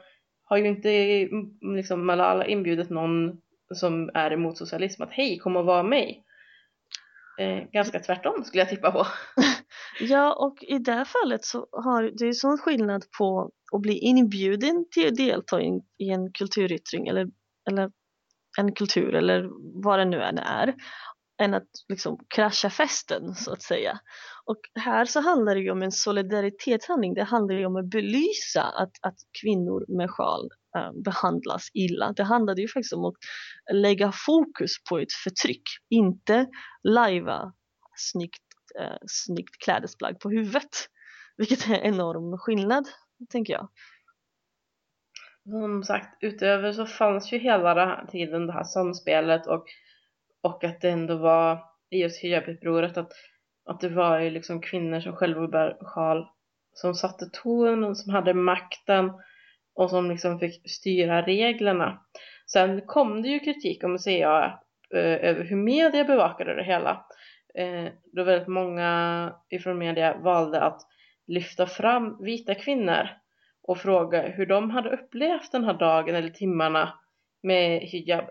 har 0.53 0.59
ju 0.59 0.69
inte 0.69 0.91
mm, 0.91 1.51
mm, 1.63 1.77
liksom, 1.77 2.07
Malala 2.07 2.47
inbjudit 2.47 2.91
någon 2.91 3.41
som 3.75 4.11
är 4.15 4.31
emot 4.31 4.59
socialism 4.59 5.03
att 5.03 5.13
hej 5.13 5.39
kom 5.39 5.57
och 5.57 5.65
var 5.65 5.83
mig. 5.83 6.25
Eh, 7.41 7.71
ganska 7.73 8.01
tvärtom 8.01 8.45
skulle 8.45 8.61
jag 8.61 8.69
tippa 8.69 8.93
på. 8.93 9.07
Ja, 10.01 10.35
och 10.35 10.63
i 10.63 10.79
det 10.79 10.93
här 10.93 11.05
fallet 11.05 11.45
så 11.45 11.67
har 11.73 12.03
det 12.03 12.25
ju 12.25 12.33
sån 12.33 12.59
skillnad 12.59 13.05
på 13.19 13.51
att 13.75 13.81
bli 13.81 13.99
inbjuden 13.99 14.87
till 14.91 15.09
att 15.09 15.17
delta 15.17 15.61
i 15.61 15.67
en, 15.67 15.81
i 15.99 16.11
en 16.11 16.33
kulturyttring 16.33 17.07
eller, 17.07 17.27
eller 17.71 17.91
en 18.59 18.75
kultur 18.75 19.15
eller 19.15 19.49
vad 19.85 19.99
det 19.99 20.05
nu 20.05 20.23
än 20.23 20.39
är 20.39 20.75
än 21.43 21.55
att 21.55 21.69
liksom 21.89 22.19
krascha 22.35 22.71
festen 22.71 23.35
så 23.35 23.53
att 23.53 23.63
säga. 23.63 24.01
Och 24.45 24.61
här 24.75 25.05
så 25.05 25.21
handlar 25.21 25.55
det 25.55 25.61
ju 25.61 25.71
om 25.71 25.83
en 25.83 25.93
solidaritetshandling. 25.93 27.15
Det 27.15 27.25
handlar 27.25 27.55
ju 27.55 27.67
om 27.67 27.77
att 27.77 27.91
belysa 27.91 28.63
att, 28.63 28.93
att 29.03 29.17
kvinnor 29.43 29.97
med 29.99 30.11
sjal 30.11 30.49
äh, 30.77 31.03
behandlas 31.05 31.69
illa. 31.75 32.13
Det 32.13 32.23
handlade 32.23 32.61
ju 32.61 32.69
faktiskt 32.69 32.93
om 32.93 33.05
att 33.05 33.15
lägga 33.73 34.13
fokus 34.27 34.73
på 34.91 34.99
ett 34.99 35.13
förtryck, 35.25 35.63
inte 35.91 36.47
lajva 36.83 37.53
snyggt 37.97 38.43
äh, 38.81 38.97
snyggt 39.07 39.65
klädesplagg 39.65 40.21
på 40.21 40.31
huvudet. 40.31 40.89
Vilket 41.37 41.69
är 41.69 41.75
en 41.75 41.95
enorm 41.95 42.39
skillnad, 42.39 42.89
tänker 43.31 43.53
jag. 43.53 43.69
Som 45.45 45.83
sagt, 45.83 46.17
utöver 46.21 46.73
så 46.73 46.87
fanns 46.87 47.33
ju 47.33 47.39
hela 47.39 47.75
den 47.75 47.89
här 47.89 48.07
tiden 48.07 48.47
det 48.47 48.53
här 48.53 48.65
samspelet 48.65 49.47
och, 49.47 49.65
och 50.43 50.65
att 50.65 50.81
det 50.81 50.91
ändå 50.91 51.17
var 51.17 51.59
i 51.91 51.99
just 51.99 52.23
hijabupproret 52.23 52.97
att, 52.97 53.13
att 53.65 53.81
det 53.81 53.89
var 53.89 54.19
ju 54.19 54.31
liksom 54.31 54.61
kvinnor 54.61 55.01
som 55.01 55.17
själva 55.17 55.49
bär 55.49 55.77
sjal 55.81 56.27
som 56.73 56.95
satte 56.95 57.27
tonen, 57.33 57.97
som 57.97 58.15
hade 58.15 58.35
makten 58.35 59.13
och 59.75 59.91
som 59.91 60.11
liksom 60.11 60.39
fick 60.39 60.71
styra 60.71 61.23
reglerna. 61.23 62.01
Sen 62.53 62.81
kom 62.87 63.23
det 63.23 63.29
ju 63.29 63.39
kritik 63.39 63.85
om 63.85 63.99
CIA 63.99 64.59
eh, 64.95 65.29
över 65.29 65.45
hur 65.45 65.57
media 65.57 66.05
bevakade 66.05 66.55
det 66.55 66.65
hela 66.65 67.05
eh, 67.55 67.93
då 68.13 68.25
väldigt 68.25 68.49
många 68.49 69.35
ifrån 69.51 69.79
media 69.79 70.17
valde 70.19 70.61
att 70.61 70.81
lyfta 71.27 71.67
fram 71.67 72.25
vita 72.25 72.55
kvinnor 72.55 73.09
och 73.63 73.79
fråga 73.79 74.23
hur 74.23 74.47
de 74.47 74.71
hade 74.71 74.91
upplevt 74.91 75.53
den 75.53 75.65
här 75.65 75.75
dagen 75.75 76.15
eller 76.15 76.29
timmarna 76.29 76.93
med 77.43 77.81
hijab 77.81 78.25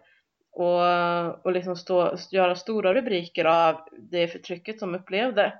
och, 0.51 1.45
och 1.45 1.51
liksom 1.51 1.75
stå, 1.75 2.15
göra 2.31 2.55
stora 2.55 2.93
rubriker 2.93 3.45
av 3.45 3.75
det 3.97 4.27
förtrycket 4.27 4.79
de 4.79 4.95
upplevde 4.95 5.53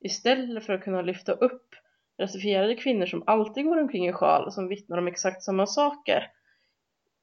istället 0.00 0.66
för 0.66 0.72
att 0.72 0.84
kunna 0.84 1.02
lyfta 1.02 1.32
upp 1.32 1.74
rasifierade 2.20 2.74
kvinnor 2.74 3.06
som 3.06 3.22
alltid 3.26 3.64
går 3.64 3.80
omkring 3.80 4.08
i 4.08 4.12
sjal 4.12 4.44
och 4.44 4.54
som 4.54 4.68
vittnar 4.68 4.98
om 4.98 5.08
exakt 5.08 5.42
samma 5.42 5.66
saker. 5.66 6.30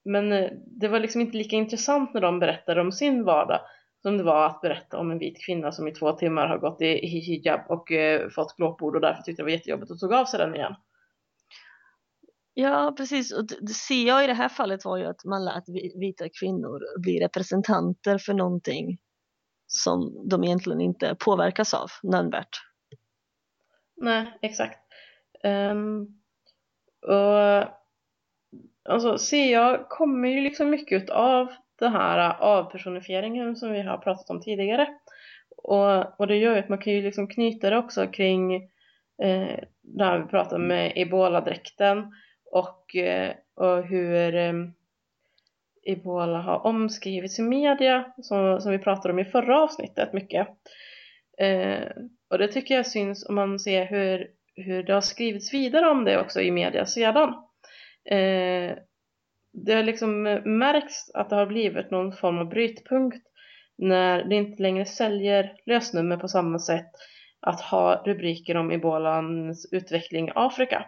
Men 0.06 0.32
eh, 0.32 0.51
det 0.67 0.88
var 0.88 0.99
liksom 0.99 1.21
inte 1.21 1.38
lika 1.38 1.56
intressant 1.56 2.13
när 2.13 2.21
de 2.21 2.39
berättade 2.39 2.82
om 2.82 2.91
sin 2.91 3.23
vardag 3.23 3.60
som 4.01 4.17
det 4.17 4.23
var 4.23 4.45
att 4.45 4.62
berätta 4.62 4.97
om 4.97 5.12
en 5.12 5.19
vit 5.19 5.45
kvinna 5.45 5.71
som 5.71 5.88
i 5.88 5.91
två 5.91 6.12
timmar 6.12 6.47
har 6.47 6.58
gått 6.58 6.82
i 6.82 7.08
hijab 7.08 7.62
och 7.67 7.91
eh, 7.91 8.30
fått 8.30 8.56
glåpord 8.58 8.95
och 8.95 9.01
därför 9.01 9.21
tyckte 9.21 9.41
det 9.41 9.45
var 9.45 9.51
jättejobbigt 9.51 9.91
och 9.91 9.99
tog 9.99 10.13
av 10.13 10.25
sig 10.25 10.39
den 10.39 10.56
igen. 10.56 10.75
Ja, 12.58 12.94
precis. 12.98 13.34
Och 13.34 13.48
det, 13.48 13.56
det 13.62 13.74
ser 13.74 14.08
jag 14.08 14.24
i 14.24 14.28
det 14.28 14.34
här 14.34 14.50
fallet 14.50 14.86
var 14.86 14.98
ju 14.98 15.06
att 15.06 15.26
man 15.26 15.46
lät 15.46 15.63
vita 16.00 16.30
kvinnor 16.39 17.02
bli 17.02 17.20
representanter 17.20 18.18
för 18.18 18.34
någonting 18.34 18.98
som 19.68 20.28
de 20.30 20.44
egentligen 20.44 20.82
inte 20.82 21.15
påverkas 21.20 21.74
av 21.74 21.89
nämnvärt. 22.04 22.62
Nej, 23.98 24.38
exakt. 24.41 24.80
Um, 25.44 26.22
och 27.02 27.70
alltså, 28.89 29.18
CA 29.18 29.86
kommer 29.89 30.30
ju 30.30 30.41
liksom 30.41 30.70
mycket 30.70 31.10
av 31.10 31.48
den 31.80 31.91
här 31.91 32.30
äh, 32.30 32.41
avpersonifieringen 32.41 33.56
som 33.56 33.72
vi 33.72 33.82
har 33.82 33.98
pratat 33.98 34.30
om 34.30 34.41
tidigare. 34.41 34.88
Och, 35.58 36.20
och 36.20 36.28
det 36.28 36.38
gör 36.38 36.54
ju 36.54 36.60
att 36.60 36.70
man 36.70 36.78
kan 36.78 36.94
ju 36.94 37.02
liksom 37.02 37.28
knyta 37.28 37.70
det 37.70 37.78
också 37.78 38.08
kring 38.08 38.56
eh, 39.24 39.60
här 40.00 40.20
vi 40.20 40.26
pratade 40.28 40.64
med 40.64 40.93
ebola-dräkten 40.95 42.12
och, 42.56 42.95
eh, 42.95 43.34
och 43.56 43.84
hur 43.84 44.36
ehm, 44.36 44.74
ebola 45.84 46.41
har 46.41 46.66
omskrivits 46.66 47.39
i 47.39 47.41
media 47.41 48.14
som, 48.22 48.62
som 48.62 48.72
vi 48.72 48.80
pratade 48.80 49.14
om 49.14 49.20
i 49.20 49.26
förra 49.26 49.62
avsnittet 49.62 50.14
mycket. 50.14 50.47
Eh, 51.38 51.88
och 52.30 52.38
det 52.38 52.47
tycker 52.47 52.76
jag 52.76 52.88
syns 52.88 53.30
om 53.30 53.36
man 53.36 53.60
ser 53.60 53.86
hur, 53.86 54.28
hur 54.56 54.84
det 54.84 54.93
har 54.93 55.01
skrivits 55.01 55.53
vidare 55.53 55.89
om 55.89 56.06
det 56.06 56.20
också 56.20 56.41
i 56.41 56.51
media 56.51 56.86
sedan. 56.86 57.30
Eh, 58.06 58.78
det 59.53 59.74
har 59.74 59.84
liksom 59.84 60.28
eh, 60.28 60.45
märkts 60.45 61.12
att 61.14 61.30
det 61.30 61.36
har 61.36 61.45
blivit 61.45 61.91
någon 61.91 62.14
form 62.14 62.38
av 62.38 62.49
brytpunkt 62.49 63.28
när 63.78 64.24
det 64.24 64.36
inte 64.36 64.62
längre 64.62 64.86
säljer 64.86 65.53
lösnummer 65.66 66.18
på 66.18 66.28
samma 66.28 66.60
sätt 66.60 66.91
att 67.39 67.62
ha 67.62 68.03
rubriker 68.06 68.58
om 68.58 68.72
ebolans 68.72 69.70
utveckling 69.72 70.28
i 70.28 70.32
Afrika. 70.36 70.86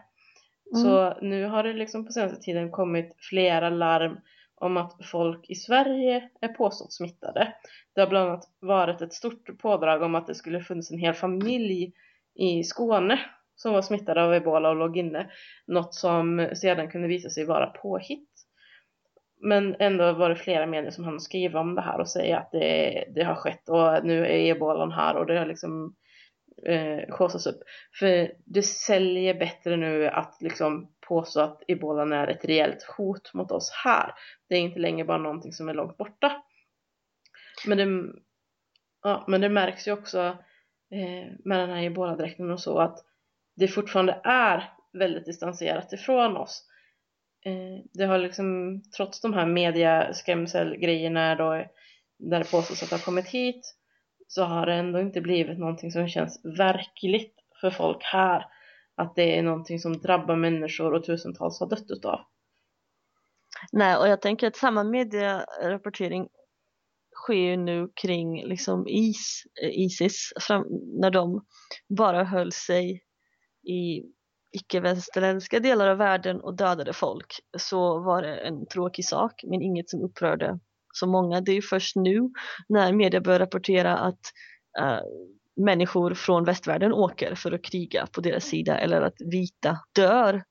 Mm. 0.74 0.84
Så 0.84 1.18
nu 1.22 1.46
har 1.46 1.64
det 1.64 1.74
liksom 1.74 2.06
på 2.06 2.12
senaste 2.12 2.42
tiden 2.42 2.72
kommit 2.72 3.16
flera 3.18 3.70
larm 3.70 4.18
om 4.56 4.78
att 4.78 5.06
folk 5.06 5.50
i 5.50 5.56
Sverige 5.56 6.30
är 6.42 6.48
påstått 6.48 6.94
smittade. 6.94 7.54
Det 7.96 8.02
har 8.02 8.08
bland 8.08 8.30
annat 8.30 8.44
varit 8.60 9.02
ett 9.02 9.14
stort 9.14 9.60
pådrag 9.60 10.02
om 10.02 10.16
att 10.16 10.28
det 10.28 10.36
skulle 10.36 10.62
funnits 10.62 10.92
en 10.92 11.00
hel 11.00 11.14
familj 11.14 11.94
i 12.36 12.64
Skåne 12.64 13.20
som 13.56 13.74
var 13.74 13.82
smittade 13.82 14.24
av 14.24 14.34
ebola 14.34 14.70
och 14.70 14.76
låg 14.76 14.98
inne. 14.98 15.30
Något 15.68 15.94
som 15.94 16.50
sedan 16.54 16.92
kunde 16.92 17.08
visa 17.08 17.30
sig 17.30 17.46
vara 17.46 17.68
påhitt. 17.68 18.30
Men 19.42 19.76
ändå 19.80 20.14
var 20.14 20.30
det 20.30 20.36
flera 20.36 20.66
medier 20.66 20.92
som 20.92 21.04
hann 21.04 21.20
skriva 21.20 21.60
om 21.60 21.76
det 21.76 21.82
här 21.82 22.00
och 22.00 22.10
säga 22.10 22.38
att 22.38 22.52
det, 22.52 23.06
det 23.16 23.24
har 23.24 23.36
skett 23.36 23.70
och 23.70 24.06
nu 24.06 24.26
är 24.26 24.56
ebolan 24.56 24.92
här 24.92 25.16
och 25.16 25.26
det 25.26 25.40
har 25.40 25.46
liksom 25.46 25.96
eh, 26.66 27.16
skjutsats 27.16 27.48
upp. 27.48 27.60
För 28.00 28.32
det 28.46 28.64
säljer 28.64 29.34
bättre 29.34 29.78
nu 29.78 30.08
att 30.08 30.38
liksom 30.42 30.92
påstå 31.08 31.40
att 31.42 31.64
ebolan 31.68 32.14
är 32.14 32.28
ett 32.28 32.46
reellt 32.46 32.84
hot 32.98 33.34
mot 33.34 33.52
oss 33.52 33.72
här. 33.86 34.14
Det 34.50 34.56
är 34.56 34.60
inte 34.60 34.80
längre 34.80 35.06
bara 35.06 35.18
någonting 35.18 35.54
som 35.54 35.70
är 35.70 35.74
långt 35.74 35.98
borta. 35.98 36.44
Men 37.66 37.78
det, 37.78 38.14
ja, 39.04 39.26
men 39.28 39.42
det 39.42 39.50
märks 39.50 39.88
ju 39.88 39.92
också 39.92 40.20
eh, 40.92 41.32
med 41.46 41.60
den 41.60 41.70
här 41.70 41.84
eboladräkten 41.84 42.52
och 42.52 42.60
så 42.60 42.80
att 42.80 43.00
det 43.56 43.68
fortfarande 43.68 44.22
är 44.24 44.74
väldigt 44.94 45.26
distanserat 45.26 45.94
ifrån 45.94 46.38
oss. 46.38 46.64
Eh, 47.46 47.86
det 47.94 48.06
har 48.06 48.18
liksom, 48.18 48.82
trots 48.98 49.22
de 49.22 49.34
här 49.34 49.46
mediaskrämselgrejerna 49.46 51.36
då, 51.36 51.66
där 52.20 52.40
det 52.40 52.52
påstås 52.52 52.84
att 52.84 52.90
det 52.90 52.96
har 52.96 53.04
kommit 53.04 53.28
hit, 53.28 53.77
så 54.28 54.44
har 54.44 54.66
det 54.66 54.74
ändå 54.74 55.00
inte 55.00 55.22
blivit 55.22 55.60
någonting 55.60 55.92
som 55.92 56.08
känns 56.08 56.42
verkligt 56.58 57.34
för 57.62 57.70
folk 57.70 58.04
här. 58.04 58.46
Att 58.96 59.16
det 59.16 59.38
är 59.38 59.44
någonting 59.44 59.80
som 59.80 60.02
drabbar 60.02 60.36
människor 60.36 60.94
och 60.94 61.04
tusentals 61.04 61.60
har 61.60 61.70
dött 61.70 61.92
utav. 61.92 62.20
Nej, 63.72 63.98
och 63.98 64.08
jag 64.08 64.22
tänker 64.22 64.48
att 64.48 64.56
samma 64.56 64.84
medierapportering 64.84 66.28
sker 67.16 67.58
nu 67.58 67.90
kring 68.02 68.46
liksom 68.46 68.88
is, 68.88 69.44
eh, 69.64 69.70
Isis 69.70 70.34
fram, 70.42 70.66
när 71.02 71.12
de 71.12 71.46
bara 71.98 72.24
höll 72.24 72.52
sig 72.52 73.04
i 73.64 74.04
icke-västerländska 74.52 75.60
delar 75.60 75.88
av 75.88 75.98
världen 75.98 76.42
och 76.42 76.56
dödade 76.58 76.94
folk 76.94 77.34
så 77.58 78.00
var 78.00 78.22
det 78.22 78.36
en 78.36 78.68
tråkig 78.68 79.06
sak 79.06 79.44
men 79.44 79.62
inget 79.62 79.90
som 79.90 80.02
upprörde 80.02 80.60
så 81.00 81.08
många. 81.08 81.42
Det 81.42 81.52
är 81.52 81.62
först 81.62 81.96
nu 81.96 82.30
när 82.70 82.94
media 82.94 83.22
börjar 83.22 83.40
rapportera 83.40 83.98
att 83.98 84.20
uh, 84.82 85.00
människor 85.66 86.14
från 86.14 86.44
västvärlden 86.44 86.94
åker 86.94 87.36
för 87.36 87.52
att 87.52 87.64
kriga 87.64 88.08
på 88.08 88.22
deras 88.22 88.44
sida 88.44 88.78
eller 88.78 89.02
att 89.02 89.16
vita 89.32 89.78
dör 89.96 90.44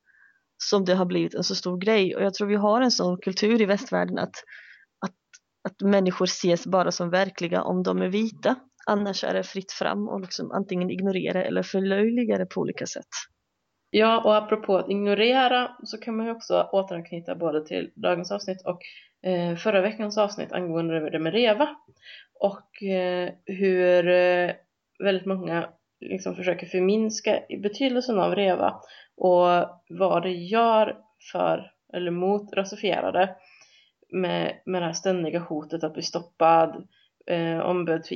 som 0.58 0.84
det 0.84 0.94
har 0.94 1.04
blivit 1.06 1.34
en 1.34 1.44
så 1.44 1.54
stor 1.54 1.78
grej 1.78 2.16
och 2.16 2.22
jag 2.22 2.34
tror 2.34 2.48
vi 2.48 2.56
har 2.56 2.80
en 2.80 2.90
sån 2.90 3.18
kultur 3.20 3.62
i 3.62 3.64
västvärlden 3.64 4.18
att, 4.18 4.34
att, 5.06 5.14
att 5.68 5.80
människor 5.80 6.24
ses 6.24 6.66
bara 6.66 6.92
som 6.92 7.10
verkliga 7.10 7.62
om 7.62 7.82
de 7.82 8.02
är 8.02 8.08
vita 8.08 8.56
annars 8.86 9.24
är 9.24 9.34
det 9.34 9.42
fritt 9.42 9.72
fram 9.72 10.08
och 10.08 10.20
liksom 10.20 10.50
antingen 10.50 10.90
ignorera 10.90 11.44
eller 11.44 11.62
förlöjliga 11.62 12.38
det 12.38 12.46
på 12.46 12.60
olika 12.60 12.86
sätt. 12.86 13.08
Ja, 13.90 14.20
och 14.24 14.36
apropå 14.36 14.76
att 14.76 14.90
ignorera 14.90 15.76
så 15.84 15.98
kan 15.98 16.16
man 16.16 16.26
ju 16.26 16.32
också 16.32 16.68
återanknyta 16.72 17.34
både 17.34 17.66
till 17.66 17.90
dagens 17.94 18.32
avsnitt 18.32 18.62
och 18.66 18.80
eh, 19.30 19.56
förra 19.56 19.80
veckans 19.80 20.18
avsnitt 20.18 20.52
angående 20.52 21.10
det 21.10 21.18
med 21.18 21.32
REVA. 21.32 21.76
Och 22.40 22.82
eh, 22.82 23.30
hur 23.44 24.08
eh, 24.08 24.50
väldigt 24.98 25.26
många 25.26 25.68
liksom 26.00 26.36
försöker 26.36 26.66
förminska 26.66 27.40
betydelsen 27.62 28.18
av 28.18 28.34
REVA 28.34 28.80
och 29.16 29.46
vad 29.88 30.22
det 30.22 30.32
gör 30.32 30.96
för 31.32 31.72
eller 31.92 32.10
mot 32.10 32.52
rasifierade 32.52 33.36
med, 34.12 34.60
med 34.64 34.82
det 34.82 34.86
här 34.86 34.92
ständiga 34.92 35.38
hotet 35.38 35.84
att 35.84 35.92
bli 35.92 36.02
stoppad, 36.02 36.88
eh, 37.26 37.58
ombud 37.58 38.06
för 38.06 38.14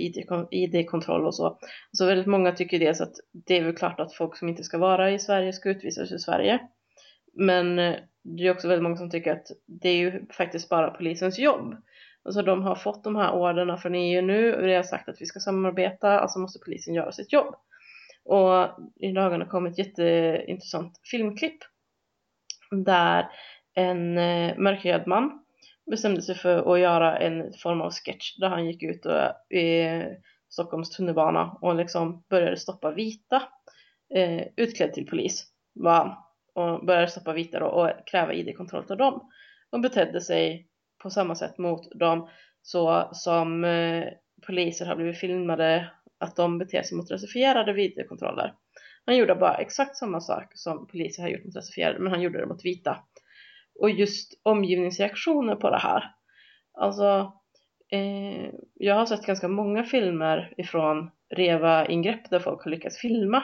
ID-kontroll 0.54 1.26
och 1.26 1.34
så. 1.34 1.58
Så 1.92 2.06
väldigt 2.06 2.26
många 2.26 2.52
tycker 2.52 2.78
dels 2.78 3.00
att 3.00 3.14
det 3.32 3.58
är 3.58 3.64
väl 3.64 3.76
klart 3.76 4.00
att 4.00 4.14
folk 4.14 4.36
som 4.36 4.48
inte 4.48 4.64
ska 4.64 4.78
vara 4.78 5.10
i 5.10 5.18
Sverige 5.18 5.52
ska 5.52 5.70
utvisas 5.70 6.12
ur 6.12 6.18
Sverige. 6.18 6.58
Men 7.34 7.78
eh, 7.78 7.96
det 8.22 8.46
är 8.46 8.50
också 8.50 8.68
väldigt 8.68 8.82
många 8.82 8.96
som 8.96 9.10
tycker 9.10 9.32
att 9.32 9.46
det 9.66 9.88
är 9.88 9.96
ju 9.96 10.26
faktiskt 10.32 10.68
bara 10.68 10.90
polisens 10.90 11.38
jobb. 11.38 11.76
Alltså 12.22 12.42
de 12.42 12.62
har 12.62 12.74
fått 12.74 13.04
de 13.04 13.16
här 13.16 13.32
orderna 13.32 13.76
från 13.76 13.94
EU 13.94 14.22
nu 14.22 14.54
och 14.54 14.66
det 14.66 14.74
har 14.74 14.82
sagt 14.82 15.08
att 15.08 15.20
vi 15.20 15.26
ska 15.26 15.40
samarbeta, 15.40 16.20
alltså 16.20 16.38
måste 16.38 16.58
polisen 16.64 16.94
göra 16.94 17.12
sitt 17.12 17.32
jobb. 17.32 17.54
Och 18.24 18.68
i 18.96 19.12
dagarna 19.12 19.46
kom 19.46 19.66
ett 19.66 19.78
jätteintressant 19.78 21.00
filmklipp 21.10 21.58
där 22.70 23.28
en 23.74 24.18
eh, 24.18 24.58
mörkhyad 24.58 25.06
man 25.06 25.44
bestämde 25.90 26.22
sig 26.22 26.34
för 26.34 26.74
att 26.74 26.80
göra 26.80 27.18
en 27.18 27.52
form 27.52 27.80
av 27.80 27.90
sketch 27.90 28.36
där 28.36 28.48
han 28.48 28.66
gick 28.66 28.82
ut 28.82 29.06
och, 29.06 29.54
i 29.56 29.88
Stockholms 30.48 30.90
tunnelbana 30.90 31.58
och 31.60 31.74
liksom 31.74 32.24
började 32.30 32.56
stoppa 32.56 32.90
vita 32.90 33.42
eh, 34.14 34.46
utklädd 34.56 34.92
till 34.92 35.06
polis 35.06 35.46
va? 35.74 36.26
och 36.54 36.86
började 36.86 37.08
stoppa 37.08 37.32
vita 37.32 37.58
då 37.58 37.66
och 37.66 37.90
kräva 38.06 38.32
id-kontroll 38.32 38.84
av 38.90 38.96
dem 38.96 39.30
och 39.70 39.80
betedde 39.80 40.20
sig 40.20 40.66
på 41.02 41.10
samma 41.10 41.34
sätt 41.34 41.58
mot 41.58 41.98
dem 41.98 42.28
så 42.62 43.08
som 43.12 43.64
eh, 43.64 44.04
poliser 44.46 44.86
har 44.86 44.96
blivit 44.96 45.18
filmade 45.18 45.90
att 46.18 46.36
de 46.36 46.58
beter 46.58 46.82
sig 46.82 46.96
mot 46.96 47.10
rasifierade 47.10 47.72
videokontroller. 47.72 48.54
Han 49.06 49.16
gjorde 49.16 49.34
bara 49.34 49.54
exakt 49.54 49.96
samma 49.96 50.20
sak 50.20 50.44
som 50.54 50.86
poliser 50.86 51.22
har 51.22 51.30
gjort 51.30 51.44
mot 51.44 51.56
rasifierade 51.56 51.98
men 51.98 52.12
han 52.12 52.22
gjorde 52.22 52.40
det 52.40 52.46
mot 52.46 52.64
vita 52.64 52.98
och 53.80 53.90
just 53.90 54.40
omgivningsreaktioner 54.42 55.56
på 55.56 55.70
det 55.70 55.78
här. 55.78 56.04
Alltså, 56.72 57.32
eh, 57.92 58.50
jag 58.74 58.94
har 58.94 59.06
sett 59.06 59.26
ganska 59.26 59.48
många 59.48 59.84
filmer 59.84 60.54
ifrån 60.56 61.10
REVA-ingrepp 61.34 62.30
där 62.30 62.38
folk 62.38 62.64
har 62.64 62.70
lyckats 62.70 62.98
filma 62.98 63.42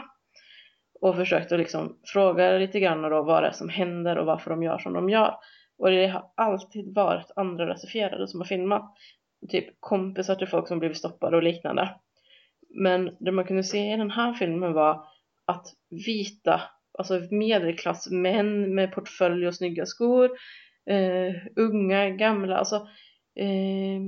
och 1.01 1.17
försökt 1.17 1.53
att 1.53 1.59
liksom 1.59 1.99
fråga 2.05 2.59
lite 2.59 2.81
grann 2.81 3.03
då 3.03 3.23
vad 3.23 3.43
det 3.43 3.49
är 3.49 3.53
som 3.53 3.69
händer 3.69 4.19
och 4.19 4.27
varför 4.27 4.51
de 4.51 4.63
gör 4.63 4.79
som 4.79 4.93
de 4.93 5.09
gör. 5.11 5.35
Och 5.79 5.91
det 5.91 6.07
har 6.07 6.31
alltid 6.35 6.95
varit 6.95 7.31
andra 7.37 7.69
rasifierade 7.69 8.29
som 8.29 8.41
har 8.41 8.47
filmat. 8.47 8.95
Typ 9.49 9.81
kompisar 9.81 10.35
till 10.35 10.49
folk 10.49 10.69
som 10.69 10.79
blivit 10.79 10.99
stoppade 10.99 11.37
och 11.37 11.43
liknande. 11.43 11.95
Men 12.69 13.17
det 13.21 13.33
man 13.33 13.45
kunde 13.45 13.65
se 13.65 13.93
i 13.93 13.97
den 13.97 14.11
här 14.11 14.33
filmen 14.33 14.73
var 14.73 15.05
att 15.47 15.67
vita 16.07 16.63
alltså 16.99 17.21
medelklassmän 17.31 18.75
med 18.75 18.93
portfölj 18.93 19.47
och 19.47 19.55
snygga 19.55 19.87
skor, 19.87 20.31
eh, 20.91 21.35
unga, 21.57 22.11
gamla, 22.11 22.57
alltså 22.57 22.77
eh, 23.35 24.01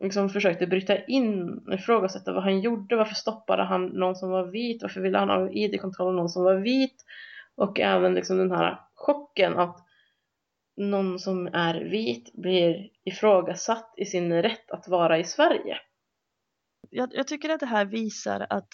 liksom 0.00 0.28
försökte 0.28 0.66
bryta 0.66 1.04
in 1.04 1.58
och 1.66 1.74
ifrågasätta 1.74 2.32
vad 2.32 2.42
han 2.42 2.60
gjorde, 2.60 2.96
varför 2.96 3.14
stoppade 3.14 3.62
han 3.62 3.86
någon 3.86 4.16
som 4.16 4.30
var 4.30 4.46
vit, 4.46 4.82
varför 4.82 5.00
ville 5.00 5.18
han 5.18 5.28
ha 5.28 5.50
id-kontroll 5.50 6.08
av 6.08 6.14
någon 6.14 6.28
som 6.28 6.44
var 6.44 6.56
vit 6.56 7.04
och 7.54 7.80
även 7.80 8.14
liksom 8.14 8.38
den 8.38 8.50
här 8.50 8.80
chocken 8.94 9.58
att 9.58 9.84
någon 10.76 11.18
som 11.18 11.46
är 11.46 11.74
vit 11.84 12.32
blir 12.32 12.90
ifrågasatt 13.04 13.94
i 13.96 14.04
sin 14.04 14.42
rätt 14.42 14.70
att 14.70 14.88
vara 14.88 15.18
i 15.18 15.24
Sverige. 15.24 15.78
Jag, 16.90 17.10
jag 17.12 17.28
tycker 17.28 17.48
att 17.48 17.60
det 17.60 17.66
här 17.66 17.84
visar 17.84 18.46
att, 18.50 18.68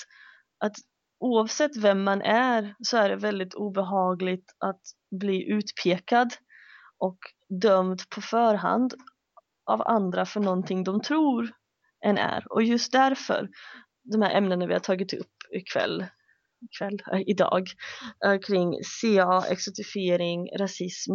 att 0.58 0.76
oavsett 1.24 1.76
vem 1.76 2.04
man 2.04 2.22
är 2.22 2.74
så 2.82 2.96
är 2.96 3.08
det 3.08 3.16
väldigt 3.16 3.54
obehagligt 3.54 4.54
att 4.58 4.80
bli 5.20 5.50
utpekad 5.50 6.34
och 6.98 7.18
dömd 7.62 8.00
på 8.14 8.20
förhand 8.20 8.94
av 9.70 9.82
andra 9.88 10.26
för 10.26 10.40
någonting 10.40 10.84
de 10.84 11.00
tror 11.00 11.50
en 12.04 12.18
är 12.18 12.52
och 12.52 12.62
just 12.62 12.92
därför 12.92 13.48
de 14.12 14.22
här 14.22 14.36
ämnena 14.36 14.66
vi 14.66 14.72
har 14.72 14.80
tagit 14.80 15.12
upp 15.12 15.32
ikväll 15.52 16.04
kväll, 16.78 17.02
äh, 17.12 17.18
eh, 17.18 17.22
idag 17.26 17.68
äh, 18.26 18.38
kring 18.38 18.72
CA, 19.00 19.44
exotifiering, 19.48 20.48
rasism. 20.58 21.12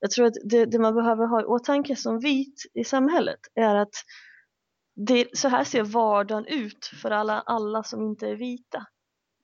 Jag 0.00 0.10
tror 0.10 0.26
att 0.26 0.34
det, 0.50 0.64
det, 0.64 0.78
man 0.78 0.94
behöver 0.94 1.26
ha 1.26 1.40
i 1.40 1.44
åtanke 1.44 1.96
som 1.96 2.18
vit 2.18 2.62
i 2.74 2.84
samhället 2.84 3.40
är 3.54 3.74
att 3.74 3.94
det, 5.06 5.38
så 5.38 5.48
här 5.48 5.64
ser 5.64 5.82
vardagen 5.82 6.46
ut 6.46 6.90
för 7.02 7.10
alla, 7.10 7.40
alla 7.40 7.82
som 7.82 8.02
inte 8.02 8.28
är 8.28 8.36
vita. 8.36 8.86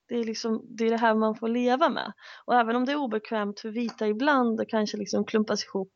Det 0.08 0.14
är, 0.14 0.24
liksom, 0.24 0.62
det 0.68 0.86
är 0.86 0.90
det 0.90 0.96
här 0.96 1.14
man 1.14 1.34
får 1.34 1.48
leva 1.48 1.88
med. 1.88 2.12
Och 2.44 2.54
även 2.54 2.76
om 2.76 2.84
det 2.84 2.92
är 2.92 2.96
obekvämt 2.96 3.60
för 3.60 3.68
vita 3.68 4.06
ibland 4.06 4.60
och 4.60 4.68
kanske 4.68 4.96
liksom 4.96 5.24
klumpas 5.24 5.64
ihop 5.64 5.92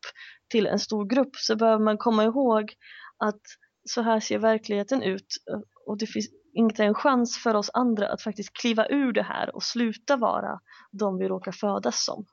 till 0.49 0.67
en 0.67 0.79
stor 0.79 1.05
grupp 1.05 1.35
så 1.35 1.55
behöver 1.55 1.83
man 1.83 1.97
komma 1.97 2.23
ihåg 2.23 2.73
att 3.17 3.41
så 3.89 4.01
här 4.01 4.19
ser 4.19 4.39
verkligheten 4.39 5.01
ut 5.01 5.27
och 5.85 5.97
det 5.97 6.07
finns 6.07 6.29
inte 6.53 6.83
en 6.83 6.93
chans 6.93 7.37
för 7.43 7.55
oss 7.55 7.69
andra 7.73 8.09
att 8.09 8.21
faktiskt 8.21 8.53
kliva 8.53 8.87
ur 8.87 9.11
det 9.13 9.23
här 9.23 9.55
och 9.55 9.63
sluta 9.63 10.17
vara 10.17 10.59
de 10.91 11.17
vi 11.17 11.27
råkar 11.27 11.51
födas 11.51 12.05
som. 12.05 12.25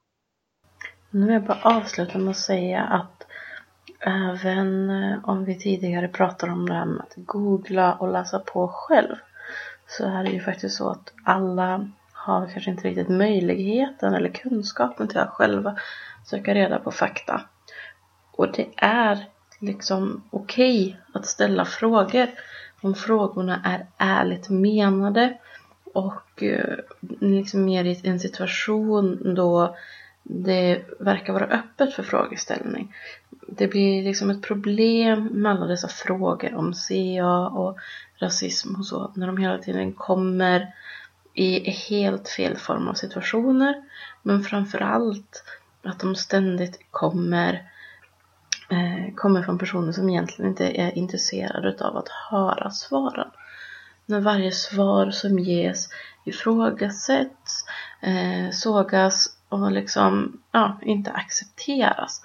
Nu 1.11 1.27
vill 1.27 1.35
jag 1.35 1.45
bara 1.45 1.63
avsluta 1.63 2.19
med 2.19 2.31
att 2.31 2.37
säga 2.37 2.83
att 2.83 3.27
även 4.01 4.91
om 5.25 5.45
vi 5.45 5.59
tidigare 5.59 6.09
pratade 6.09 6.53
om 6.53 6.69
det 6.69 6.75
här 6.75 6.85
med 6.85 7.01
att 7.01 7.15
googla 7.17 7.95
och 7.95 8.13
läsa 8.13 8.39
på 8.39 8.69
själv 8.69 9.17
så 9.99 10.05
är 10.05 10.25
det 10.25 10.31
ju 10.31 10.41
faktiskt 10.41 10.77
så 10.77 10.91
att 10.91 11.13
alla 11.25 11.91
har 12.13 12.47
kanske 12.47 12.71
inte 12.71 12.89
riktigt 12.89 13.09
möjligheten 13.09 14.15
eller 14.15 14.29
kunskapen 14.29 15.09
till 15.09 15.19
att 15.19 15.31
själva 15.31 15.77
söka 16.25 16.55
reda 16.55 16.79
på 16.79 16.91
fakta. 16.91 17.41
Och 18.33 18.53
det 18.53 18.69
är 18.77 19.27
liksom 19.59 20.23
okej 20.31 20.87
okay 20.87 20.97
att 21.13 21.27
ställa 21.27 21.65
frågor 21.65 22.29
om 22.81 22.95
frågorna 22.95 23.61
är 23.65 23.87
ärligt 23.99 24.49
menade 24.49 25.39
och 25.95 26.43
eh, 26.43 26.77
liksom 27.21 27.65
mer 27.65 27.85
i 27.85 28.01
en 28.05 28.21
situation 28.21 29.35
då 29.35 29.77
det 30.23 30.83
verkar 30.99 31.33
vara 31.33 31.47
öppet 31.47 31.93
för 31.93 32.03
frågeställning. 32.03 32.95
Det 33.49 33.69
blir 33.69 34.03
liksom 34.03 34.31
ett 34.31 34.43
problem 34.43 35.25
med 35.25 35.53
alla 35.53 35.67
dessa 35.67 35.89
frågor 35.89 36.55
om 36.55 36.73
CA 36.73 37.49
och 37.49 37.79
rasism 38.21 38.75
och 38.75 38.87
så 38.87 39.13
när 39.15 39.27
de 39.27 39.37
hela 39.37 39.59
tiden 39.59 39.93
kommer 39.93 40.75
i 41.35 41.71
helt 41.71 42.29
fel 42.29 42.57
form 42.57 42.89
av 42.89 42.95
situationer 42.95 43.83
men 44.23 44.43
framförallt 44.43 45.45
att 45.83 46.01
de 46.01 46.15
ständigt 46.15 46.81
kommer 46.91 47.71
eh, 48.71 49.15
kommer 49.15 49.43
från 49.43 49.59
personer 49.59 49.93
som 49.93 50.11
egentligen 50.11 50.51
inte 50.51 50.81
är 50.81 50.99
intresserade 50.99 51.87
av 51.87 51.97
att 51.97 52.09
höra 52.09 52.71
svaren. 52.71 53.31
när 54.07 54.21
varje 54.21 54.53
svar 54.53 55.11
som 55.11 55.39
ges 55.39 55.89
ifrågasätts, 56.25 57.65
eh, 58.01 58.51
sågas 58.53 59.27
och 59.49 59.73
liksom 59.73 60.43
ja, 60.53 60.79
inte 60.83 61.11
accepteras. 61.11 62.23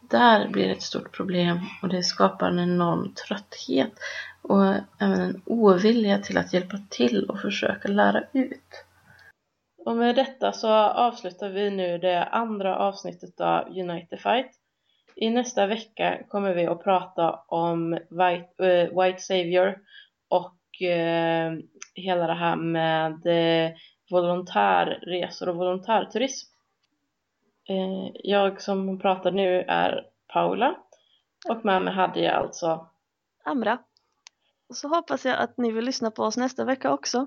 Där 0.00 0.48
blir 0.48 0.66
det 0.66 0.72
ett 0.72 0.82
stort 0.82 1.12
problem 1.12 1.60
och 1.82 1.88
det 1.88 2.02
skapar 2.02 2.48
en 2.48 2.58
enorm 2.58 3.14
trötthet 3.14 3.92
och 4.42 4.64
även 4.98 5.20
en 5.20 5.42
ovilja 5.46 6.18
till 6.18 6.38
att 6.38 6.52
hjälpa 6.52 6.76
till 6.90 7.24
och 7.24 7.40
försöka 7.40 7.88
lära 7.88 8.22
ut. 8.32 8.84
Och 9.84 9.96
med 9.96 10.14
detta 10.14 10.52
så 10.52 10.68
avslutar 10.72 11.48
vi 11.48 11.70
nu 11.70 11.98
det 11.98 12.24
andra 12.24 12.76
avsnittet 12.76 13.40
av 13.40 13.68
United 13.68 14.20
Fight. 14.20 14.50
I 15.16 15.30
nästa 15.30 15.66
vecka 15.66 16.18
kommer 16.28 16.54
vi 16.54 16.66
att 16.66 16.84
prata 16.84 17.32
om 17.48 17.90
White, 17.90 18.48
uh, 18.62 19.02
White 19.02 19.20
Savior 19.20 19.78
och 20.28 20.56
uh, 20.82 21.58
hela 21.94 22.26
det 22.26 22.34
här 22.34 22.56
med 22.56 23.26
uh, 23.26 23.76
volontärresor 24.10 25.48
och 25.48 25.56
volontärturism. 25.56 26.54
Jag 28.14 28.62
som 28.62 28.98
pratar 28.98 29.30
nu 29.30 29.60
är 29.68 30.06
Paula 30.32 30.74
och 31.48 31.64
med 31.64 31.82
mig 31.82 31.94
hade 31.94 32.20
jag 32.20 32.34
alltså 32.34 32.86
Amra. 33.44 33.78
Och 34.68 34.76
så 34.76 34.88
hoppas 34.88 35.24
jag 35.24 35.38
att 35.38 35.56
ni 35.56 35.72
vill 35.72 35.84
lyssna 35.84 36.10
på 36.10 36.22
oss 36.22 36.36
nästa 36.36 36.64
vecka 36.64 36.92
också. 36.92 37.26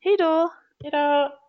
Hej 0.00 0.16
då! 0.18 0.52
Hejdå! 0.82 1.41